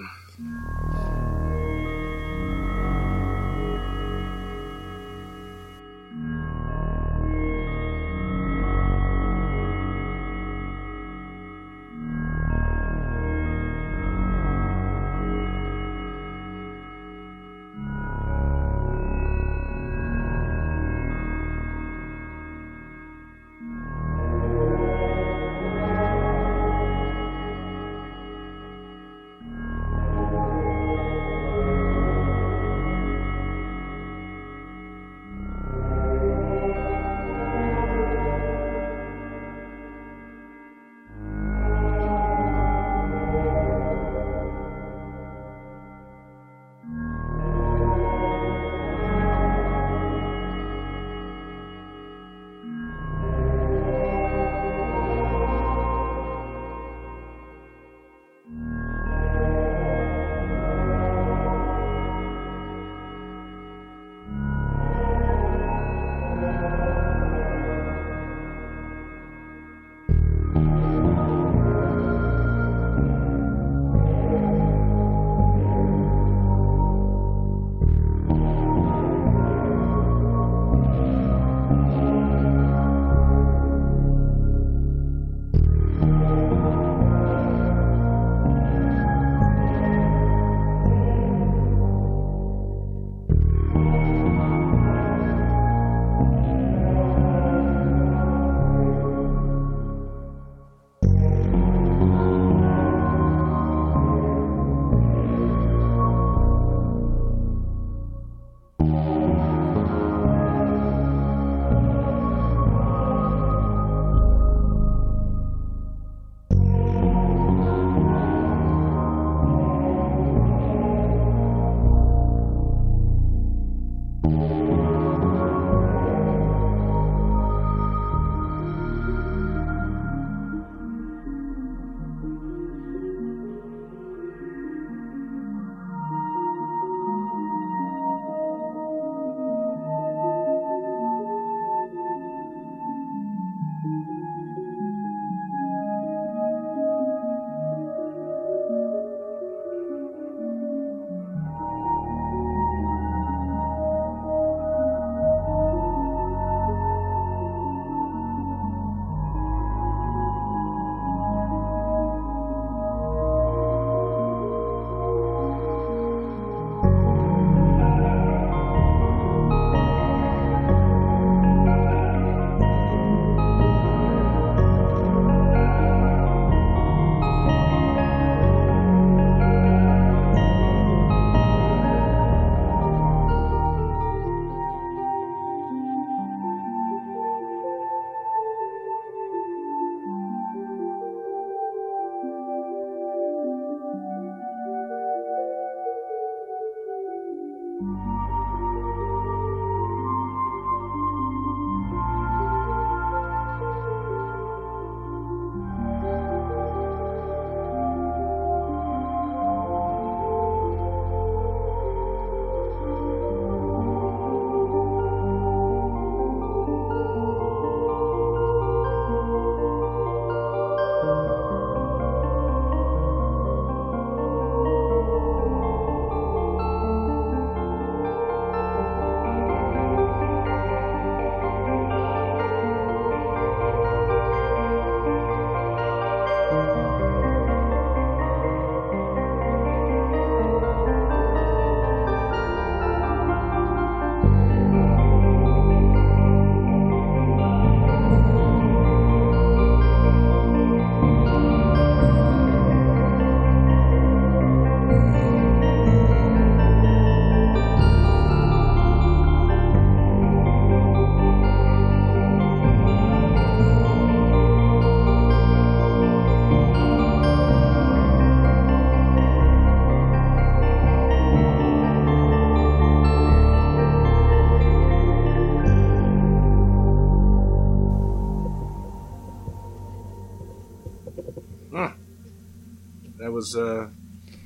Was 283.38 283.54
uh, 283.54 283.86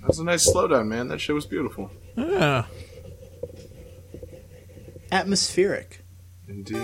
that 0.00 0.06
was 0.06 0.18
a 0.18 0.24
nice 0.24 0.46
slowdown, 0.46 0.86
man. 0.86 1.08
That 1.08 1.18
shit 1.18 1.34
was 1.34 1.46
beautiful. 1.46 1.90
Yeah. 2.14 2.66
Atmospheric. 5.10 6.04
Indeed. 6.46 6.76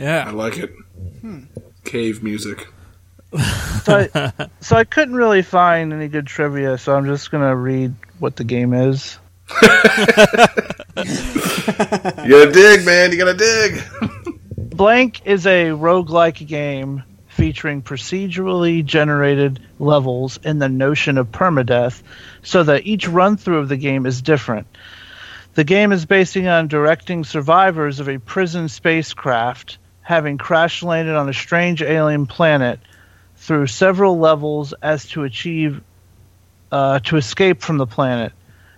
Awesome. 0.00 0.28
I 0.28 0.30
like 0.30 0.58
it. 0.58 0.70
Hmm. 1.20 1.40
Cave 1.84 2.22
music. 2.22 2.68
So 3.84 4.08
I, 4.14 4.48
so 4.60 4.76
I 4.76 4.84
couldn't 4.84 5.14
really 5.14 5.42
find 5.42 5.92
any 5.92 6.08
good 6.08 6.26
trivia, 6.26 6.78
so 6.78 6.94
I'm 6.94 7.06
just 7.06 7.30
gonna 7.30 7.54
read 7.54 7.94
what 8.18 8.36
the 8.36 8.44
game 8.44 8.74
is. 8.74 9.18
You 10.96 12.30
gotta 12.30 12.52
dig, 12.52 12.84
man. 12.84 13.12
You 13.12 13.18
gotta 13.18 13.34
dig. 13.34 13.82
Blank 14.76 15.22
is 15.24 15.46
a 15.46 15.66
roguelike 15.70 16.46
game 16.46 17.02
featuring 17.28 17.82
procedurally 17.82 18.84
generated 18.84 19.60
levels 19.78 20.38
and 20.44 20.60
the 20.60 20.68
notion 20.68 21.16
of 21.16 21.32
permadeath, 21.32 22.02
so 22.42 22.62
that 22.62 22.86
each 22.86 23.08
run 23.08 23.36
through 23.36 23.58
of 23.58 23.68
the 23.68 23.76
game 23.76 24.04
is 24.04 24.20
different. 24.20 24.66
The 25.54 25.64
game 25.64 25.92
is 25.92 26.06
basing 26.06 26.46
on 26.46 26.68
directing 26.68 27.24
survivors 27.24 27.98
of 28.00 28.08
a 28.08 28.18
prison 28.18 28.68
spacecraft 28.68 29.78
having 30.02 30.38
crash 30.38 30.82
landed 30.82 31.14
on 31.14 31.28
a 31.28 31.32
strange 31.32 31.82
alien 31.82 32.26
planet 32.26 32.80
through 33.36 33.66
several 33.66 34.18
levels 34.18 34.74
as 34.82 35.06
to 35.06 35.24
achieve 35.24 35.80
uh, 36.72 36.98
to 37.00 37.16
escape 37.16 37.62
from 37.62 37.78
the 37.78 37.86
planet. 37.86 38.32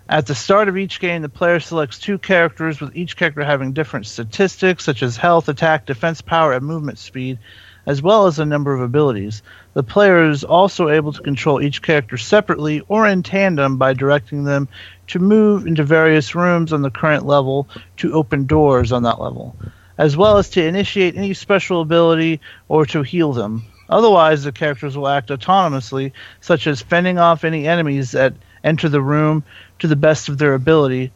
At 0.09 0.27
the 0.27 0.35
start 0.35 0.67
of 0.67 0.77
each 0.77 0.99
game, 0.99 1.21
the 1.21 1.29
player 1.29 1.59
selects 1.59 1.97
two 1.97 2.17
characters, 2.17 2.81
with 2.81 2.95
each 2.95 3.15
character 3.15 3.43
having 3.43 3.71
different 3.71 4.05
statistics 4.05 4.83
such 4.83 5.01
as 5.01 5.15
health, 5.15 5.47
attack, 5.47 5.85
defense 5.85 6.21
power, 6.21 6.53
and 6.53 6.65
movement 6.65 6.97
speed, 6.97 7.39
as 7.85 8.01
well 8.01 8.27
as 8.27 8.37
a 8.37 8.45
number 8.45 8.73
of 8.73 8.81
abilities. 8.81 9.41
The 9.73 9.83
player 9.83 10.29
is 10.29 10.43
also 10.43 10.89
able 10.89 11.13
to 11.13 11.21
control 11.21 11.61
each 11.61 11.81
character 11.81 12.17
separately 12.17 12.81
or 12.87 13.07
in 13.07 13.23
tandem 13.23 13.77
by 13.77 13.93
directing 13.93 14.43
them 14.43 14.67
to 15.07 15.19
move 15.19 15.67
into 15.67 15.83
various 15.83 16.35
rooms 16.35 16.73
on 16.73 16.81
the 16.81 16.91
current 16.91 17.25
level 17.25 17.67
to 17.97 18.13
open 18.13 18.45
doors 18.45 18.91
on 18.91 19.03
that 19.03 19.21
level, 19.21 19.55
as 19.97 20.17
well 20.17 20.37
as 20.37 20.49
to 20.51 20.65
initiate 20.65 21.15
any 21.15 21.33
special 21.33 21.81
ability 21.81 22.39
or 22.67 22.85
to 22.87 23.03
heal 23.03 23.33
them. 23.33 23.63
Otherwise, 23.89 24.43
the 24.43 24.51
characters 24.51 24.97
will 24.97 25.07
act 25.07 25.29
autonomously, 25.29 26.13
such 26.41 26.67
as 26.67 26.81
fending 26.81 27.17
off 27.19 27.43
any 27.43 27.67
enemies 27.67 28.11
that 28.11 28.33
enter 28.63 28.89
the 28.89 29.01
room 29.01 29.43
to 29.79 29.87
the 29.87 29.95
best 29.95 30.29
of 30.29 30.37
their 30.37 30.53
ability. 30.53 31.11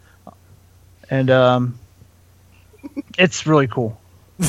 And 1.09 1.29
um, 1.29 1.79
it's 3.17 3.47
really 3.47 3.67
cool. 3.67 3.99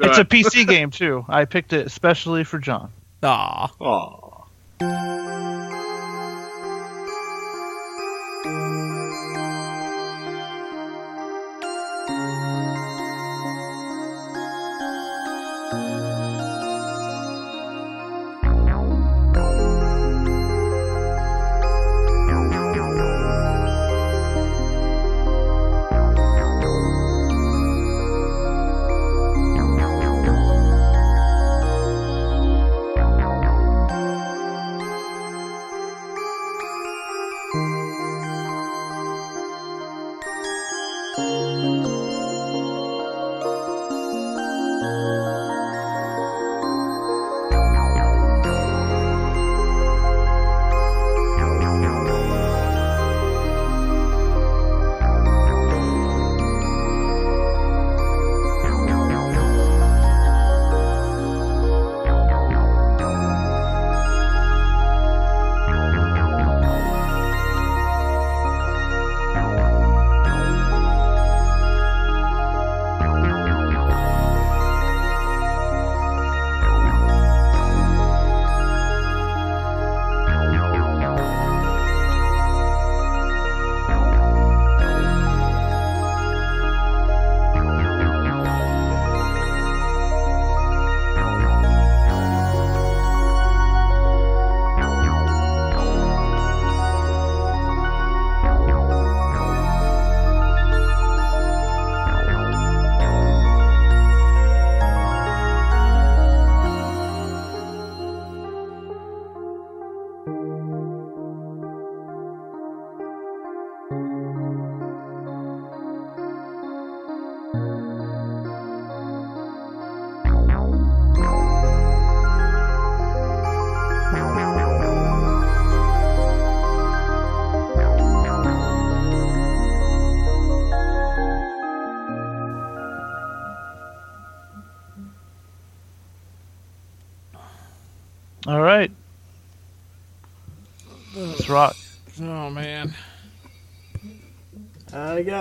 It's 0.00 0.18
a 0.18 0.24
PC 0.24 0.66
game 0.66 0.90
too. 0.90 1.24
I 1.28 1.44
picked 1.44 1.72
it 1.72 1.86
especially 1.86 2.44
for 2.44 2.58
John. 2.58 2.92
Aw. 3.22 3.72
Aw. 4.80 5.57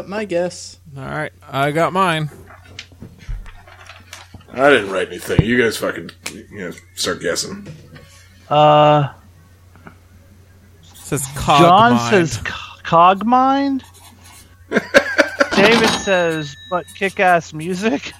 Got 0.07 0.15
my 0.17 0.25
guess. 0.25 0.79
All 0.95 1.03
right, 1.03 1.31
I 1.49 1.71
got 1.71 1.91
mine. 1.93 2.29
I 4.53 4.69
didn't 4.69 4.89
write 4.89 5.07
anything. 5.09 5.43
You 5.43 5.61
guys 5.61 5.77
fucking 5.77 6.09
you 6.33 6.57
know, 6.59 6.71
start 6.95 7.19
guessing. 7.21 7.67
Uh, 8.49 9.11
It 9.85 9.91
says 10.97 11.25
cog 11.35 11.59
John 11.61 11.93
mind. 11.93 12.09
says 12.09 12.33
c- 12.33 12.41
Cogmind. 12.83 13.83
David 15.55 15.89
says, 15.89 16.55
but 16.69 16.85
kick 16.95 17.19
ass 17.19 17.51
music. 17.53 18.13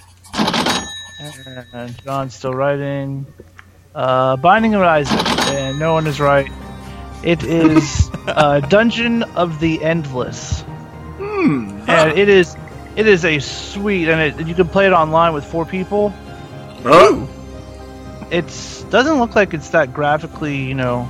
And 1.73 1.97
John's 2.03 2.35
still 2.35 2.53
writing. 2.53 3.25
Uh, 3.95 4.35
Binding 4.37 4.75
of 4.75 4.81
Isaac. 4.81 5.25
And 5.51 5.79
no 5.79 5.93
one 5.93 6.05
is 6.07 6.19
right. 6.19 6.51
It 7.23 7.43
is 7.43 8.09
uh, 8.27 8.59
Dungeon 8.61 9.23
of 9.23 9.59
the 9.59 9.81
Endless. 9.83 10.63
And 11.97 12.17
it 12.17 12.29
is 12.29 12.55
it 12.95 13.07
is 13.07 13.25
a 13.25 13.39
sweet 13.39 14.09
and 14.09 14.39
it, 14.39 14.47
you 14.47 14.55
can 14.55 14.67
play 14.67 14.87
it 14.87 14.93
online 14.93 15.33
with 15.33 15.45
four 15.45 15.65
people. 15.65 16.13
Oh, 16.85 17.27
It's 18.31 18.83
doesn't 18.83 19.19
look 19.19 19.35
like 19.35 19.53
it's 19.53 19.69
that 19.69 19.93
graphically, 19.93 20.57
you 20.57 20.73
know, 20.75 21.07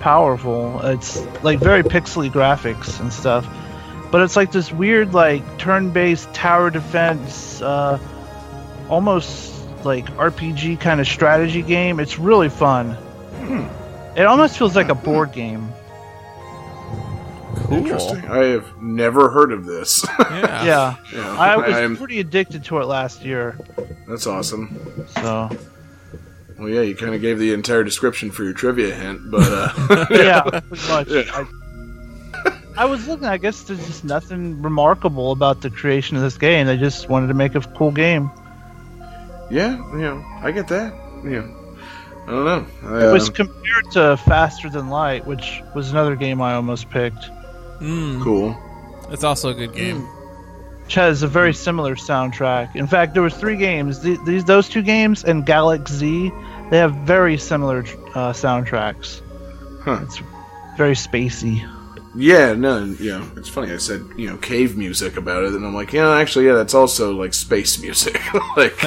powerful. 0.00 0.80
It's 0.82 1.20
like 1.42 1.60
very 1.60 1.82
pixely 1.82 2.30
graphics 2.30 3.00
and 3.00 3.12
stuff. 3.12 3.46
But 4.10 4.22
it's 4.22 4.36
like 4.36 4.52
this 4.52 4.70
weird 4.72 5.14
like 5.14 5.58
turn-based 5.58 6.32
tower 6.34 6.70
defense 6.70 7.60
uh 7.62 7.98
almost 8.88 9.52
like 9.84 10.06
RPG 10.16 10.80
kind 10.80 11.00
of 11.00 11.06
strategy 11.06 11.62
game. 11.62 12.00
It's 12.00 12.18
really 12.18 12.48
fun. 12.48 12.96
It 14.16 14.26
almost 14.26 14.56
feels 14.56 14.76
like 14.76 14.88
a 14.90 14.94
board 14.94 15.32
game. 15.32 15.72
Cool. 17.64 17.78
interesting. 17.78 18.24
I 18.28 18.44
have 18.46 18.80
never 18.82 19.30
heard 19.30 19.52
of 19.52 19.64
this. 19.66 20.04
Yeah. 20.18 20.64
Yeah. 20.64 20.96
Yeah, 21.12 21.36
I 21.38 21.56
was 21.56 21.74
I'm- 21.76 21.96
pretty 21.96 22.20
addicted 22.20 22.64
to 22.64 22.78
it 22.80 22.86
last 22.86 23.24
year. 23.24 23.56
that's 24.08 24.26
awesome. 24.26 25.06
So, 25.20 25.50
Well, 26.58 26.68
yeah, 26.68 26.80
you 26.82 26.94
kind 26.96 27.14
of 27.14 27.20
gave 27.20 27.38
the 27.38 27.52
entire 27.52 27.84
description 27.84 28.30
for 28.30 28.42
your 28.44 28.52
trivia 28.52 28.94
hint, 28.94 29.30
but 29.30 29.42
uh, 29.42 30.06
yeah, 30.10 30.42
pretty 30.60 30.88
much. 30.88 31.08
Yeah. 31.08 31.24
I, 31.34 32.52
I 32.76 32.84
was 32.86 33.06
looking. 33.06 33.26
I 33.26 33.36
guess 33.38 33.62
there's 33.62 33.84
just 33.86 34.04
nothing 34.04 34.60
remarkable 34.60 35.30
about 35.32 35.60
the 35.62 35.70
creation 35.70 36.16
of 36.16 36.22
this 36.24 36.36
game. 36.36 36.66
They 36.66 36.76
just 36.76 37.08
wanted 37.08 37.28
to 37.28 37.34
make 37.34 37.54
a 37.54 37.60
cool 37.60 37.92
game. 37.92 38.30
yeah, 39.50 39.76
you 39.92 39.98
know, 40.00 40.24
I 40.42 40.50
get 40.50 40.66
that. 40.68 40.92
Yeah, 41.24 41.46
I 42.26 42.30
don't 42.30 42.44
know. 42.44 42.66
I, 42.82 43.08
It 43.08 43.12
was 43.12 43.28
uh, 43.28 43.32
compared 43.32 43.90
to 43.92 44.16
Faster 44.26 44.68
Than 44.68 44.88
Light, 44.90 45.24
which 45.26 45.62
was 45.74 45.90
another 45.92 46.16
game 46.16 46.40
I 46.42 46.54
almost 46.54 46.90
picked, 46.90 47.30
Mm, 47.80 48.22
cool. 48.22 48.56
it's 49.10 49.24
also 49.24 49.50
a 49.50 49.54
good 49.54 49.74
game. 49.74 50.02
which 50.84 50.94
has 50.94 51.22
a 51.22 51.28
very 51.28 51.52
similar 51.54 51.94
soundtrack. 51.96 52.76
In 52.76 52.86
fact, 52.86 53.14
there 53.14 53.22
was 53.22 53.34
three 53.34 53.56
games. 53.56 54.00
The- 54.00 54.18
These 54.24 54.44
those 54.44 54.68
two 54.68 54.82
games 54.82 55.24
and 55.24 55.44
Galak-Z, 55.46 56.30
they 56.70 56.78
have 56.78 56.94
very 57.06 57.36
similar 57.38 57.80
uh, 58.14 58.32
soundtracks. 58.32 59.20
Huh. 59.82 60.00
It's 60.02 60.20
very 60.76 60.94
spacey. 60.94 61.68
Yeah, 62.16 62.52
no, 62.54 62.84
you 62.84 63.10
know, 63.10 63.26
it's 63.36 63.48
funny. 63.48 63.72
I 63.72 63.78
said, 63.78 64.02
you 64.16 64.28
know, 64.30 64.36
cave 64.36 64.76
music 64.76 65.16
about 65.16 65.42
it, 65.44 65.52
and 65.52 65.66
I'm 65.66 65.74
like, 65.74 65.92
yeah, 65.92 66.10
actually, 66.16 66.46
yeah, 66.46 66.54
that's 66.54 66.72
also 66.74 67.12
like 67.12 67.34
space 67.34 67.80
music. 67.82 68.20
like, 68.56 68.80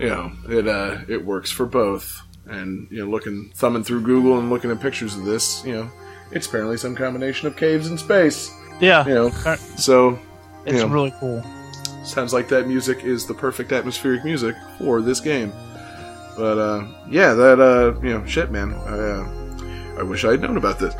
you 0.00 0.08
know, 0.08 0.32
it 0.48 0.66
uh, 0.66 0.98
it 1.08 1.24
works 1.24 1.50
for 1.50 1.66
both. 1.66 2.22
And 2.46 2.88
you 2.90 3.04
know, 3.04 3.10
looking, 3.10 3.50
thumbing 3.54 3.84
through 3.84 4.00
Google 4.00 4.38
and 4.38 4.48
looking 4.48 4.70
at 4.70 4.80
pictures 4.80 5.14
of 5.14 5.26
this, 5.26 5.62
you 5.66 5.72
know, 5.74 5.90
it's 6.30 6.46
apparently 6.46 6.76
some 6.76 6.94
combination 6.94 7.46
of 7.48 7.56
caves 7.56 7.88
and 7.88 7.98
space. 7.98 8.50
Yeah, 8.80 9.06
You 9.06 9.14
know, 9.14 9.30
so 9.76 10.18
it's 10.64 10.82
yeah. 10.82 10.92
really 10.92 11.12
cool. 11.18 11.42
sounds 12.04 12.32
like 12.32 12.48
that 12.48 12.68
music 12.68 13.02
is 13.02 13.26
the 13.26 13.34
perfect 13.34 13.72
atmospheric 13.72 14.24
music 14.24 14.54
for 14.78 15.00
this 15.02 15.18
game. 15.20 15.52
But 16.36 16.58
uh, 16.58 16.86
yeah, 17.08 17.34
that 17.34 17.60
uh, 17.60 18.00
you 18.00 18.10
know, 18.14 18.24
shit, 18.24 18.50
man. 18.52 18.72
I, 18.72 18.98
uh, 18.98 19.98
I 19.98 20.02
wish 20.04 20.24
I 20.24 20.30
had 20.32 20.40
known 20.40 20.56
about 20.56 20.78
this. 20.78 20.94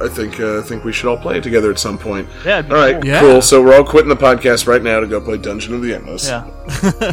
I 0.00 0.06
think 0.08 0.38
uh, 0.38 0.58
I 0.60 0.62
think 0.62 0.84
we 0.84 0.92
should 0.92 1.08
all 1.08 1.16
play 1.16 1.38
it 1.38 1.42
together 1.42 1.70
at 1.72 1.78
some 1.80 1.98
point. 1.98 2.28
Yeah. 2.44 2.58
All 2.70 2.76
right, 2.76 2.94
cool. 2.94 3.04
Yeah. 3.04 3.20
cool. 3.20 3.42
So 3.42 3.60
we're 3.62 3.74
all 3.74 3.82
quitting 3.84 4.10
the 4.10 4.14
podcast 4.16 4.68
right 4.68 4.82
now 4.82 5.00
to 5.00 5.06
go 5.08 5.20
play 5.20 5.38
Dungeon 5.38 5.74
of 5.74 5.82
the 5.82 5.94
Endless. 5.94 6.28
Yeah. 6.28 6.44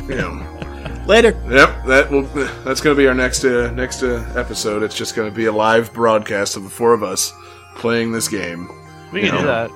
You 0.08 0.16
know, 0.16 0.52
Later. 1.08 1.32
yep. 1.50 1.84
That 1.88 2.12
will. 2.12 2.24
That's 2.64 2.82
going 2.82 2.96
to 2.96 3.02
be 3.02 3.08
our 3.08 3.14
next 3.16 3.44
uh, 3.44 3.72
next 3.72 4.04
uh, 4.04 4.32
episode. 4.36 4.84
It's 4.84 4.96
just 4.96 5.16
going 5.16 5.30
to 5.30 5.36
be 5.36 5.46
a 5.46 5.52
live 5.52 5.92
broadcast 5.94 6.58
of 6.58 6.64
the 6.64 6.70
four 6.70 6.94
of 6.94 7.02
us 7.02 7.34
playing 7.76 8.12
this 8.12 8.28
game. 8.28 8.70
We 9.12 9.22
can 9.22 9.34
Yeah. 9.36 9.42
do 9.42 9.46
that. 9.48 9.72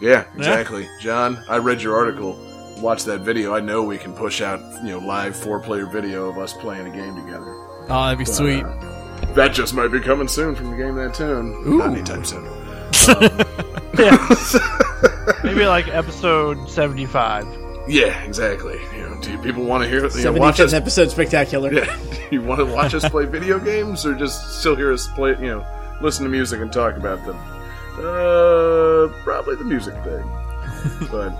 Yeah, 0.00 0.24
exactly. 0.36 0.88
John, 1.00 1.42
I 1.48 1.58
read 1.58 1.82
your 1.82 1.96
article. 1.96 2.38
Watch 2.78 3.04
that 3.04 3.20
video. 3.20 3.54
I 3.54 3.60
know 3.60 3.82
we 3.82 3.98
can 3.98 4.14
push 4.14 4.40
out 4.40 4.60
you 4.82 4.92
know 4.92 4.98
live 4.98 5.36
four 5.36 5.60
player 5.60 5.84
video 5.86 6.28
of 6.28 6.38
us 6.38 6.54
playing 6.54 6.86
a 6.86 6.90
game 6.90 7.14
together. 7.14 7.54
Oh, 7.90 8.04
that'd 8.04 8.18
be 8.18 8.24
sweet. 8.24 8.64
Uh, 8.64 9.34
that 9.34 9.52
just 9.52 9.74
might 9.74 9.88
be 9.88 10.00
coming 10.00 10.28
soon 10.28 10.54
from 10.54 10.70
the 10.70 10.76
game 10.78 10.94
that 10.94 11.12
tune. 11.14 11.52
Ooh. 11.66 11.76
Not 11.78 11.90
anytime 11.90 12.24
soon. 12.24 12.44
Maybe 15.44 15.66
like 15.66 15.88
episode 15.88 16.68
seventy-five. 16.68 17.46
Yeah, 17.88 18.22
exactly. 18.24 18.78
You 18.96 19.02
know, 19.08 19.20
do 19.20 19.38
people 19.38 19.64
want 19.64 19.82
to 19.84 19.88
hear? 19.88 20.06
You 20.08 20.24
know, 20.24 20.32
watch 20.32 20.56
75th 20.56 20.60
us 20.64 20.72
episode 20.72 21.10
spectacular. 21.10 21.72
Yeah, 21.80 21.96
you 22.30 22.42
want 22.42 22.60
to 22.60 22.66
watch 22.66 22.94
us 22.94 23.08
play 23.08 23.26
video 23.26 23.58
games, 23.58 24.06
or 24.06 24.14
just 24.14 24.60
still 24.60 24.76
hear 24.76 24.92
us 24.92 25.08
play? 25.08 25.30
You 25.30 25.46
know, 25.46 25.66
listen 26.00 26.24
to 26.24 26.30
music 26.30 26.60
and 26.60 26.72
talk 26.72 26.96
about 26.96 27.24
them. 27.24 27.36
Uh, 27.98 29.08
probably 29.24 29.56
the 29.56 29.64
music 29.64 29.94
thing. 30.04 30.30
But 31.10 31.32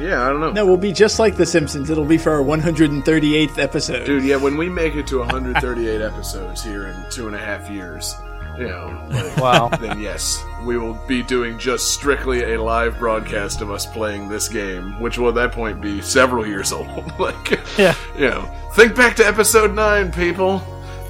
yeah, 0.00 0.22
I 0.24 0.28
don't 0.28 0.40
know, 0.40 0.52
No, 0.52 0.64
we'll 0.64 0.76
be 0.76 0.92
just 0.92 1.18
like 1.18 1.34
The 1.36 1.44
Simpsons. 1.44 1.90
It'll 1.90 2.04
be 2.04 2.18
for 2.18 2.30
our 2.30 2.40
138th 2.42 3.58
episode. 3.58 4.06
dude. 4.06 4.22
Yeah, 4.22 4.36
when 4.36 4.56
we 4.56 4.68
make 4.68 4.94
it 4.94 5.08
to 5.08 5.18
138 5.26 6.00
episodes 6.00 6.62
here 6.62 6.86
in 6.86 6.94
two 7.10 7.26
and 7.26 7.34
a 7.34 7.38
half 7.38 7.68
years, 7.68 8.14
you 8.56 8.68
know, 8.68 9.06
like, 9.10 9.36
Wow. 9.38 9.68
then 9.80 10.00
yes, 10.00 10.40
we 10.64 10.78
will 10.78 10.94
be 11.08 11.22
doing 11.24 11.58
just 11.58 11.92
strictly 11.92 12.54
a 12.54 12.62
live 12.62 12.96
broadcast 12.98 13.60
of 13.60 13.72
us 13.72 13.84
playing 13.86 14.28
this 14.28 14.48
game, 14.48 15.00
which 15.00 15.18
will 15.18 15.30
at 15.30 15.34
that 15.34 15.50
point 15.52 15.80
be 15.80 16.00
several 16.00 16.46
years 16.46 16.70
old. 16.72 17.12
like, 17.18 17.58
Yeah. 17.76 17.94
you 18.16 18.30
know, 18.30 18.48
think 18.74 18.94
back 18.94 19.16
to 19.16 19.26
episode 19.26 19.74
nine, 19.74 20.12
people. 20.12 20.62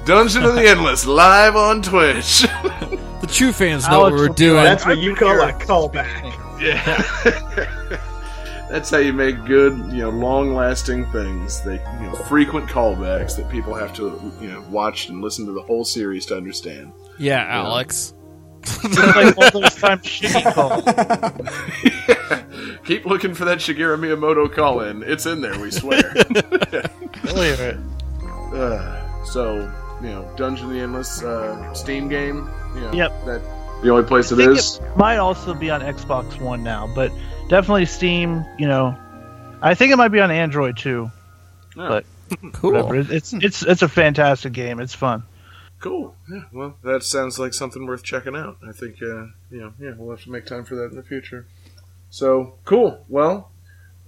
Dungeon 0.07 0.43
of 0.45 0.55
the 0.55 0.65
Endless 0.65 1.05
live 1.05 1.55
on 1.55 1.81
Twitch. 1.81 2.45
The 3.19 3.33
true 3.33 3.51
fans 3.51 3.83
know 3.89 4.05
Alex 4.05 4.11
what 4.13 4.21
we're 4.21 4.35
doing. 4.35 4.63
That's 4.63 4.85
what 4.85 4.99
you 4.99 5.13
call 5.15 5.41
a 5.41 5.51
callback. 5.51 6.61
yeah. 6.61 7.99
That's 8.69 8.89
how 8.89 8.99
you 8.99 9.11
make 9.11 9.43
good, 9.45 9.75
you 9.91 10.03
know, 10.03 10.09
long-lasting 10.11 11.07
things. 11.07 11.61
They, 11.61 11.73
you 11.99 12.03
know, 12.07 12.13
frequent 12.13 12.69
callbacks 12.69 13.35
that 13.35 13.49
people 13.49 13.73
have 13.73 13.93
to, 13.95 14.31
you 14.39 14.49
know, 14.49 14.63
watch 14.69 15.09
and 15.09 15.19
listen 15.21 15.45
to 15.47 15.51
the 15.51 15.63
whole 15.63 15.83
series 15.83 16.25
to 16.27 16.37
understand. 16.37 16.93
yeah, 17.17 17.43
Alex. 17.49 18.13
It's 18.61 18.97
like 18.97 19.37
all 19.37 19.61
those 19.61 19.75
times 19.75 20.03
Shiggy 20.03 20.53
called. 20.53 20.85
Keep 22.85 23.05
looking 23.07 23.33
for 23.33 23.45
that 23.45 23.57
Shigeru 23.57 23.97
Miyamoto 23.99 24.49
call-in. 24.53 25.03
It's 25.03 25.25
in 25.25 25.41
there, 25.41 25.59
we 25.59 25.71
swear. 25.71 26.13
Believe 27.23 27.59
it. 27.59 27.77
uh, 28.53 29.23
so, 29.25 29.69
you 30.01 30.07
know, 30.09 30.29
Dungeon 30.35 30.65
of 30.67 30.71
the 30.73 30.79
Endless 30.79 31.23
uh, 31.23 31.73
Steam 31.73 32.07
game. 32.07 32.49
You 32.75 32.81
know, 32.81 32.91
Yep. 32.93 33.25
That 33.25 33.41
the 33.83 33.89
only 33.91 34.03
place 34.03 34.31
I 34.31 34.35
it 34.35 34.37
think 34.37 34.57
is. 34.57 34.77
it 34.77 34.97
might 34.97 35.17
also 35.17 35.53
be 35.53 35.69
on 35.69 35.81
Xbox 35.81 36.39
One 36.41 36.63
now, 36.63 36.91
but 36.95 37.11
definitely 37.49 37.85
Steam. 37.85 38.43
You 38.57 38.67
know, 38.67 38.95
I 39.61 39.73
think 39.75 39.91
it 39.91 39.97
might 39.97 40.09
be 40.09 40.19
on 40.19 40.31
Android 40.31 40.77
too. 40.77 41.11
Oh, 41.77 41.89
but- 41.89 42.05
Cool. 42.53 42.73
Whatever. 42.73 42.95
It's 43.13 43.31
it's 43.33 43.63
it's 43.63 43.81
a 43.83 43.87
fantastic 43.87 44.51
game. 44.51 44.79
It's 44.81 44.93
fun. 44.93 45.23
Cool. 45.79 46.13
Yeah. 46.29 46.41
Well, 46.51 46.75
that 46.83 47.03
sounds 47.03 47.37
like 47.39 47.53
something 47.53 47.85
worth 47.85 48.03
checking 48.03 48.35
out. 48.35 48.57
I 48.67 48.71
think, 48.73 48.95
uh, 49.01 49.27
you 49.51 49.61
know, 49.61 49.73
yeah, 49.79 49.91
we'll 49.95 50.09
have 50.15 50.23
to 50.25 50.31
make 50.31 50.45
time 50.45 50.65
for 50.65 50.75
that 50.75 50.85
in 50.89 50.95
the 50.95 51.03
future. 51.03 51.45
So 52.09 52.55
cool. 52.65 53.05
Well, 53.07 53.51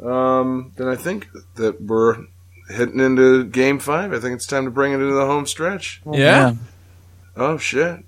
um, 0.04 0.74
then 0.78 0.88
I 0.88 0.96
think 0.96 1.28
that 1.56 1.80
we're 1.82 2.26
heading 2.70 3.00
into 3.00 3.44
game 3.46 3.80
five. 3.80 4.14
I 4.14 4.20
think 4.20 4.36
it's 4.36 4.46
time 4.46 4.66
to 4.66 4.72
bring 4.72 4.92
it 4.92 4.96
into 4.96 5.14
the 5.14 5.26
home 5.26 5.46
stretch. 5.46 6.02
Yeah. 6.12 6.44
man. 6.46 6.60
Oh 7.36 7.58
shit. 7.58 8.04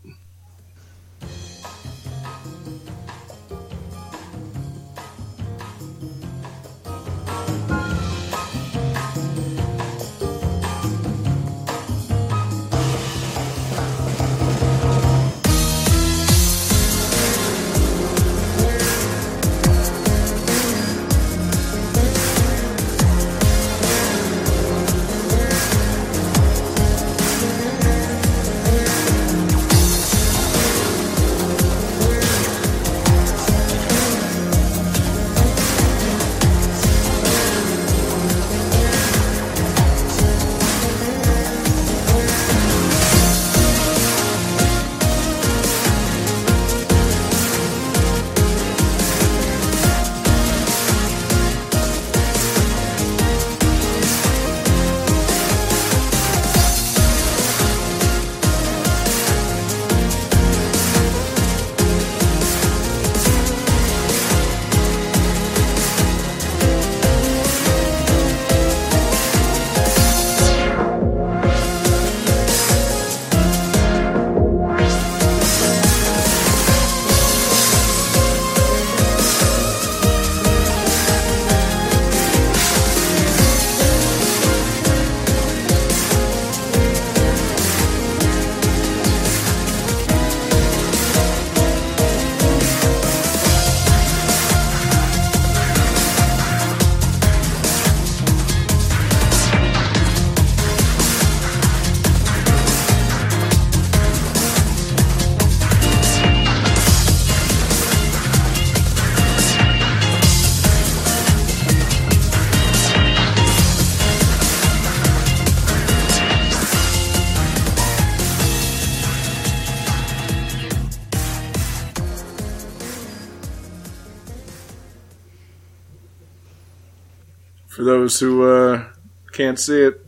Those 128.11 128.19
who 128.19 128.43
uh, 128.49 128.83
can't 129.31 129.59
see 129.59 129.81
it, 129.81 130.05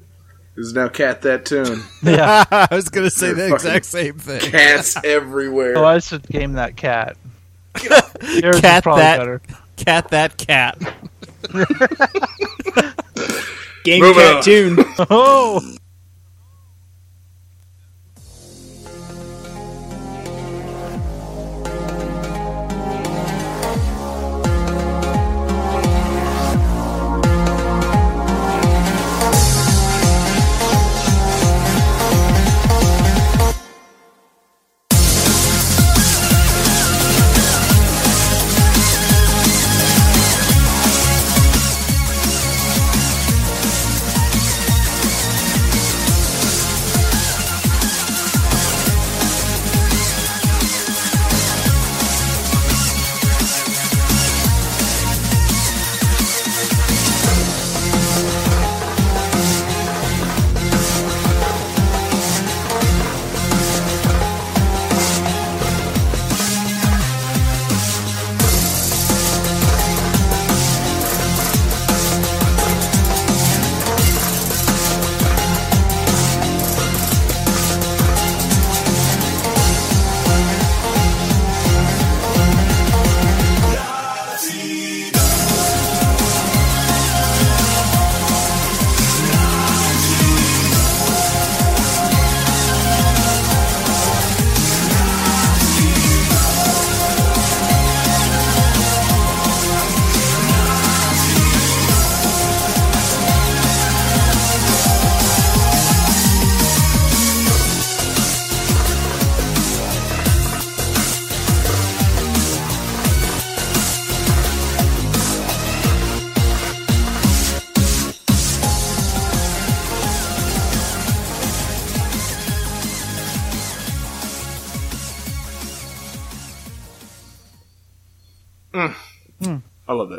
is 0.56 0.74
now 0.74 0.88
cat 0.90 1.22
that 1.24 1.46
tune. 1.46 1.82
Yeah. 2.04 2.44
I 2.52 2.68
was 2.76 2.90
going 2.90 3.06
to 3.06 3.10
say 3.12 3.28
You're 3.28 3.36
the 3.36 3.54
exact 3.54 3.86
same 3.86 4.18
thing. 4.20 4.42
Cats 4.42 4.98
everywhere. 5.04 5.78
Oh, 5.78 5.86
I 5.86 6.00
should 6.00 6.28
game 6.28 6.54
that 6.54 6.76
cat. 6.76 7.18
Yours 7.82 8.60
Cat 8.62 8.84
probably 8.84 9.02
that- 9.02 9.18
better. 9.20 9.42
Cat 9.76 10.10
that 10.10 10.38
cat. 10.38 10.78
Game 13.84 14.02
Moving 14.02 14.22
cat 14.22 14.36
on. 14.36 14.44
tune. 14.44 14.78
Oh, 15.10 15.76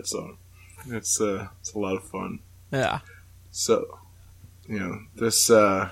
that 0.04 0.08
song. 0.08 0.36
It's 0.88 1.20
uh, 1.20 1.48
it's 1.60 1.74
a 1.74 1.78
lot 1.78 1.96
of 1.96 2.04
fun. 2.04 2.40
Yeah. 2.70 3.00
So, 3.50 3.98
you 4.68 4.78
know, 4.78 4.98
this, 5.14 5.48
uh, 5.48 5.90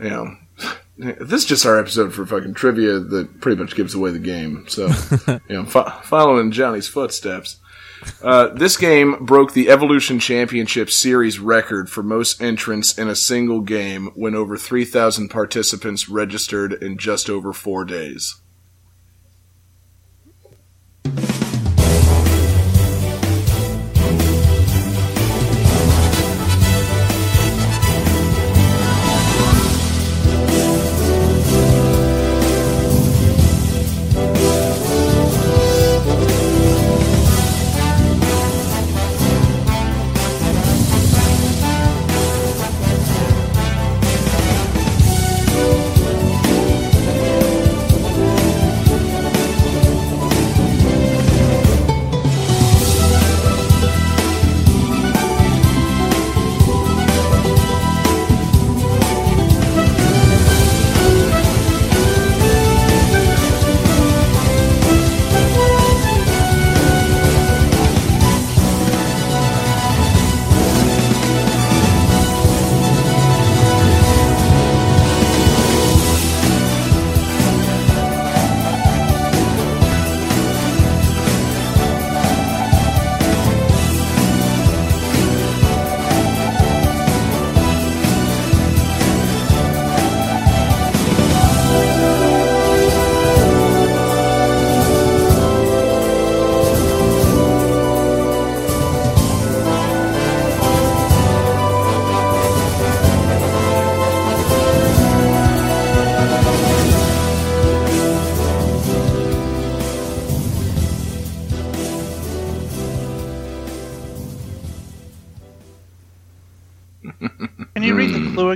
you 0.00 0.10
know, 0.10 0.36
this 0.98 1.42
is 1.42 1.44
just 1.44 1.66
our 1.66 1.78
episode 1.78 2.12
for 2.14 2.26
fucking 2.26 2.54
trivia 2.54 2.98
that 2.98 3.40
pretty 3.40 3.60
much 3.60 3.76
gives 3.76 3.94
away 3.94 4.10
the 4.10 4.18
game. 4.18 4.64
So, 4.68 4.86
you 5.48 5.56
know, 5.56 5.64
fo- 5.64 5.90
following 6.02 6.50
Johnny's 6.50 6.88
footsteps. 6.88 7.58
Uh, 8.20 8.48
this 8.48 8.76
game 8.76 9.24
broke 9.24 9.52
the 9.52 9.68
Evolution 9.68 10.18
Championship 10.18 10.90
Series 10.90 11.38
record 11.38 11.88
for 11.88 12.02
most 12.02 12.42
entrants 12.42 12.98
in 12.98 13.08
a 13.08 13.14
single 13.14 13.60
game 13.60 14.10
when 14.16 14.34
over 14.34 14.56
3,000 14.56 15.28
participants 15.28 16.08
registered 16.08 16.72
in 16.72 16.98
just 16.98 17.30
over 17.30 17.52
four 17.52 17.84
days. 17.84 18.41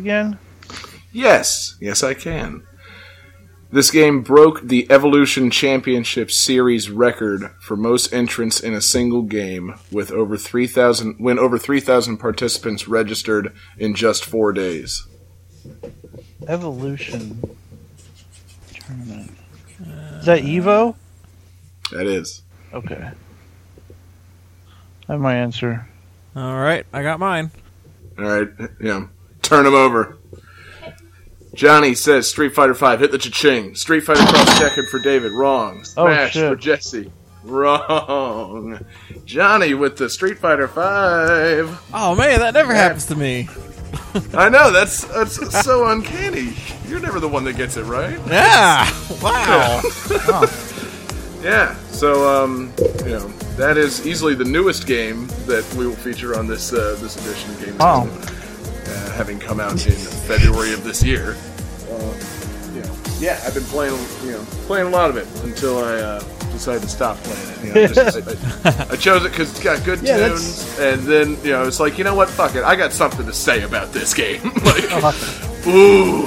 Again? 0.07 0.39
Yes, 1.11 1.77
yes, 1.81 2.05
I 2.05 2.15
can. 2.15 2.65
This 3.73 3.91
game 3.91 4.23
broke 4.23 4.63
the 4.63 4.87
Evolution 4.89 5.51
Championship 5.51 6.31
Series 6.31 6.89
record 6.89 7.51
for 7.61 7.77
most 7.77 8.13
entrants 8.13 8.61
in 8.61 8.73
a 8.73 8.81
single 8.81 9.23
game, 9.23 9.75
with 9.91 10.13
over 10.13 10.37
three 10.37 10.69
thousand 10.69 11.17
when 11.19 11.41
over 11.41 11.59
three 11.59 11.81
thousand 11.81 12.19
participants 12.19 12.87
registered 12.87 13.53
in 13.77 13.97
just 13.97 14.25
four 14.25 14.53
days. 14.53 15.09
Evolution 16.47 17.43
tournament. 18.73 19.33
Is 20.21 20.27
that 20.27 20.43
Evo? 20.43 20.95
That 21.91 22.07
is. 22.07 22.43
Okay. 22.73 23.11
I 25.09 25.13
have 25.13 25.21
my 25.21 25.35
answer. 25.35 25.89
All 26.37 26.57
right, 26.57 26.87
I 26.93 27.03
got 27.03 27.19
mine. 27.19 27.51
All 28.17 28.25
right, 28.25 28.49
yeah. 28.81 29.07
Turn 29.47 29.65
him 29.67 29.75
over. 29.75 30.19
Johnny 31.55 31.95
says 31.95 32.29
Street 32.29 32.55
Fighter 32.55 32.75
Five. 32.75 33.01
Hit 33.01 33.13
the 33.13 33.19
cha-ching. 33.19 33.75
Street 33.77 34.01
Fighter 34.01 34.21
Cross 34.27 34.59
Tekken 34.61 34.89
for 34.91 34.99
David. 34.99 35.33
Wrong. 35.33 35.79
Oh, 35.97 36.07
Smash 36.07 36.33
shit. 36.33 36.51
for 36.51 36.57
Jesse. 36.57 37.11
Wrong. 37.45 38.85
Johnny 39.25 39.73
with 39.75 39.97
the 39.97 40.11
Street 40.11 40.39
Fighter 40.39 40.69
Five. 40.69 41.81
Oh 41.95 42.15
man, 42.17 42.41
that 42.41 42.55
never 42.55 42.75
happens 42.75 43.07
to 43.07 43.15
me. 43.15 43.49
I 44.35 44.49
know 44.49 44.71
that's 44.73 45.05
that's 45.05 45.65
so 45.65 45.89
uncanny. 45.89 46.55
You're 46.89 47.01
never 47.01 47.21
the 47.21 47.29
one 47.29 47.45
that 47.45 47.57
gets 47.57 47.77
it 47.77 47.85
right. 47.85 48.19
Yeah. 48.29 48.91
Wow. 49.23 49.81
Yeah. 51.43 51.77
So 51.91 52.29
um, 52.45 52.73
you 53.05 53.11
know 53.13 53.29
that 53.57 53.77
is 53.77 54.05
easily 54.05 54.35
the 54.35 54.45
newest 54.45 54.87
game 54.87 55.29
that 55.47 55.65
we 55.79 55.87
will 55.87 55.95
feature 55.95 56.37
on 56.37 56.49
this 56.49 56.73
uh, 56.73 56.99
this 57.01 57.15
edition 57.25 57.51
of 57.53 57.65
Game 57.65 57.77
Oh. 57.79 58.11
Uh, 58.89 59.13
having 59.13 59.39
come 59.39 59.61
out 59.61 59.73
in 59.87 59.93
February 59.95 60.73
of 60.73 60.85
this 60.85 61.03
year. 61.03 61.37
Uh, 61.91 62.15
you 62.75 62.83
know, 62.83 62.95
yeah, 63.19 63.41
I've 63.47 63.55
been 63.55 63.65
playing 63.65 63.95
you 64.25 64.33
know 64.33 64.45
playing 64.67 64.87
a 64.87 64.91
lot 64.91 65.11
of 65.11 65.17
it 65.17 65.27
until 65.45 65.79
I 65.79 65.95
uh, 65.95 66.21
decided 66.53 66.83
to 66.83 66.89
stop 66.89 67.17
playing 67.19 67.49
it. 67.51 67.65
You 67.67 67.75
know, 67.75 67.87
just, 67.87 68.65
I, 68.67 68.71
I, 68.71 68.87
I 68.93 68.97
chose 68.97 69.25
it 69.25 69.31
because 69.31 69.51
it's 69.51 69.63
got 69.63 69.85
good 69.85 70.01
Yeah, 70.03 70.29
tunes, 70.29 70.79
and 70.79 71.03
then 71.03 71.37
you 71.43 71.53
know 71.53 71.67
it's 71.67 71.81
like 71.81 71.99
you 71.99 72.05
know 72.05 72.15
what, 72.15 72.29
fuck 72.29 72.55
it, 72.55 72.65
I 72.65 72.77
got 72.77 72.93
something 72.93 73.27
to 73.27 73.33
say 73.33 73.63
about 73.63 73.93
this 73.93 74.13
game. 74.15 74.43
like, 74.65 74.85
ooh. 75.67 76.25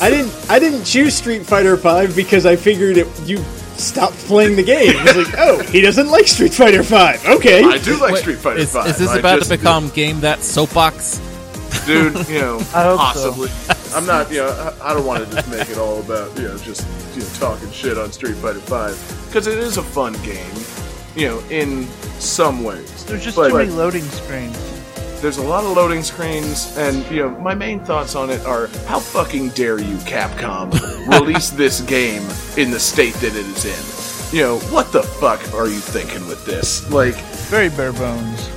I 0.00 0.10
didn't. 0.10 0.50
I 0.50 0.58
didn't 0.58 0.84
choose 0.84 1.14
Street 1.14 1.44
Fighter 1.46 1.76
Five 1.76 2.14
because 2.14 2.46
I 2.46 2.56
figured 2.56 2.96
it, 2.98 3.06
you 3.28 3.38
stopped 3.76 4.16
playing 4.26 4.56
the 4.56 4.62
game. 4.64 4.90
It 4.94 5.16
was 5.16 5.26
like, 5.28 5.34
oh, 5.38 5.60
he 5.70 5.80
doesn't 5.80 6.08
like 6.08 6.26
Street 6.26 6.52
Fighter 6.52 6.82
Five. 6.82 7.24
Okay. 7.26 7.62
I 7.64 7.78
do 7.78 7.96
like 8.00 8.14
Wait, 8.14 8.20
Street 8.20 8.38
Fighter 8.38 8.58
is, 8.60 8.72
Five. 8.72 8.88
is 8.88 8.98
this 8.98 9.08
I 9.10 9.18
about 9.18 9.38
just- 9.38 9.50
to 9.50 9.56
become 9.56 9.88
game 9.90 10.20
that 10.20 10.42
soapbox? 10.42 11.20
Dude? 11.88 12.28
You 12.28 12.40
know, 12.40 12.56
I 12.74 12.82
hope 12.84 13.00
so. 13.16 13.32
possibly. 13.32 13.50
I'm 13.96 14.06
not. 14.06 14.30
You 14.30 14.38
know, 14.38 14.74
I 14.80 14.90
I 14.90 14.94
don't 14.94 15.06
want 15.06 15.24
to 15.26 15.34
just 15.34 15.48
make 15.50 15.68
it 15.68 15.78
all 15.78 16.00
about 16.00 16.36
you 16.38 16.46
know 16.48 16.56
just 16.58 16.86
you 17.16 17.22
know 17.22 17.28
talking 17.40 17.70
shit 17.72 17.98
on 17.98 18.12
Street 18.12 18.36
Fighter 18.36 18.60
Five 18.60 18.96
because 19.26 19.46
it 19.46 19.58
is 19.58 19.76
a 19.78 19.82
fun 19.82 20.12
game. 20.22 20.54
You 21.16 21.28
know, 21.28 21.38
in 21.50 21.86
some 22.20 22.62
ways. 22.62 23.04
There's 23.06 23.24
just 23.24 23.36
But- 23.36 23.48
too 23.48 23.56
many 23.56 23.70
loading 23.70 24.04
screens. 24.04 24.56
There's 25.20 25.38
a 25.38 25.42
lot 25.42 25.64
of 25.64 25.72
loading 25.76 26.04
screens, 26.04 26.76
and 26.78 27.04
you 27.10 27.22
know, 27.22 27.30
my 27.40 27.52
main 27.52 27.80
thoughts 27.80 28.14
on 28.14 28.30
it 28.30 28.44
are: 28.46 28.68
how 28.86 29.00
fucking 29.00 29.48
dare 29.50 29.80
you, 29.80 29.96
Capcom, 30.06 30.70
release 31.20 31.50
this 31.50 31.80
game 31.80 32.22
in 32.56 32.70
the 32.70 32.78
state 32.78 33.14
that 33.14 33.34
it 33.34 33.46
is 33.46 33.64
in? 33.64 34.36
You 34.36 34.44
know, 34.44 34.58
what 34.70 34.92
the 34.92 35.02
fuck 35.02 35.40
are 35.54 35.66
you 35.66 35.80
thinking 35.80 36.24
with 36.28 36.44
this? 36.46 36.88
Like, 36.90 37.16
Very 37.50 37.68
bare 37.70 37.92
bones. 37.94 38.48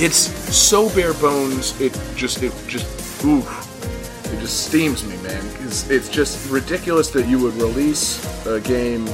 It's 0.00 0.16
so 0.54 0.92
bare 0.94 1.14
bones. 1.14 1.78
It 1.80 1.92
just, 2.16 2.42
it 2.42 2.52
just, 2.66 3.24
oof, 3.24 3.46
it 4.32 4.40
just 4.40 4.66
steams 4.66 5.04
me, 5.04 5.16
man. 5.18 5.44
It's, 5.60 5.88
it's 5.90 6.08
just 6.08 6.50
ridiculous 6.50 7.10
that 7.10 7.26
you 7.28 7.38
would 7.40 7.54
release 7.54 8.24
a 8.46 8.60
game 8.60 9.06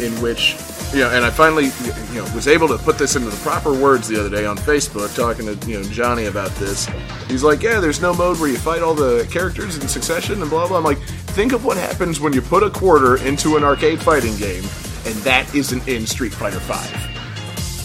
in 0.00 0.12
which, 0.20 0.56
you 0.92 1.00
know, 1.00 1.10
and 1.10 1.24
I 1.24 1.30
finally, 1.30 1.66
you 2.12 2.22
know, 2.22 2.34
was 2.34 2.48
able 2.48 2.68
to 2.68 2.78
put 2.78 2.98
this 2.98 3.16
into 3.16 3.30
the 3.30 3.36
proper 3.38 3.72
words 3.72 4.08
the 4.08 4.18
other 4.20 4.30
day 4.30 4.46
on 4.46 4.56
Facebook, 4.56 5.14
talking 5.14 5.46
to 5.46 5.70
you 5.70 5.78
know 5.80 5.84
Johnny 5.88 6.26
about 6.26 6.50
this. 6.56 6.86
He's 7.28 7.42
like, 7.42 7.62
yeah, 7.62 7.80
there's 7.80 8.00
no 8.00 8.14
mode 8.14 8.38
where 8.38 8.48
you 8.48 8.56
fight 8.58 8.82
all 8.82 8.94
the 8.94 9.26
characters 9.30 9.78
in 9.78 9.88
succession 9.88 10.40
and 10.42 10.50
blah 10.50 10.68
blah. 10.68 10.76
I'm 10.78 10.84
like, 10.84 10.98
think 10.98 11.52
of 11.52 11.64
what 11.64 11.76
happens 11.76 12.20
when 12.20 12.32
you 12.32 12.40
put 12.42 12.62
a 12.62 12.70
quarter 12.70 13.16
into 13.24 13.56
an 13.56 13.64
arcade 13.64 14.00
fighting 14.00 14.36
game, 14.36 14.62
and 15.06 15.14
that 15.24 15.50
isn't 15.54 15.86
in 15.88 16.06
Street 16.06 16.32
Fighter 16.32 16.60
Five. 16.60 16.92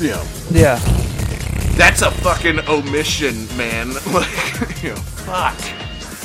You 0.01 0.11
know, 0.11 0.23
Yeah. 0.51 0.79
That's 1.81 2.03
a 2.03 2.11
fucking 2.11 2.59
omission, 2.69 3.47
man. 3.57 3.91
Like, 4.13 4.83
you 4.83 4.89
know, 4.89 4.95
fuck. 4.97 5.57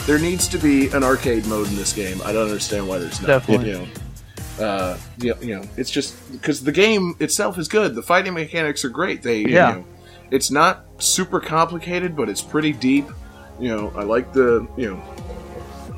There 0.07 0.19
needs 0.19 0.47
to 0.49 0.59
be 0.59 0.89
an 0.89 1.03
arcade 1.03 1.47
mode 1.47 1.67
in 1.69 1.77
this 1.77 1.95
game. 1.95 2.21
I 2.27 2.33
don't 2.35 2.45
understand 2.45 2.87
why 2.87 2.99
there's 2.99 3.23
not. 3.23 3.27
Definitely. 3.29 3.71
You 3.71 3.79
know, 4.59 4.65
uh, 4.67 4.99
you 5.19 5.31
know, 5.35 5.41
you 5.41 5.57
know 5.57 5.65
it's 5.79 5.91
just 5.91 6.31
because 6.33 6.63
the 6.63 6.73
game 6.73 7.15
itself 7.21 7.57
is 7.57 7.69
good. 7.69 7.95
The 7.95 8.03
fighting 8.03 8.35
mechanics 8.35 8.85
are 8.85 8.91
great. 8.91 9.23
They, 9.23 9.39
you 9.39 9.49
Yeah. 9.49 9.73
know, 9.77 9.85
it's 10.31 10.51
not 10.51 10.85
super 10.99 11.41
complicated, 11.41 12.15
but 12.15 12.29
it's 12.29 12.43
pretty 12.43 12.73
deep. 12.75 13.07
You 13.59 13.69
know, 13.75 13.93
I 13.97 14.03
like 14.03 14.35
the, 14.35 14.69
you 14.77 14.91
know, 14.91 15.03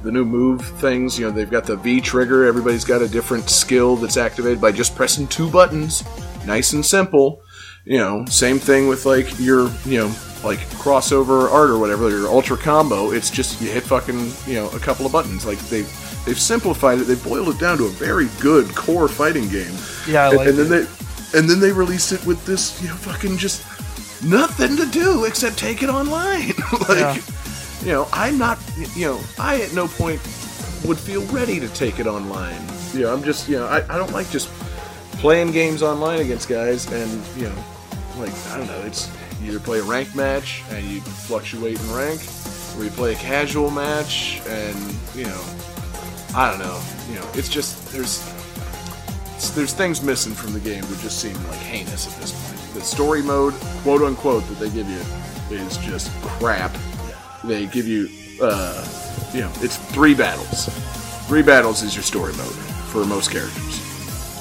the 0.04 0.12
new 0.12 0.24
move 0.24 0.64
things. 0.78 1.18
You 1.18 1.26
know, 1.26 1.32
they've 1.32 1.50
got 1.50 1.64
the 1.64 1.74
V 1.76 2.00
trigger. 2.00 2.44
Everybody's 2.44 2.84
got 2.84 3.02
a 3.02 3.08
different 3.08 3.50
skill 3.50 3.96
that's 3.96 4.16
activated 4.16 4.60
by 4.60 4.70
just 4.70 4.94
pressing 4.94 5.26
two 5.26 5.50
buttons. 5.50 6.04
Nice 6.46 6.72
and 6.74 6.86
simple. 6.86 7.42
You 7.84 7.98
know, 7.98 8.24
same 8.26 8.58
thing 8.58 8.88
with 8.88 9.06
like 9.06 9.38
your, 9.38 9.70
you 9.86 9.98
know, 9.98 10.14
like 10.44 10.58
crossover 10.70 11.50
art 11.50 11.70
or 11.70 11.78
whatever, 11.78 12.10
your 12.10 12.28
ultra 12.28 12.56
combo. 12.56 13.10
It's 13.12 13.30
just 13.30 13.60
you 13.60 13.70
hit 13.70 13.82
fucking, 13.84 14.30
you 14.46 14.54
know, 14.54 14.68
a 14.70 14.78
couple 14.78 15.06
of 15.06 15.12
buttons. 15.12 15.46
Like 15.46 15.58
they 15.70 15.82
they've 16.26 16.38
simplified 16.38 16.98
it. 16.98 17.04
They've 17.04 17.22
boiled 17.24 17.48
it 17.48 17.58
down 17.58 17.78
to 17.78 17.86
a 17.86 17.90
very 17.90 18.28
good 18.40 18.74
core 18.74 19.08
fighting 19.08 19.48
game. 19.48 19.72
Yeah, 20.06 20.28
I 20.28 20.30
and, 20.32 20.40
and 20.48 20.58
then 20.58 20.66
it. 20.82 20.86
they 20.86 21.38
and 21.38 21.48
then 21.48 21.60
they 21.60 21.72
released 21.72 22.12
it 22.12 22.24
with 22.26 22.44
this, 22.46 22.80
you 22.82 22.88
know, 22.88 22.94
fucking 22.96 23.36
just 23.38 23.64
nothing 24.24 24.76
to 24.76 24.86
do 24.86 25.24
except 25.24 25.58
take 25.58 25.82
it 25.82 25.88
online. 25.88 26.48
like 26.88 26.98
Yeah. 26.98 27.18
you 27.82 27.92
know, 27.92 28.08
I'm 28.12 28.38
not, 28.38 28.58
you 28.94 29.06
know, 29.06 29.20
I 29.38 29.62
at 29.62 29.72
no 29.74 29.88
point 29.88 30.20
would 30.84 30.98
feel 30.98 31.24
ready 31.26 31.58
to 31.60 31.68
take 31.68 31.98
it 31.98 32.06
online. 32.06 32.60
You 32.92 33.02
know, 33.02 33.12
I'm 33.12 33.22
just, 33.22 33.48
you 33.48 33.58
know, 33.58 33.66
I, 33.66 33.78
I 33.94 33.98
don't 33.98 34.12
like 34.12 34.30
just 34.30 34.48
playing 35.18 35.50
games 35.52 35.82
online 35.82 36.20
against 36.20 36.48
guys 36.48 36.90
and, 36.92 37.10
you 37.36 37.48
know, 37.48 37.64
like, 38.18 38.32
I 38.48 38.58
don't 38.58 38.66
know, 38.66 38.80
it's 38.80 39.10
you 39.40 39.50
either 39.50 39.60
play 39.60 39.78
a 39.78 39.82
ranked 39.82 40.16
match 40.16 40.62
and 40.70 40.84
you 40.84 41.00
fluctuate 41.00 41.80
in 41.80 41.92
rank, 41.92 42.20
or 42.76 42.84
you 42.84 42.90
play 42.90 43.12
a 43.12 43.16
casual 43.16 43.70
match 43.70 44.40
and, 44.46 44.76
you 45.14 45.24
know, 45.24 45.44
I 46.34 46.50
don't 46.50 46.58
know, 46.58 46.80
you 47.08 47.16
know, 47.16 47.28
it's 47.34 47.48
just, 47.48 47.92
there's, 47.92 48.24
there's 49.54 49.72
things 49.72 50.02
missing 50.02 50.34
from 50.34 50.52
the 50.52 50.60
game 50.60 50.82
that 50.82 50.98
just 51.00 51.20
seem 51.20 51.34
like 51.48 51.58
heinous 51.58 52.12
at 52.12 52.20
this 52.20 52.32
point. 52.32 52.74
The 52.74 52.80
story 52.80 53.22
mode, 53.22 53.54
quote 53.82 54.02
unquote, 54.02 54.46
that 54.48 54.58
they 54.58 54.70
give 54.70 54.88
you 54.88 55.00
is 55.50 55.76
just 55.78 56.12
crap. 56.22 56.76
They 57.44 57.66
give 57.66 57.86
you, 57.86 58.08
uh, 58.42 58.86
you 59.32 59.40
know, 59.40 59.52
it's 59.56 59.76
three 59.76 60.14
battles. 60.14 60.66
Three 61.26 61.42
battles 61.42 61.82
is 61.82 61.94
your 61.94 62.02
story 62.02 62.32
mode 62.34 62.54
for 62.90 63.04
most 63.04 63.30
characters. 63.30 63.87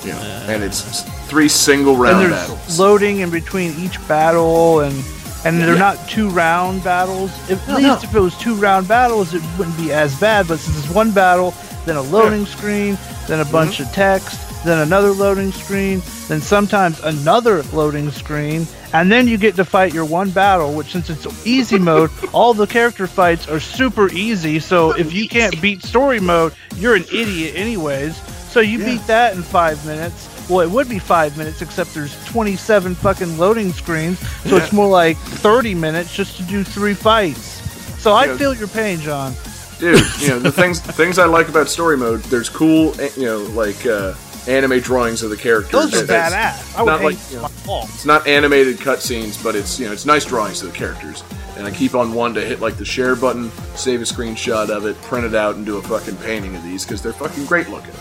You 0.07 0.13
know, 0.13 0.19
and 0.47 0.63
it's 0.63 1.01
three 1.27 1.49
single 1.49 1.93
And 1.93 2.01
round 2.01 2.21
there's 2.21 2.31
battles. 2.49 2.79
loading 2.79 3.19
in 3.19 3.29
between 3.29 3.75
each 3.77 4.05
battle, 4.07 4.79
and 4.81 5.03
and 5.45 5.61
they're 5.61 5.73
Yeah. 5.73 5.79
not 5.79 6.09
two 6.09 6.29
round 6.29 6.83
battles. 6.83 7.31
At 7.49 7.65
No, 7.67 7.75
least 7.75 7.87
no. 8.03 8.09
if 8.09 8.15
it 8.15 8.19
was 8.19 8.33
two 8.35 8.55
round 8.55 8.87
battles, 8.87 9.33
it 9.33 9.41
wouldn't 9.57 9.77
be 9.77 9.91
as 9.93 10.15
bad. 10.15 10.47
But 10.47 10.59
since 10.59 10.77
it's 10.79 10.89
one 10.89 11.11
battle, 11.11 11.53
then 11.85 11.95
a 11.95 12.01
loading 12.01 12.45
screen, 12.45 12.97
then 13.27 13.39
a 13.39 13.45
bunch 13.45 13.75
Mm-hmm. 13.75 13.83
of 13.83 13.91
text, 13.93 14.39
then 14.65 14.79
another 14.79 15.11
loading 15.11 15.51
screen, 15.53 16.01
then 16.27 16.41
sometimes 16.41 16.99
another 17.01 17.63
loading 17.71 18.11
screen, 18.11 18.67
and 18.93 19.09
then 19.11 19.27
you 19.27 19.37
get 19.37 19.55
to 19.57 19.63
fight 19.63 19.93
your 19.93 20.03
one 20.05 20.31
battle. 20.31 20.73
Which 20.73 20.87
since 20.91 21.09
it's 21.09 21.25
easy 21.45 21.77
mode, 21.79 22.09
all 22.33 22.53
the 22.53 22.67
character 22.67 23.07
fights 23.07 23.47
are 23.47 23.59
super 23.59 24.09
easy. 24.11 24.59
So 24.59 24.91
if 24.91 25.13
you 25.13 25.29
can't 25.29 25.61
beat 25.61 25.83
story 25.83 26.19
mode, 26.19 26.53
you're 26.75 26.95
an 26.95 27.05
idiot 27.13 27.53
anyways. 27.55 28.19
So 28.57 28.61
you 28.61 28.79
Yeah. 28.79 28.85
beat 28.85 29.05
that 29.05 29.35
in 29.35 29.43
five 29.43 29.85
minutes. 29.85 30.27
Well, 30.49 30.61
it 30.61 30.71
would 30.71 30.89
be 30.89 30.97
five 30.97 31.37
minutes, 31.37 31.61
except 31.61 31.93
there's 31.93 32.15
27 32.25 32.95
fucking 32.95 33.37
loading 33.37 33.71
screens, 33.71 34.17
so 34.47 34.55
Yeah. 34.55 34.63
it's 34.63 34.73
more 34.73 34.87
like 34.87 35.15
30 35.15 35.75
minutes 35.75 36.11
just 36.11 36.37
to 36.37 36.41
do 36.41 36.63
three 36.63 36.95
fights. 36.95 37.61
So 37.99 38.13
I 38.13 38.25
Yeah. 38.25 38.35
feel 38.37 38.55
your 38.55 38.67
pain, 38.67 38.99
John. 38.99 39.35
dude. 39.79 40.03
You 40.19 40.29
know 40.29 40.39
the 40.39 40.51
things 40.51 40.79
things 40.79 41.19
I 41.19 41.25
like 41.25 41.49
about 41.49 41.69
story 41.69 41.97
mode. 41.97 42.23
There's 42.31 42.49
cool, 42.49 42.95
eh, 42.99 43.09
you 43.15 43.25
know, 43.27 43.37
like 43.53 43.85
uh, 43.85 44.13
anime 44.47 44.79
drawings 44.79 45.21
of 45.21 45.29
the 45.29 45.37
characters. 45.37 45.71
Those 45.91 45.93
are 45.93 46.03
It's- 46.05 46.31
badass. 46.33 46.75
I 46.79 46.81
would 46.81 46.89
not 46.89 47.03
like, 47.03 47.17
you 47.29 47.37
know. 47.37 47.83
It's 47.93 48.05
not 48.05 48.25
animated 48.25 48.79
cutscenes, 48.79 49.35
but 49.43 49.55
it's 49.55 49.79
you 49.79 49.85
know 49.85 49.91
it's 49.93 50.07
nice 50.07 50.25
drawings 50.25 50.63
of 50.63 50.71
the 50.71 50.75
characters. 50.75 51.21
And 51.59 51.67
I 51.67 51.69
keep 51.69 51.93
on 51.93 52.11
one 52.13 52.33
to 52.33 52.41
hit 52.41 52.59
like 52.59 52.77
the 52.77 52.85
share 52.85 53.15
button, 53.15 53.51
save 53.75 54.01
a 54.01 54.05
screenshot 54.05 54.69
of 54.71 54.87
it, 54.87 54.99
print 55.03 55.25
it 55.27 55.35
out, 55.35 55.57
and 55.57 55.63
do 55.63 55.77
a 55.77 55.81
fucking 55.83 56.15
painting 56.25 56.55
of 56.55 56.63
these 56.63 56.83
because 56.83 57.03
they're 57.03 57.13
fucking 57.13 57.45
great 57.45 57.69
looking. 57.69 57.93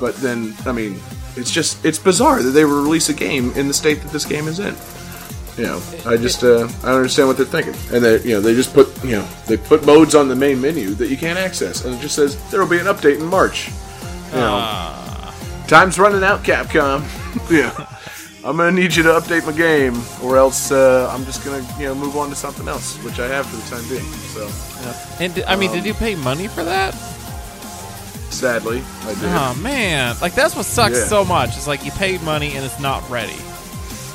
But 0.00 0.16
then, 0.16 0.54
I 0.66 0.72
mean, 0.72 0.98
it's 1.36 1.50
just 1.50 1.84
it's 1.84 1.98
bizarre 1.98 2.42
that 2.42 2.50
they 2.50 2.64
would 2.64 2.72
release 2.82 3.08
a 3.10 3.14
game 3.14 3.52
in 3.52 3.68
the 3.68 3.74
state 3.74 4.00
that 4.02 4.10
this 4.10 4.24
game 4.24 4.48
is 4.48 4.58
in. 4.58 4.74
You 5.58 5.64
know, 5.66 5.82
I 6.06 6.16
just 6.16 6.42
uh, 6.42 6.68
I 6.82 6.86
don't 6.86 6.96
understand 6.96 7.28
what 7.28 7.36
they're 7.36 7.44
thinking. 7.46 7.74
And 7.94 8.02
they 8.04 8.22
you 8.22 8.34
know 8.34 8.40
they 8.40 8.54
just 8.54 8.72
put 8.72 8.88
you 9.04 9.12
know 9.16 9.28
they 9.46 9.56
put 9.58 9.84
modes 9.84 10.14
on 10.14 10.28
the 10.28 10.36
main 10.36 10.60
menu 10.60 10.90
that 10.94 11.08
you 11.08 11.16
can't 11.18 11.38
access, 11.38 11.84
and 11.84 11.94
it 11.94 12.00
just 12.00 12.14
says 12.16 12.36
there 12.50 12.60
will 12.62 12.68
be 12.70 12.78
an 12.78 12.86
update 12.86 13.18
in 13.20 13.26
March. 13.26 13.68
You 13.68 14.36
know, 14.36 14.58
Ah. 14.62 15.34
time's 15.68 15.98
running 15.98 16.22
out, 16.24 16.42
Capcom. 16.44 17.02
yeah. 17.50 17.86
I'm 18.42 18.56
gonna 18.56 18.72
need 18.72 18.94
you 18.96 19.02
to 19.02 19.10
update 19.10 19.44
my 19.44 19.52
game, 19.52 20.00
or 20.22 20.38
else 20.38 20.70
uh, 20.72 21.10
I'm 21.12 21.26
just 21.26 21.44
gonna, 21.44 21.62
you 21.78 21.84
know, 21.88 21.94
move 21.94 22.16
on 22.16 22.30
to 22.30 22.34
something 22.34 22.68
else, 22.68 22.96
which 23.04 23.18
I 23.20 23.26
have 23.28 23.44
for 23.44 23.56
the 23.56 23.68
time 23.68 23.86
being. 23.90 24.10
So, 24.32 24.48
And 25.22 25.34
di- 25.34 25.44
I 25.44 25.56
mean, 25.56 25.68
Um, 25.70 25.76
did 25.76 25.84
you 25.84 25.92
pay 25.92 26.14
money 26.14 26.48
for 26.48 26.64
that? 26.64 26.94
Sadly, 28.30 28.82
I 29.02 29.14
did. 29.14 29.24
Oh 29.24 29.58
man, 29.62 30.16
like 30.20 30.34
that's 30.34 30.54
what 30.56 30.64
sucks 30.66 30.96
Yeah. 30.98 31.04
so 31.06 31.24
much. 31.24 31.50
It's 31.56 31.66
like 31.66 31.84
you 31.84 31.90
paid 31.92 32.22
money 32.22 32.54
and 32.54 32.64
it's 32.64 32.80
not 32.80 33.08
ready. 33.10 33.36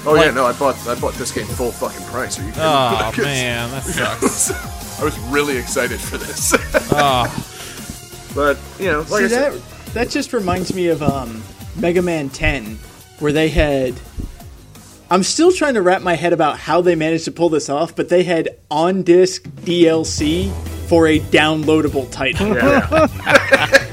oh 0.05 0.15
yeah, 0.21 0.31
no, 0.31 0.45
I 0.45 0.53
bought 0.53 0.75
I 0.87 0.95
bought 0.99 1.13
this 1.15 1.31
game 1.31 1.45
full 1.47 1.71
fucking 1.71 2.05
price. 2.07 2.39
Are 2.39 2.43
you 2.43 2.49
kidding? 2.49 2.63
Oh 2.63 3.11
me? 3.17 3.23
man, 3.23 3.71
that 3.71 3.83
sucks. 3.83 4.99
I 4.99 5.03
was 5.03 5.17
really 5.29 5.57
excited 5.57 5.99
for 5.99 6.17
this, 6.17 6.53
oh, 6.93 8.31
but 8.33 8.57
you 8.79 8.91
know, 8.91 8.99
like 9.01 9.07
See 9.07 9.25
I 9.25 9.27
said, 9.27 9.53
that 9.53 9.93
that 9.93 10.09
just 10.09 10.31
reminds 10.33 10.73
me 10.73 10.87
of 10.87 11.03
um, 11.03 11.43
Mega 11.75 12.01
Man 12.01 12.29
10 12.29 12.77
where 13.19 13.31
they 13.33 13.49
had. 13.49 13.93
I'm 15.07 15.21
still 15.21 15.51
trying 15.51 15.75
to 15.75 15.83
wrap 15.83 16.01
my 16.01 16.15
head 16.15 16.33
about 16.33 16.57
how 16.57 16.81
they 16.81 16.95
managed 16.95 17.25
to 17.25 17.31
pull 17.31 17.49
this 17.49 17.69
off, 17.69 17.95
but 17.95 18.09
they 18.09 18.23
had 18.23 18.49
on 18.71 19.03
disc 19.03 19.43
DLC 19.43 20.51
for 20.87 21.05
a 21.07 21.19
downloadable 21.19 22.11
title. 22.11 22.47
Yeah. 22.55 23.84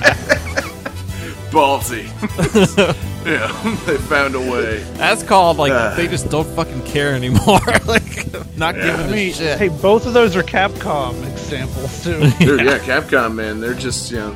Ballsy. 1.52 2.04
yeah, 3.26 3.76
they 3.86 3.96
found 3.98 4.34
a 4.34 4.40
way. 4.40 4.82
That's 4.94 5.22
called 5.22 5.58
like 5.58 5.72
Ah. 5.72 5.94
they 5.96 6.08
just 6.08 6.28
don't 6.30 6.48
fucking 6.56 6.82
care 6.84 7.14
anymore. 7.14 7.60
like 7.86 8.26
not 8.56 8.74
Yeah. 8.76 8.82
giving 8.86 9.00
I 9.06 9.08
a 9.08 9.12
mean, 9.12 9.32
shit. 9.34 9.58
hey, 9.58 9.68
both 9.68 10.06
of 10.06 10.12
those 10.14 10.34
are 10.36 10.42
Capcom 10.42 11.14
examples 11.30 12.02
too. 12.02 12.18
Dude, 12.44 12.64
yeah, 12.64 12.78
Capcom, 12.78 13.34
man, 13.34 13.60
they're 13.60 13.74
just, 13.74 14.10
you 14.10 14.18
know, 14.18 14.34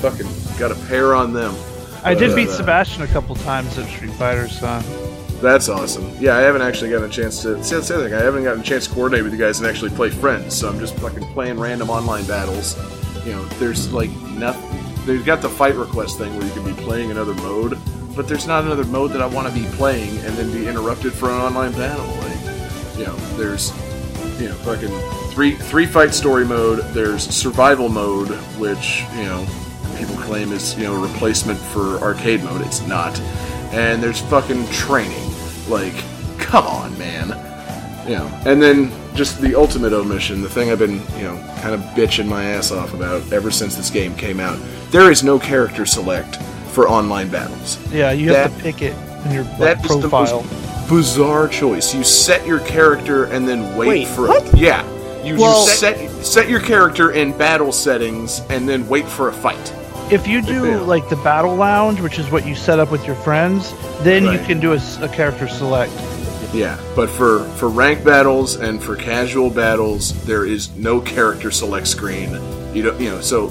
fucking 0.00 0.26
got 0.58 0.70
a 0.70 0.76
pair 0.86 1.14
on 1.14 1.32
them. 1.32 1.54
I 2.04 2.14
did 2.14 2.34
beat 2.36 2.48
Uh, 2.48 2.52
Sebastian 2.52 3.02
a 3.02 3.08
couple 3.08 3.34
times 3.36 3.76
at 3.76 3.88
Street 3.88 4.12
Fighter, 4.12 4.48
so 4.48 4.80
That's 5.42 5.68
awesome. 5.68 6.10
Yeah, 6.20 6.36
I 6.36 6.40
haven't 6.40 6.62
actually 6.62 6.90
gotten 6.90 7.08
a 7.10 7.12
chance 7.12 7.42
to. 7.42 7.62
See, 7.62 7.74
that's 7.74 7.88
the 7.88 7.94
other 7.96 8.04
thing. 8.08 8.14
I 8.18 8.22
haven't 8.22 8.44
gotten 8.44 8.60
a 8.60 8.64
chance 8.64 8.86
to 8.88 8.94
coordinate 8.94 9.22
with 9.24 9.32
you 9.32 9.38
guys 9.38 9.58
and 9.60 9.68
actually 9.68 9.90
play 9.90 10.10
friends. 10.10 10.54
So 10.56 10.68
I'm 10.68 10.78
just 10.80 10.96
fucking 10.96 11.24
playing 11.32 11.58
random 11.60 11.90
online 11.90 12.24
battles. 12.26 12.76
You 13.26 13.32
know, 13.32 13.44
there's 13.60 13.92
like 13.92 14.10
nothing. 14.36 14.84
They've 15.08 15.24
got 15.24 15.40
the 15.40 15.48
fight 15.48 15.74
request 15.74 16.18
thing 16.18 16.36
where 16.36 16.46
you 16.46 16.52
can 16.52 16.66
be 16.66 16.74
playing 16.82 17.10
another 17.10 17.32
mode, 17.32 17.78
but 18.14 18.28
there's 18.28 18.46
not 18.46 18.64
another 18.64 18.84
mode 18.84 19.10
that 19.12 19.22
I 19.22 19.26
want 19.26 19.48
to 19.48 19.54
be 19.58 19.66
playing 19.76 20.18
and 20.18 20.36
then 20.36 20.52
be 20.52 20.68
interrupted 20.68 21.14
for 21.14 21.30
an 21.30 21.40
online 21.40 21.72
battle. 21.72 22.04
Like, 22.04 22.98
you 22.98 23.06
know, 23.06 23.16
there's, 23.38 23.70
you 24.38 24.50
know, 24.50 24.54
fucking 24.56 24.90
three 25.30 25.54
three 25.54 25.86
fight 25.86 26.12
story 26.12 26.44
mode. 26.44 26.80
There's 26.92 27.22
survival 27.22 27.88
mode, 27.88 28.28
which 28.58 29.02
you 29.16 29.24
know 29.24 29.46
people 29.96 30.14
claim 30.16 30.52
is 30.52 30.76
you 30.76 30.84
know 30.84 30.94
a 30.94 30.98
replacement 30.98 31.58
for 31.58 31.96
arcade 32.00 32.44
mode. 32.44 32.60
It's 32.60 32.86
not. 32.86 33.18
And 33.72 34.02
there's 34.02 34.20
fucking 34.20 34.68
training. 34.72 35.32
Like, 35.68 35.94
come 36.38 36.66
on, 36.66 36.98
man. 36.98 37.28
You 38.06 38.16
know, 38.16 38.26
and 38.44 38.60
then 38.60 38.92
just 39.14 39.40
the 39.40 39.54
ultimate 39.54 39.94
omission, 39.94 40.42
the 40.42 40.50
thing 40.50 40.70
I've 40.70 40.78
been, 40.78 41.00
you 41.16 41.24
know, 41.24 41.36
kind 41.62 41.74
of 41.74 41.80
bitching 41.96 42.26
my 42.26 42.44
ass 42.44 42.72
off 42.72 42.92
about 42.92 43.32
ever 43.32 43.50
since 43.50 43.74
this 43.74 43.88
game 43.88 44.14
came 44.14 44.38
out. 44.38 44.58
There 44.90 45.10
is 45.10 45.22
no 45.22 45.38
character 45.38 45.84
select 45.86 46.36
for 46.72 46.88
online 46.88 47.28
battles. 47.28 47.78
yeah, 47.92 48.12
you 48.12 48.32
have 48.32 48.52
That- 48.52 48.56
to 48.58 48.62
pick 48.62 48.82
it 48.82 48.94
in 49.26 49.32
your 49.32 49.44
like, 49.44 49.58
That 49.58 49.84
is 49.84 49.90
the 50.00 50.08
profile. 50.08 50.42
most 50.44 50.88
bizarre 50.88 51.48
choice. 51.48 51.94
You 51.94 52.02
set 52.04 52.46
your 52.46 52.60
character 52.60 53.24
and 53.24 53.46
then 53.46 53.76
wait, 53.76 53.88
Wait, 53.88 54.08
for 54.08 54.28
what? 54.28 54.56
Yeah. 54.56 54.82
You, 55.24 55.36
Well- 55.36 55.64
you 55.66 55.70
set 55.72 55.98
set 56.24 56.48
your 56.48 56.60
character 56.60 57.10
in 57.10 57.32
battle 57.32 57.72
settings 57.72 58.40
and 58.48 58.68
then 58.68 58.88
wait 58.88 59.06
for 59.08 59.28
a 59.28 59.32
fight. 59.32 59.72
If 60.10 60.26
you 60.26 60.40
do 60.40 60.66
Yeah. 60.66 60.80
like 60.80 61.08
the 61.10 61.16
battle 61.16 61.54
lounge, 61.54 62.00
which 62.00 62.18
is 62.18 62.30
what 62.30 62.46
you 62.46 62.54
set 62.54 62.78
up 62.78 62.90
with 62.90 63.06
your 63.06 63.16
friends, 63.16 63.74
then 64.02 64.24
you 64.24 64.38
can 64.38 64.58
do 64.60 64.72
a 64.72 65.08
character 65.08 65.48
select. 65.48 65.92
Yeah, 66.54 66.76
but 66.96 67.10
for 67.10 67.40
for 67.56 67.68
rank 67.68 68.04
battles 68.04 68.56
and 68.56 68.82
for 68.82 68.96
casual 68.96 69.50
battles, 69.50 70.14
there 70.24 70.46
is 70.46 70.70
no 70.78 71.00
character 71.00 71.50
select 71.50 71.86
screen. 71.88 72.38
You 72.72 72.84
don't, 72.84 72.98
you 73.00 73.10
know, 73.10 73.20
so 73.20 73.50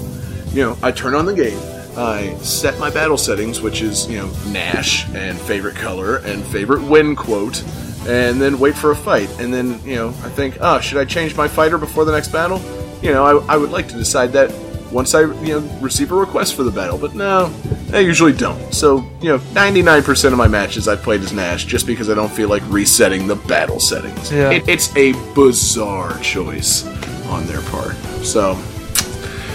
you 0.52 0.62
know, 0.62 0.76
I 0.82 0.92
turn 0.92 1.14
on 1.14 1.26
the 1.26 1.34
game, 1.34 1.58
I 1.96 2.34
set 2.36 2.78
my 2.78 2.90
battle 2.90 3.18
settings, 3.18 3.60
which 3.60 3.82
is 3.82 4.08
you 4.08 4.18
know 4.18 4.30
Nash 4.46 5.08
and 5.14 5.38
favorite 5.38 5.74
color 5.74 6.18
and 6.18 6.44
favorite 6.44 6.82
win 6.82 7.16
quote, 7.16 7.62
and 8.06 8.40
then 8.40 8.58
wait 8.58 8.76
for 8.76 8.92
a 8.92 8.96
fight, 8.96 9.28
and 9.40 9.52
then 9.52 9.80
you 9.84 9.96
know 9.96 10.08
I 10.08 10.28
think, 10.28 10.58
oh, 10.60 10.80
should 10.80 10.98
I 10.98 11.04
change 11.04 11.36
my 11.36 11.48
fighter 11.48 11.76
before 11.78 12.04
the 12.04 12.12
next 12.12 12.28
battle? 12.28 12.60
You 13.02 13.12
know, 13.12 13.24
I, 13.24 13.54
I 13.54 13.56
would 13.56 13.70
like 13.70 13.88
to 13.88 13.94
decide 13.94 14.32
that 14.32 14.52
once 14.92 15.14
I 15.14 15.22
you 15.22 15.60
know 15.60 15.78
receive 15.80 16.12
a 16.12 16.14
request 16.14 16.54
for 16.54 16.62
the 16.62 16.70
battle, 16.70 16.98
but 16.98 17.14
no, 17.14 17.52
I 17.92 17.98
usually 17.98 18.32
don't. 18.32 18.72
So 18.72 19.04
you 19.20 19.30
know, 19.30 19.42
ninety 19.52 19.82
nine 19.82 20.02
percent 20.02 20.32
of 20.32 20.38
my 20.38 20.48
matches 20.48 20.86
I've 20.86 21.02
played 21.02 21.22
as 21.22 21.32
Nash 21.32 21.64
just 21.64 21.86
because 21.86 22.08
I 22.08 22.14
don't 22.14 22.32
feel 22.32 22.48
like 22.48 22.62
resetting 22.68 23.26
the 23.26 23.36
battle 23.36 23.80
settings. 23.80 24.30
Yeah. 24.30 24.50
It, 24.50 24.68
it's 24.68 24.94
a 24.96 25.12
bizarre 25.34 26.18
choice 26.20 26.86
on 27.26 27.46
their 27.46 27.60
part. 27.62 27.96
So 28.22 28.54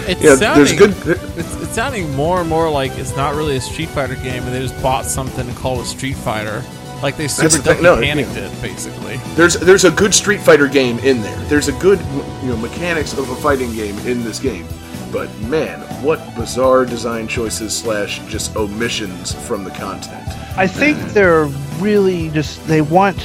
It's 0.06 0.22
yeah, 0.22 0.36
sounding, 0.36 0.64
there's 0.64 0.78
good. 0.78 1.18
It's, 1.38 1.62
it's 1.62 1.74
sounding 1.74 2.14
more 2.14 2.40
and 2.40 2.48
more 2.48 2.70
like 2.70 2.92
it's 2.98 3.16
not 3.16 3.34
really 3.34 3.56
a 3.56 3.60
Street 3.60 3.88
Fighter 3.88 4.16
game, 4.16 4.42
and 4.42 4.54
they 4.54 4.60
just 4.60 4.80
bought 4.82 5.04
something 5.04 5.46
and 5.46 5.56
called 5.56 5.80
a 5.80 5.84
Street 5.84 6.16
Fighter. 6.16 6.62
Like 7.02 7.16
they 7.16 7.28
super 7.28 7.58
the 7.58 7.82
no, 7.82 8.00
panicked 8.00 8.34
yeah. 8.34 8.50
it, 8.50 8.62
basically. 8.62 9.16
There's 9.34 9.54
there's 9.54 9.84
a 9.84 9.90
good 9.90 10.14
Street 10.14 10.40
Fighter 10.40 10.68
game 10.68 10.98
in 11.00 11.20
there. 11.20 11.36
There's 11.48 11.68
a 11.68 11.72
good 11.72 12.00
you 12.42 12.48
know 12.48 12.56
mechanics 12.56 13.12
of 13.14 13.28
a 13.30 13.36
fighting 13.36 13.74
game 13.74 13.98
in 14.00 14.22
this 14.24 14.38
game. 14.38 14.66
But 15.12 15.34
man, 15.40 15.80
what 16.02 16.34
bizarre 16.34 16.84
design 16.84 17.28
choices 17.28 17.76
slash 17.76 18.20
just 18.26 18.56
omissions 18.56 19.32
from 19.46 19.64
the 19.64 19.70
content. 19.70 20.28
I 20.56 20.66
think 20.66 20.98
they're 21.12 21.46
really 21.78 22.30
just 22.30 22.66
they 22.66 22.80
want 22.80 23.18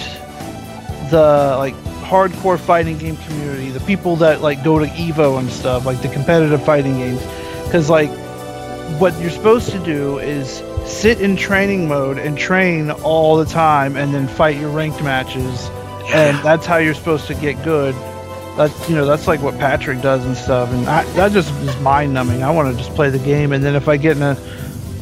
the 1.10 1.56
like 1.58 1.76
hardcore 2.10 2.60
fighting 2.60 2.98
game 2.98 3.16
community, 3.18 3.70
the 3.70 3.80
people 3.82 4.16
that 4.18 4.42
like 4.42 4.64
go 4.64 4.80
to 4.80 4.86
Evo 4.88 5.40
and 5.40 5.50
stuff, 5.50 5.86
like 5.86 6.02
the 6.02 6.08
competitive 6.10 6.64
fighting 6.66 6.98
games, 6.98 7.22
because 7.66 7.90
like 7.90 8.10
what 9.00 9.18
you're 9.22 9.30
supposed 9.30 9.70
to 9.70 9.80
do 9.80 10.18
is 10.20 10.64
sit 10.86 11.22
in 11.22 11.36
training 11.38 11.88
mode 11.88 12.18
and 12.18 12.38
train 12.38 12.90
all 12.90 13.38
the 13.38 13.46
time, 13.46 13.96
and 13.96 14.14
then 14.14 14.28
fight 14.28 14.58
your 14.58 14.70
ranked 14.72 15.04
matches, 15.04 15.70
and 16.08 16.36
that's 16.44 16.66
how 16.66 16.78
you're 16.78 16.96
supposed 16.96 17.28
to 17.28 17.36
get 17.36 17.62
good. 17.64 17.94
That's 18.58 18.90
you 18.90 18.96
know 18.96 19.06
that's 19.06 19.28
like 19.28 19.42
what 19.42 19.58
Patrick 19.60 20.02
does 20.02 20.26
and 20.26 20.36
stuff, 20.36 20.72
and 20.72 20.90
I, 20.90 21.04
that 21.14 21.32
just 21.32 21.54
is 21.62 21.80
mind 21.82 22.14
numbing. 22.14 22.42
I 22.42 22.50
want 22.50 22.76
to 22.76 22.84
just 22.84 22.94
play 22.96 23.12
the 23.12 23.20
game, 23.20 23.54
and 23.54 23.64
then 23.64 23.76
if 23.76 23.88
I 23.88 23.98
get 23.98 24.18
in 24.18 24.24
a 24.24 24.38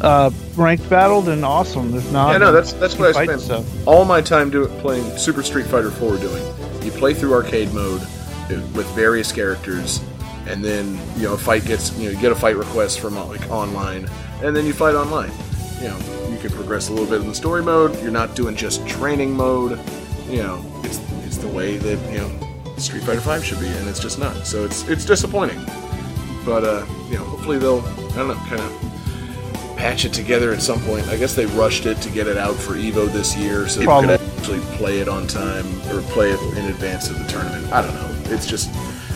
uh, 0.02 0.30
ranked 0.58 0.88
battle, 0.90 1.22
then 1.22 1.44
awesome. 1.46 1.96
If 1.96 2.12
not, 2.12 2.34
Yeah, 2.34 2.38
no, 2.40 2.52
that's 2.52 2.74
that's 2.74 2.98
what 3.00 3.16
I 3.16 3.24
spent 3.24 3.42
stuff. 3.42 3.88
all 3.88 4.04
my 4.04 4.20
time 4.22 4.50
doing 4.50 4.70
playing 4.82 5.18
Super 5.18 5.42
Street 5.42 5.66
Fighter 5.68 5.90
4 5.90 6.18
doing. 6.18 6.44
You 6.88 6.94
play 6.94 7.14
through 7.14 7.34
arcade 7.34 7.74
mode 7.74 8.00
with 8.50 8.88
various 8.96 9.30
characters, 9.34 10.02
and 10.48 10.64
then 10.64 10.98
you 11.18 11.24
know 11.24 11.34
a 11.34 11.38
fight 11.38 11.66
gets 11.66 11.92
you 11.98 12.06
know 12.06 12.12
you 12.12 12.22
get 12.22 12.32
a 12.32 12.36
fight 12.36 12.56
request 12.56 13.02
from 13.02 13.16
like 13.16 13.52
online, 13.52 14.08
and 14.42 14.56
then 14.56 14.66
you 14.66 14.72
fight 14.72 14.96
online. 14.96 15.32
You 15.82 15.90
know 15.90 16.30
you 16.30 16.38
can 16.38 16.50
progress 16.50 16.88
a 16.88 16.94
little 16.94 17.06
bit 17.06 17.20
in 17.20 17.28
the 17.28 17.36
story 17.36 17.62
mode. 17.62 18.02
You're 18.02 18.10
not 18.12 18.38
doing 18.38 18.56
just 18.56 18.88
training 18.88 19.34
mode. 19.36 19.78
You 20.30 20.44
know 20.44 20.82
it's 20.86 21.02
it's 21.26 21.38
the 21.38 21.50
way 21.50 21.76
that 21.76 22.10
you 22.10 22.20
know 22.20 22.76
Street 22.78 23.04
Fighter 23.04 23.20
5 23.20 23.44
should 23.44 23.60
be, 23.60 23.68
and 23.68 23.90
it's 23.90 24.00
just 24.00 24.18
not. 24.18 24.48
So 24.48 24.64
it's 24.64 24.88
it's 24.88 25.04
disappointing. 25.04 25.60
But 26.46 26.64
uh, 26.64 26.86
you 27.10 27.18
know 27.18 27.26
hopefully 27.26 27.58
they'll 27.58 27.82
I 27.82 28.16
don't 28.16 28.30
know 28.30 28.36
kind 28.48 28.62
of 28.62 29.76
patch 29.76 30.06
it 30.06 30.14
together 30.14 30.54
at 30.54 30.62
some 30.62 30.80
point. 30.84 31.06
I 31.10 31.18
guess 31.18 31.36
they 31.36 31.48
rushed 31.48 31.86
it 31.86 32.02
to 32.02 32.10
get 32.10 32.28
it 32.28 32.38
out 32.38 32.56
for 32.56 32.76
Evo 32.76 33.12
this 33.12 33.36
year, 33.36 33.68
so 33.68 33.84
Probably. 33.84 34.17
Actually 34.48 34.78
play 34.78 35.00
it 35.00 35.10
on 35.10 35.28
time 35.28 35.66
or 35.90 36.02
play 36.14 36.32
it 36.32 36.58
in 36.58 36.66
advance 36.68 37.10
of 37.10 37.20
the 37.20 37.26
tournament. 37.26 37.72
I 37.72 37.82
don't 37.82 37.94
know. 37.96 38.34
It's 38.34 38.46
just, 38.46 38.74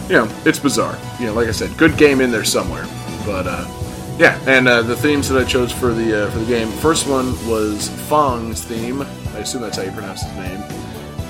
you 0.09 0.15
know, 0.15 0.27
it's 0.45 0.59
bizarre. 0.59 0.97
You 1.19 1.27
know, 1.27 1.33
like 1.33 1.47
I 1.47 1.51
said, 1.51 1.75
good 1.77 1.97
game 1.97 2.19
in 2.19 2.31
there 2.31 2.43
somewhere. 2.43 2.85
But 3.25 3.47
uh, 3.47 3.65
yeah, 4.17 4.37
and 4.45 4.67
uh, 4.67 4.81
the 4.81 4.95
themes 4.95 5.29
that 5.29 5.41
I 5.41 5.45
chose 5.45 5.71
for 5.71 5.93
the 5.93 6.25
uh, 6.25 6.31
for 6.31 6.39
the 6.39 6.45
game. 6.45 6.67
First 6.67 7.07
one 7.07 7.27
was 7.47 7.87
Fong's 8.09 8.63
theme. 8.63 9.03
I 9.03 9.39
assume 9.39 9.61
that's 9.61 9.77
how 9.77 9.83
you 9.83 9.91
pronounce 9.91 10.23
his 10.23 10.35
name. 10.35 10.63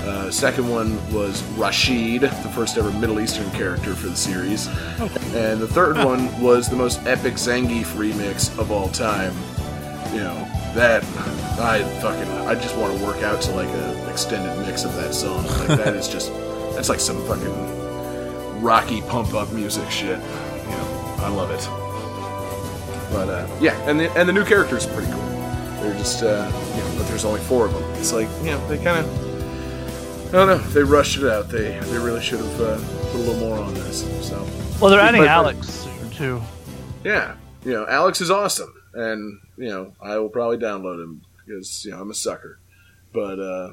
Uh, 0.04 0.32
second 0.32 0.68
one 0.68 0.96
was 1.12 1.44
Rashid, 1.56 2.22
the 2.22 2.52
first 2.56 2.76
ever 2.76 2.90
Middle 2.90 3.20
Eastern 3.20 3.48
character 3.52 3.94
for 3.94 4.08
the 4.08 4.16
series. 4.16 4.66
And 5.36 5.60
the 5.60 5.68
third 5.68 5.96
one 5.96 6.40
was 6.40 6.68
the 6.68 6.74
most 6.74 7.06
epic 7.06 7.34
Zangief 7.34 7.84
remix 7.94 8.58
of 8.58 8.72
all 8.72 8.88
time. 8.88 9.32
You 10.12 10.24
know, 10.24 10.61
that 10.74 11.02
I 11.60 11.82
fucking 12.00 12.30
I 12.48 12.54
just 12.54 12.76
want 12.76 12.96
to 12.98 13.04
work 13.04 13.22
out 13.22 13.40
to 13.42 13.52
like 13.52 13.68
an 13.68 14.08
extended 14.10 14.66
mix 14.66 14.84
of 14.84 14.94
that 14.96 15.14
song. 15.14 15.44
Like 15.46 15.68
that 15.78 15.94
is 15.94 16.08
just 16.08 16.32
that's 16.74 16.88
like 16.88 17.00
some 17.00 17.22
fucking 17.26 18.62
rocky 18.62 19.02
pump 19.02 19.34
up 19.34 19.52
music 19.52 19.90
shit. 19.90 20.18
You 20.18 20.70
know, 20.70 21.16
I 21.18 21.28
love 21.28 21.50
it. 21.50 21.60
But 23.12 23.28
uh, 23.28 23.46
yeah, 23.60 23.76
and 23.88 24.00
the 24.00 24.10
and 24.16 24.28
the 24.28 24.32
new 24.32 24.44
characters 24.44 24.86
are 24.86 24.94
pretty 24.94 25.12
cool. 25.12 25.22
They're 25.82 25.94
just 25.98 26.22
uh, 26.22 26.50
you 26.74 26.80
know, 26.82 26.94
but 26.98 27.06
there's 27.08 27.24
only 27.24 27.40
four 27.40 27.66
of 27.66 27.72
them. 27.74 27.82
It's 27.94 28.12
like 28.12 28.28
you 28.40 28.52
know 28.52 28.68
they 28.68 28.76
kind 28.82 29.04
of 29.04 30.28
I 30.28 30.32
don't 30.32 30.46
know. 30.48 30.58
They 30.70 30.82
rushed 30.82 31.18
it 31.18 31.28
out. 31.30 31.48
They 31.50 31.78
they 31.78 31.98
really 31.98 32.22
should 32.22 32.38
have 32.40 32.60
uh, 32.60 32.76
put 33.10 33.16
a 33.16 33.18
little 33.18 33.36
more 33.36 33.58
on 33.58 33.74
this. 33.74 34.02
So 34.26 34.36
Well, 34.80 34.90
they're 34.90 35.00
He's 35.00 35.08
adding 35.08 35.24
Alex 35.24 35.68
soon 35.68 36.10
too. 36.10 36.40
yeah, 37.04 37.34
you 37.66 37.72
know, 37.72 37.86
Alex 37.86 38.22
is 38.22 38.30
awesome, 38.30 38.72
and 38.94 39.40
you 39.56 39.68
know, 39.68 39.94
I 40.00 40.18
will 40.18 40.28
probably 40.28 40.58
download 40.58 41.02
him 41.02 41.22
because 41.44 41.84
you 41.84 41.92
know 41.92 42.00
I'm 42.00 42.10
a 42.10 42.14
sucker. 42.14 42.58
But 43.12 43.38
uh, 43.38 43.72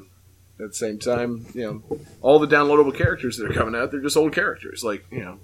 at 0.60 0.68
the 0.68 0.74
same 0.74 0.98
time, 0.98 1.46
you 1.54 1.82
know, 1.90 1.98
all 2.20 2.38
the 2.38 2.46
downloadable 2.46 2.96
characters 2.96 3.36
that 3.38 3.50
are 3.50 3.54
coming 3.54 3.74
out, 3.74 3.90
they're 3.90 4.00
just 4.00 4.16
old 4.16 4.32
characters. 4.32 4.84
Like 4.84 5.06
you 5.10 5.20
know, 5.20 5.38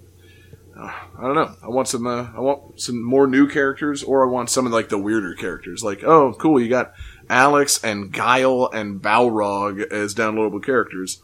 uh, 0.78 0.92
I 1.18 1.22
don't 1.22 1.34
know. 1.34 1.54
I 1.62 1.68
want 1.68 1.88
some. 1.88 2.06
Uh, 2.06 2.28
I 2.34 2.40
want 2.40 2.80
some 2.80 3.02
more 3.02 3.26
new 3.26 3.48
characters, 3.48 4.02
or 4.02 4.26
I 4.26 4.30
want 4.30 4.50
some 4.50 4.66
of 4.66 4.72
like 4.72 4.88
the 4.88 4.98
weirder 4.98 5.34
characters. 5.34 5.82
Like, 5.82 6.04
oh, 6.04 6.34
cool, 6.34 6.60
you 6.60 6.68
got 6.68 6.92
Alex 7.30 7.82
and 7.82 8.12
Guile 8.12 8.70
and 8.72 9.00
Balrog 9.00 9.80
as 9.90 10.14
downloadable 10.14 10.62
characters. 10.62 11.22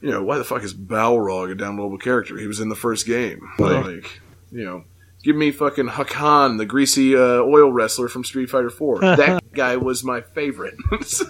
You 0.00 0.10
know, 0.10 0.22
why 0.22 0.38
the 0.38 0.44
fuck 0.44 0.62
is 0.62 0.74
Balrog 0.74 1.50
a 1.50 1.56
downloadable 1.56 2.00
character? 2.00 2.36
He 2.38 2.46
was 2.46 2.60
in 2.60 2.68
the 2.68 2.76
first 2.76 3.06
game. 3.06 3.40
Like, 3.58 4.20
you 4.52 4.64
know, 4.64 4.84
give 5.24 5.34
me 5.34 5.50
fucking 5.50 5.88
Hakan, 5.88 6.58
the 6.58 6.66
greasy 6.66 7.16
uh, 7.16 7.40
oil 7.40 7.72
wrestler 7.72 8.08
from 8.08 8.22
Street 8.22 8.50
Fighter 8.50 8.70
Four. 8.70 9.00
that 9.00 9.42
guy 9.52 9.76
was 9.76 10.04
my 10.04 10.20
favorite. 10.20 10.76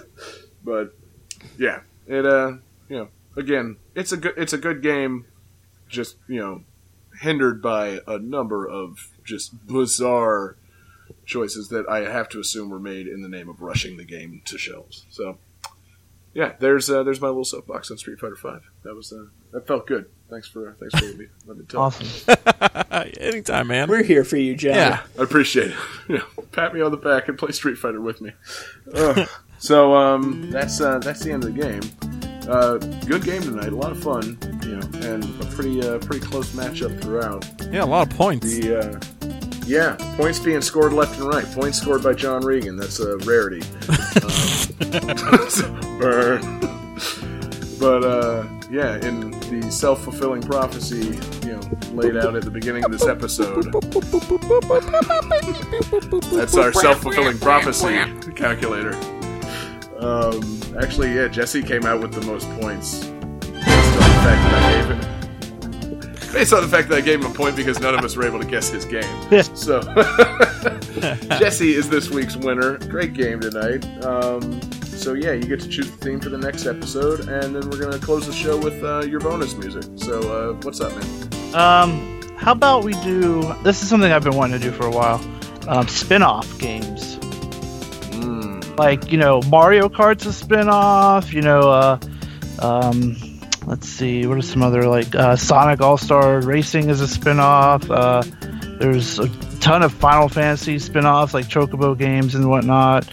but 0.63 0.93
yeah, 1.57 1.79
it 2.05 2.25
uh, 2.25 2.57
you 2.89 2.97
know, 2.97 3.07
again, 3.35 3.77
it's 3.95 4.11
a 4.11 4.17
good 4.17 4.33
it's 4.37 4.53
a 4.53 4.59
good 4.59 4.83
game. 4.83 5.25
Just 5.87 6.17
you 6.27 6.39
know, 6.39 6.63
hindered 7.21 7.61
by 7.61 8.01
a 8.05 8.19
number 8.19 8.67
of 8.67 9.09
just 9.23 9.65
bizarre 9.65 10.57
choices 11.25 11.69
that 11.69 11.87
I 11.87 12.11
have 12.11 12.29
to 12.29 12.39
assume 12.39 12.69
were 12.69 12.79
made 12.79 13.07
in 13.07 13.21
the 13.21 13.29
name 13.29 13.49
of 13.49 13.61
rushing 13.61 13.97
the 13.97 14.03
game 14.03 14.41
to 14.45 14.57
shelves. 14.57 15.05
So, 15.09 15.37
yeah, 16.33 16.53
there's 16.59 16.89
uh, 16.89 17.03
there's 17.03 17.21
my 17.21 17.27
little 17.27 17.45
soapbox 17.45 17.89
on 17.89 17.97
Street 17.97 18.19
Fighter 18.19 18.35
Five. 18.35 18.63
That 18.83 18.95
was 18.95 19.13
uh, 19.13 19.27
that 19.51 19.67
felt 19.67 19.87
good. 19.87 20.09
Thanks 20.29 20.47
for 20.47 20.75
thanks 20.79 20.97
for 20.97 21.05
letting 21.05 21.19
me, 21.19 21.27
letting 21.45 21.61
me 21.61 21.67
talk. 21.67 21.93
Awesome. 22.01 23.11
Anytime, 23.19 23.67
man. 23.67 23.87
We're 23.89 24.03
here 24.03 24.23
for 24.23 24.37
you, 24.37 24.55
John. 24.55 24.73
yeah. 24.73 25.01
I 25.19 25.23
appreciate 25.23 25.71
it. 25.71 25.77
Yeah, 26.07 26.21
pat 26.51 26.71
me 26.73 26.81
on 26.81 26.91
the 26.91 26.97
back 26.97 27.29
and 27.29 27.37
play 27.37 27.51
Street 27.51 27.79
Fighter 27.79 27.99
with 27.99 28.21
me. 28.21 28.31
Ugh. 28.93 29.27
so 29.57 29.95
um, 29.95 30.51
that's 30.51 30.79
uh, 30.79 30.99
that's 30.99 31.21
the 31.23 31.31
end 31.31 31.43
of 31.43 31.55
the 31.55 31.61
game. 31.61 31.81
Uh, 32.47 32.77
good 33.07 33.23
game 33.23 33.41
tonight. 33.41 33.69
A 33.69 33.75
lot 33.75 33.91
of 33.91 34.03
fun, 34.03 34.37
you 34.63 34.75
know, 34.75 35.07
and 35.09 35.23
a 35.41 35.45
pretty 35.47 35.81
uh, 35.81 35.97
pretty 35.99 36.23
close 36.23 36.51
matchup 36.51 37.01
throughout. 37.01 37.43
Yeah, 37.71 37.83
a 37.83 37.85
lot 37.85 38.11
of 38.11 38.15
points. 38.15 38.45
The 38.45 38.79
uh, 38.79 38.99
yeah, 39.65 39.95
points 40.15 40.37
being 40.37 40.61
scored 40.61 40.93
left 40.93 41.19
and 41.19 41.27
right. 41.27 41.45
Points 41.45 41.79
scored 41.81 42.03
by 42.03 42.13
John 42.13 42.45
Regan. 42.45 42.75
That's 42.77 42.99
a 42.99 43.17
rarity. 43.17 43.63
um, 44.21 45.97
burn. 45.99 46.41
but 47.79 48.03
uh, 48.03 48.45
yeah, 48.75 48.97
in 49.07 49.31
the 49.31 49.71
self 49.71 50.03
fulfilling 50.03 50.41
prophecy, 50.41 51.17
you 51.47 51.53
know, 51.53 51.61
laid 51.93 52.17
out 52.17 52.35
at 52.35 52.43
the 52.43 52.51
beginning 52.51 52.83
of 52.83 52.91
this 52.91 53.07
episode. 53.07 53.71
That's 56.33 56.57
our 56.57 56.73
self 56.73 57.01
fulfilling 57.01 57.39
prophecy 57.39 58.03
calculator. 58.33 58.93
Um, 59.99 60.61
actually, 60.77 61.15
yeah, 61.15 61.29
Jesse 61.29 61.63
came 61.63 61.85
out 61.85 62.01
with 62.01 62.13
the 62.13 62.25
most 62.25 62.49
points. 62.59 63.05
Based 63.05 63.63
on 63.63 64.11
the 64.11 64.19
fact 64.19 64.43
that 64.43 64.61
I 64.61 64.71
gave 64.73 64.89
him, 64.89 66.33
based 66.33 66.53
on 66.53 66.61
the 66.61 66.67
fact 66.67 66.89
that 66.89 66.97
I 66.97 67.01
gave 67.01 67.21
him 67.21 67.31
a 67.31 67.33
point 67.33 67.55
because 67.55 67.79
none 67.79 67.95
of 67.95 68.03
us 68.03 68.17
were 68.17 68.27
able 68.27 68.39
to 68.39 68.45
guess 68.45 68.69
his 68.69 68.83
game. 68.83 69.03
So, 69.55 69.81
Jesse 71.39 71.73
is 71.75 71.89
this 71.89 72.09
week's 72.09 72.35
winner. 72.35 72.77
Great 72.89 73.13
game 73.13 73.39
tonight. 73.39 73.85
Um, 74.03 74.59
so 75.05 75.13
yeah, 75.13 75.33
you 75.33 75.43
get 75.43 75.59
to 75.59 75.69
choose 75.69 75.91
the 75.91 75.97
theme 75.97 76.19
for 76.19 76.29
the 76.29 76.37
next 76.37 76.65
episode, 76.65 77.29
and 77.29 77.55
then 77.55 77.69
we're 77.69 77.77
gonna 77.77 77.99
close 77.99 78.25
the 78.25 78.33
show 78.33 78.57
with 78.57 78.83
uh, 78.83 79.01
your 79.01 79.19
bonus 79.19 79.53
music. 79.55 79.83
So, 79.97 80.19
uh, 80.19 80.53
what's 80.63 80.81
up, 80.81 80.93
man? 80.95 81.53
Um, 81.53 82.23
how 82.37 82.53
about 82.53 82.83
we 82.83 82.93
do? 83.03 83.53
This 83.61 83.83
is 83.83 83.87
something 83.87 84.11
I've 84.11 84.23
been 84.23 84.35
wanting 84.35 84.59
to 84.59 84.65
do 84.65 84.71
for 84.71 84.87
a 84.87 84.89
while. 84.89 85.21
Um, 85.67 85.87
spin-off 85.87 86.57
games. 86.57 87.17
Mm. 88.15 88.79
like 88.79 89.11
you 89.11 89.19
know 89.19 89.41
Mario 89.43 89.89
Kart's 89.89 90.25
a 90.25 90.33
spin-off 90.33 91.33
you 91.33 91.41
know 91.41 91.69
uh 91.69 91.99
um 92.59 93.15
let's 93.67 93.87
see 93.87 94.25
what 94.25 94.37
are 94.37 94.41
some 94.41 94.63
other 94.63 94.87
like 94.87 95.13
uh, 95.13 95.35
Sonic 95.35 95.81
All-Star 95.81 96.41
Racing 96.41 96.89
is 96.89 97.01
a 97.01 97.07
spin-off 97.07 97.91
uh 97.91 98.23
there's 98.79 99.19
a 99.19 99.27
ton 99.59 99.83
of 99.83 99.93
Final 99.93 100.29
Fantasy 100.29 100.79
spin-offs 100.79 101.33
like 101.33 101.45
Chocobo 101.45 101.95
games 101.97 102.35
and 102.35 102.49
whatnot 102.49 103.07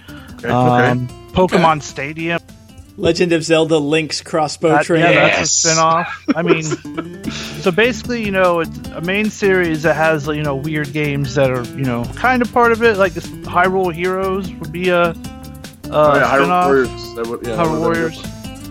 Okay. 0.50 0.88
um 0.90 1.08
Pokemon 1.32 1.82
Stadium 1.82 2.40
Legend 2.98 3.32
of 3.32 3.42
Zelda 3.42 3.78
Link's 3.78 4.20
crossbow 4.20 4.68
that, 4.68 4.84
train. 4.84 5.00
yeah 5.00 5.12
that's 5.12 5.40
a 5.42 5.46
spin-off 5.46 6.24
I 6.34 6.42
mean 6.48 6.62
so 7.32 7.70
basically 7.70 8.22
you 8.24 8.30
know 8.30 8.60
it's 8.60 8.78
a 8.88 9.00
main 9.00 9.30
series 9.30 9.82
that 9.84 9.96
has 9.96 10.26
you 10.26 10.42
know 10.42 10.56
weird 10.56 10.92
games 10.92 11.34
that 11.36 11.50
are 11.50 11.64
you 11.76 11.84
know 11.84 12.04
kind 12.16 12.42
of 12.42 12.52
part 12.52 12.70
of 12.72 12.82
it 12.82 12.98
like 12.98 13.14
this 13.14 13.26
Hyrule 13.26 13.92
Heroes 13.94 14.52
would 14.54 14.72
be 14.72 14.90
a 14.90 15.00
uh, 15.00 15.14
Oh, 15.94 16.14
yeah, 16.16 16.22
Hyrule. 16.24 16.64
Warriors. 16.66 17.14
That 17.16 17.26
would, 17.26 17.46
yeah, 17.46 17.56
Hyrule 17.56 17.76
a 17.76 17.80
Warriors. 17.80 18.22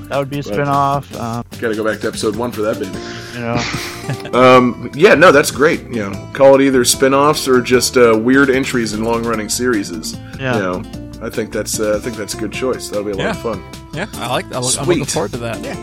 That 0.10 0.18
would 0.18 0.30
be 0.32 0.40
a 0.40 0.44
spinoff. 0.44 1.16
Um, 1.20 1.46
Gotta 1.60 1.76
go 1.76 1.84
back 1.84 2.00
to 2.02 2.08
episode 2.08 2.36
one 2.36 2.52
for 2.52 2.64
that, 2.64 2.80
baby. 2.80 2.98
you 3.36 4.32
know, 4.34 4.34
Um, 4.58 4.90
yeah, 4.96 5.14
no, 5.14 5.32
that's 5.32 5.52
great. 5.52 5.82
You 5.84 6.10
know, 6.10 6.30
call 6.34 6.56
it 6.56 6.62
either 6.62 6.84
spin-offs 6.84 7.48
or 7.48 7.62
just 7.62 7.96
uh, 7.96 8.18
weird 8.20 8.50
entries 8.50 8.94
in 8.94 9.04
long-running 9.04 9.50
series. 9.50 9.92
Yeah. 9.92 10.56
You 10.56 10.62
know, 10.62 10.82
I 11.22 11.30
think 11.30 11.52
that's 11.52 11.80
uh, 11.80 11.96
I 11.98 12.00
think 12.00 12.18
that's 12.18 12.34
a 12.34 12.38
good 12.38 12.52
choice. 12.52 12.90
That'll 12.90 13.06
be 13.06 13.12
a 13.12 13.16
lot 13.16 13.36
of 13.36 13.42
fun. 13.42 13.64
Yeah, 13.94 14.08
I 14.14 14.28
like 14.28 14.50
that. 14.50 14.56
I'm 14.58 14.64
looking 14.64 14.84
Sweet. 15.06 15.12
forward 15.12 15.32
to 15.32 15.38
that. 15.40 15.62
Yeah. 15.64 15.76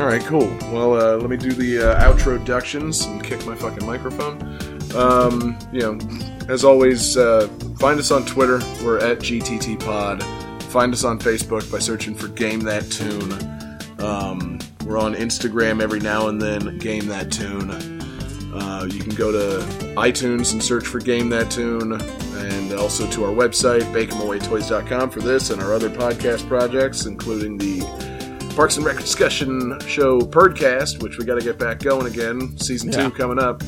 All 0.00 0.06
right, 0.06 0.22
cool. 0.22 0.46
Well, 0.72 0.94
uh, 0.94 1.16
let 1.16 1.28
me 1.28 1.36
do 1.36 1.52
the 1.52 1.90
uh, 1.92 2.00
outro 2.12 2.42
ductions 2.44 3.04
and 3.04 3.22
kick 3.22 3.44
my 3.44 3.54
fucking 3.56 3.84
microphone. 3.84 4.40
Um, 4.94 5.58
you 5.72 5.80
know, 5.80 5.98
as 6.48 6.64
always, 6.64 7.16
uh, 7.16 7.48
find 7.78 7.98
us 7.98 8.10
on 8.10 8.24
Twitter. 8.24 8.58
We're 8.84 8.98
at 8.98 9.18
GTT 9.18 9.80
Pod. 9.84 10.22
Find 10.64 10.92
us 10.92 11.02
on 11.04 11.18
Facebook 11.18 11.70
by 11.72 11.78
searching 11.80 12.14
for 12.14 12.28
Game 12.28 12.60
That 12.60 12.88
Tune. 12.90 13.32
Um, 13.98 14.60
we're 14.86 14.98
on 14.98 15.14
Instagram 15.14 15.82
every 15.82 16.00
now 16.00 16.28
and 16.28 16.40
then. 16.40 16.78
Game 16.78 17.06
That 17.08 17.32
Tune. 17.32 17.97
Uh, 18.52 18.86
you 18.90 19.00
can 19.00 19.14
go 19.14 19.30
to 19.30 19.64
iTunes 19.96 20.52
and 20.52 20.62
search 20.62 20.86
for 20.86 20.98
Game 21.00 21.28
That 21.28 21.50
Tune, 21.50 21.92
and 22.00 22.72
also 22.72 23.06
to 23.10 23.24
our 23.24 23.32
website, 23.32 23.82
Bake'emAwayToys.com, 23.92 25.10
for 25.10 25.20
this 25.20 25.50
and 25.50 25.62
our 25.62 25.74
other 25.74 25.90
podcast 25.90 26.46
projects, 26.48 27.04
including 27.06 27.58
the 27.58 27.82
Parks 28.56 28.76
and 28.76 28.86
Rec 28.86 28.96
discussion 28.96 29.78
show 29.86 30.20
Perdcast, 30.20 31.02
which 31.02 31.18
we 31.18 31.24
got 31.24 31.34
to 31.36 31.42
get 31.44 31.58
back 31.58 31.78
going 31.80 32.06
again. 32.06 32.56
Season 32.58 32.90
Yeah. 32.90 33.04
two 33.04 33.10
coming 33.12 33.38
up, 33.38 33.62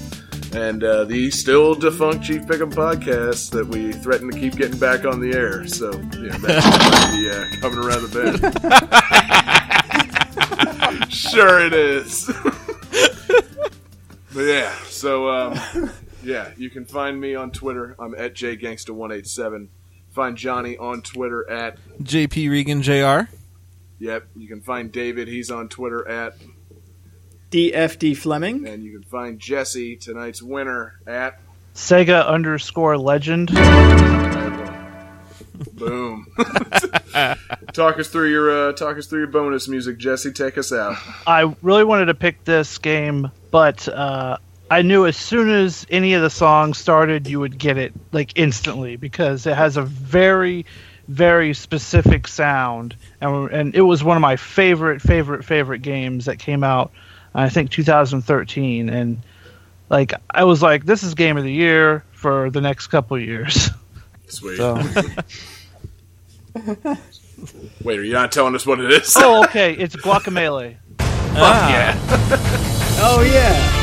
and 0.55 0.82
uh, 0.82 1.05
the 1.05 1.31
still 1.31 1.74
defunct 1.74 2.24
Chief 2.24 2.43
Pick'em 2.43 2.73
podcast 2.73 3.51
that 3.51 3.66
we 3.66 3.93
threaten 3.93 4.31
to 4.32 4.39
keep 4.39 4.57
getting 4.57 4.78
back 4.78 5.05
on 5.05 5.20
the 5.20 5.32
air. 5.36 5.66
So 5.69 5.90
yeah, 5.93 6.36
that 6.39 6.65
might 6.90 7.12
be 7.20 7.31
uh, 7.31 7.44
coming 7.61 7.78
around 7.85 8.02
the 8.02 8.11
bend. 10.97 11.12
sure 11.12 11.61
it 11.61 11.73
is. 11.74 12.31
but 14.32 14.43
yeah, 14.43 14.74
so 14.85 15.28
um, 15.31 15.61
yeah, 16.23 16.51
you 16.57 16.70
can 16.70 16.85
find 16.85 17.20
me 17.20 17.35
on 17.35 17.51
Twitter. 17.51 17.97
I'm 17.98 18.15
at 18.15 18.35
jgangsta187. 18.35 19.69
Find 20.11 20.36
Johnny 20.36 20.77
on 20.77 21.02
Twitter 21.02 21.48
at 21.48 21.78
JP 22.02 22.51
Regan 22.51 22.82
Jr. 22.82 23.31
Yep, 24.01 24.28
you 24.35 24.48
can 24.48 24.61
find 24.62 24.90
David. 24.90 25.28
He's 25.28 25.51
on 25.51 25.69
Twitter 25.69 26.09
at, 26.09 26.35
DFD 27.51 28.16
Fleming. 28.16 28.66
and 28.66 28.82
you 28.85 28.93
can 28.93 29.02
find 29.02 29.39
Jesse, 29.39 29.97
tonight's 29.97 30.43
winner, 30.43 31.01
at. 31.07 31.40
Sega 31.74 32.27
underscore 32.27 32.97
Legend. 32.97 33.48
Boom. 35.74 36.27
talk 37.73 37.98
us 37.98 38.09
through 38.09 38.31
your 38.31 38.69
uh, 38.69 38.73
talk 38.73 38.97
us 38.97 39.07
through 39.07 39.20
your 39.20 39.28
bonus 39.28 39.69
music, 39.69 39.98
Jesse. 39.98 40.32
Take 40.32 40.59
us 40.59 40.73
out. 40.73 40.97
I 41.27 41.55
really 41.62 41.85
wanted 41.85 42.07
to 42.07 42.15
pick 42.15 42.44
this 42.44 42.78
game, 42.78 43.31
but 43.51 43.89
uh, 43.89 44.39
I 44.70 44.82
knew 44.82 45.06
as 45.06 45.16
soon 45.16 45.51
as 45.51 45.86
any 45.90 46.14
of 46.14 46.22
the 46.22 46.31
songs 46.31 46.78
started, 46.78 47.27
you 47.27 47.40
would 47.40 47.59
get 47.59 47.77
it 47.77 47.93
like 48.12 48.32
instantly 48.36 48.97
because 48.97 49.47
it 49.47 49.56
has 49.56 49.77
a 49.77 49.82
very, 49.82 50.64
very 51.09 51.55
specific 51.55 52.28
sound, 52.28 52.94
and 53.20 53.51
and 53.51 53.74
it 53.74 53.82
was 53.82 54.05
one 54.05 54.16
of 54.16 54.20
my 54.20 54.36
favorite, 54.36 55.02
favorite, 55.02 55.44
favorite 55.44 55.82
games 55.82 56.27
that 56.27 56.39
came 56.39 56.62
out. 56.62 56.93
I 57.35 57.48
think 57.48 57.70
2013, 57.70 58.89
and 58.89 59.18
like 59.89 60.12
I 60.31 60.44
was 60.44 60.62
like, 60.62 60.85
this 60.85 61.02
is 61.02 61.14
game 61.14 61.36
of 61.36 61.44
the 61.44 61.52
year 61.52 62.05
for 62.12 62.51
the 62.51 62.60
next 62.60 62.89
couple 62.89 63.16
of 63.16 63.22
years. 63.22 63.70
Sweet. 64.28 64.56
So. 64.56 64.77
Wait, 67.82 67.98
are 67.98 68.05
you 68.05 68.12
not 68.12 68.32
telling 68.32 68.55
us 68.55 68.66
what 68.66 68.81
it 68.81 68.93
is? 68.93 69.14
oh, 69.16 69.44
okay, 69.44 69.72
it's 69.72 69.97
Guacamelee. 69.97 70.77
Ah, 71.01 71.70
yeah. 71.70 72.66
Oh 73.02 73.22
yeah. 73.22 73.80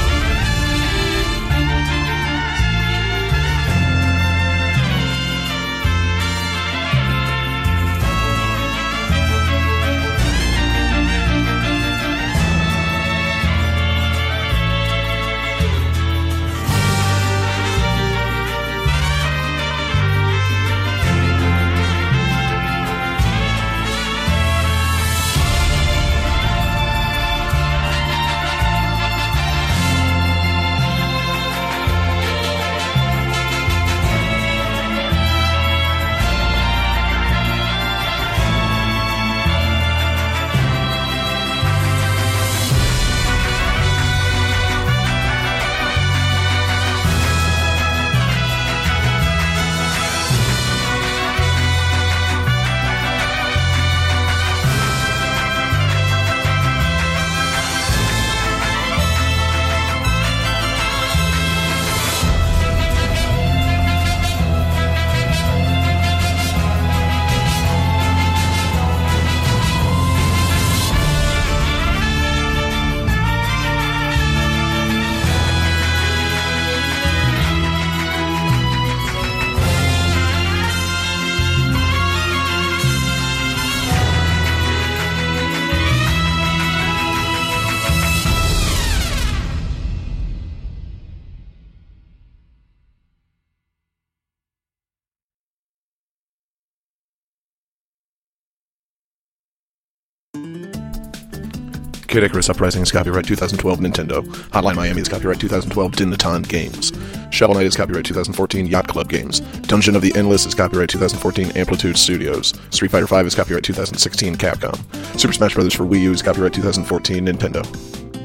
Kid 102.17 102.23
Icarus 102.23 102.49
Uprising 102.49 102.81
is 102.81 102.91
copyright 102.91 103.25
2012 103.25 103.79
Nintendo. 103.79 104.25
Hotline 104.49 104.75
Miami 104.75 105.01
is 105.01 105.07
copyright 105.07 105.39
2012 105.39 105.91
Dennaton 105.91 106.47
Games. 106.47 106.91
Shovel 107.29 107.53
Knight 107.53 107.67
is 107.67 107.77
copyright 107.77 108.05
2014 108.05 108.65
Yacht 108.65 108.87
Club 108.87 109.07
Games. 109.07 109.41
Dungeon 109.67 109.95
of 109.95 110.01
the 110.01 110.11
Endless 110.15 110.47
is 110.47 110.55
copyright 110.55 110.89
2014 110.89 111.51
Amplitude 111.55 111.95
Studios. 111.95 112.55
Street 112.71 112.89
Fighter 112.89 113.05
V 113.05 113.17
is 113.17 113.35
copyright 113.35 113.63
2016 113.63 114.35
Capcom. 114.35 114.75
Super 115.19 115.31
Smash 115.31 115.53
Bros. 115.53 115.75
for 115.75 115.83
Wii 115.83 116.01
U 116.01 116.11
is 116.11 116.23
copyright 116.23 116.53
2014 116.53 117.23
Nintendo. 117.23 118.16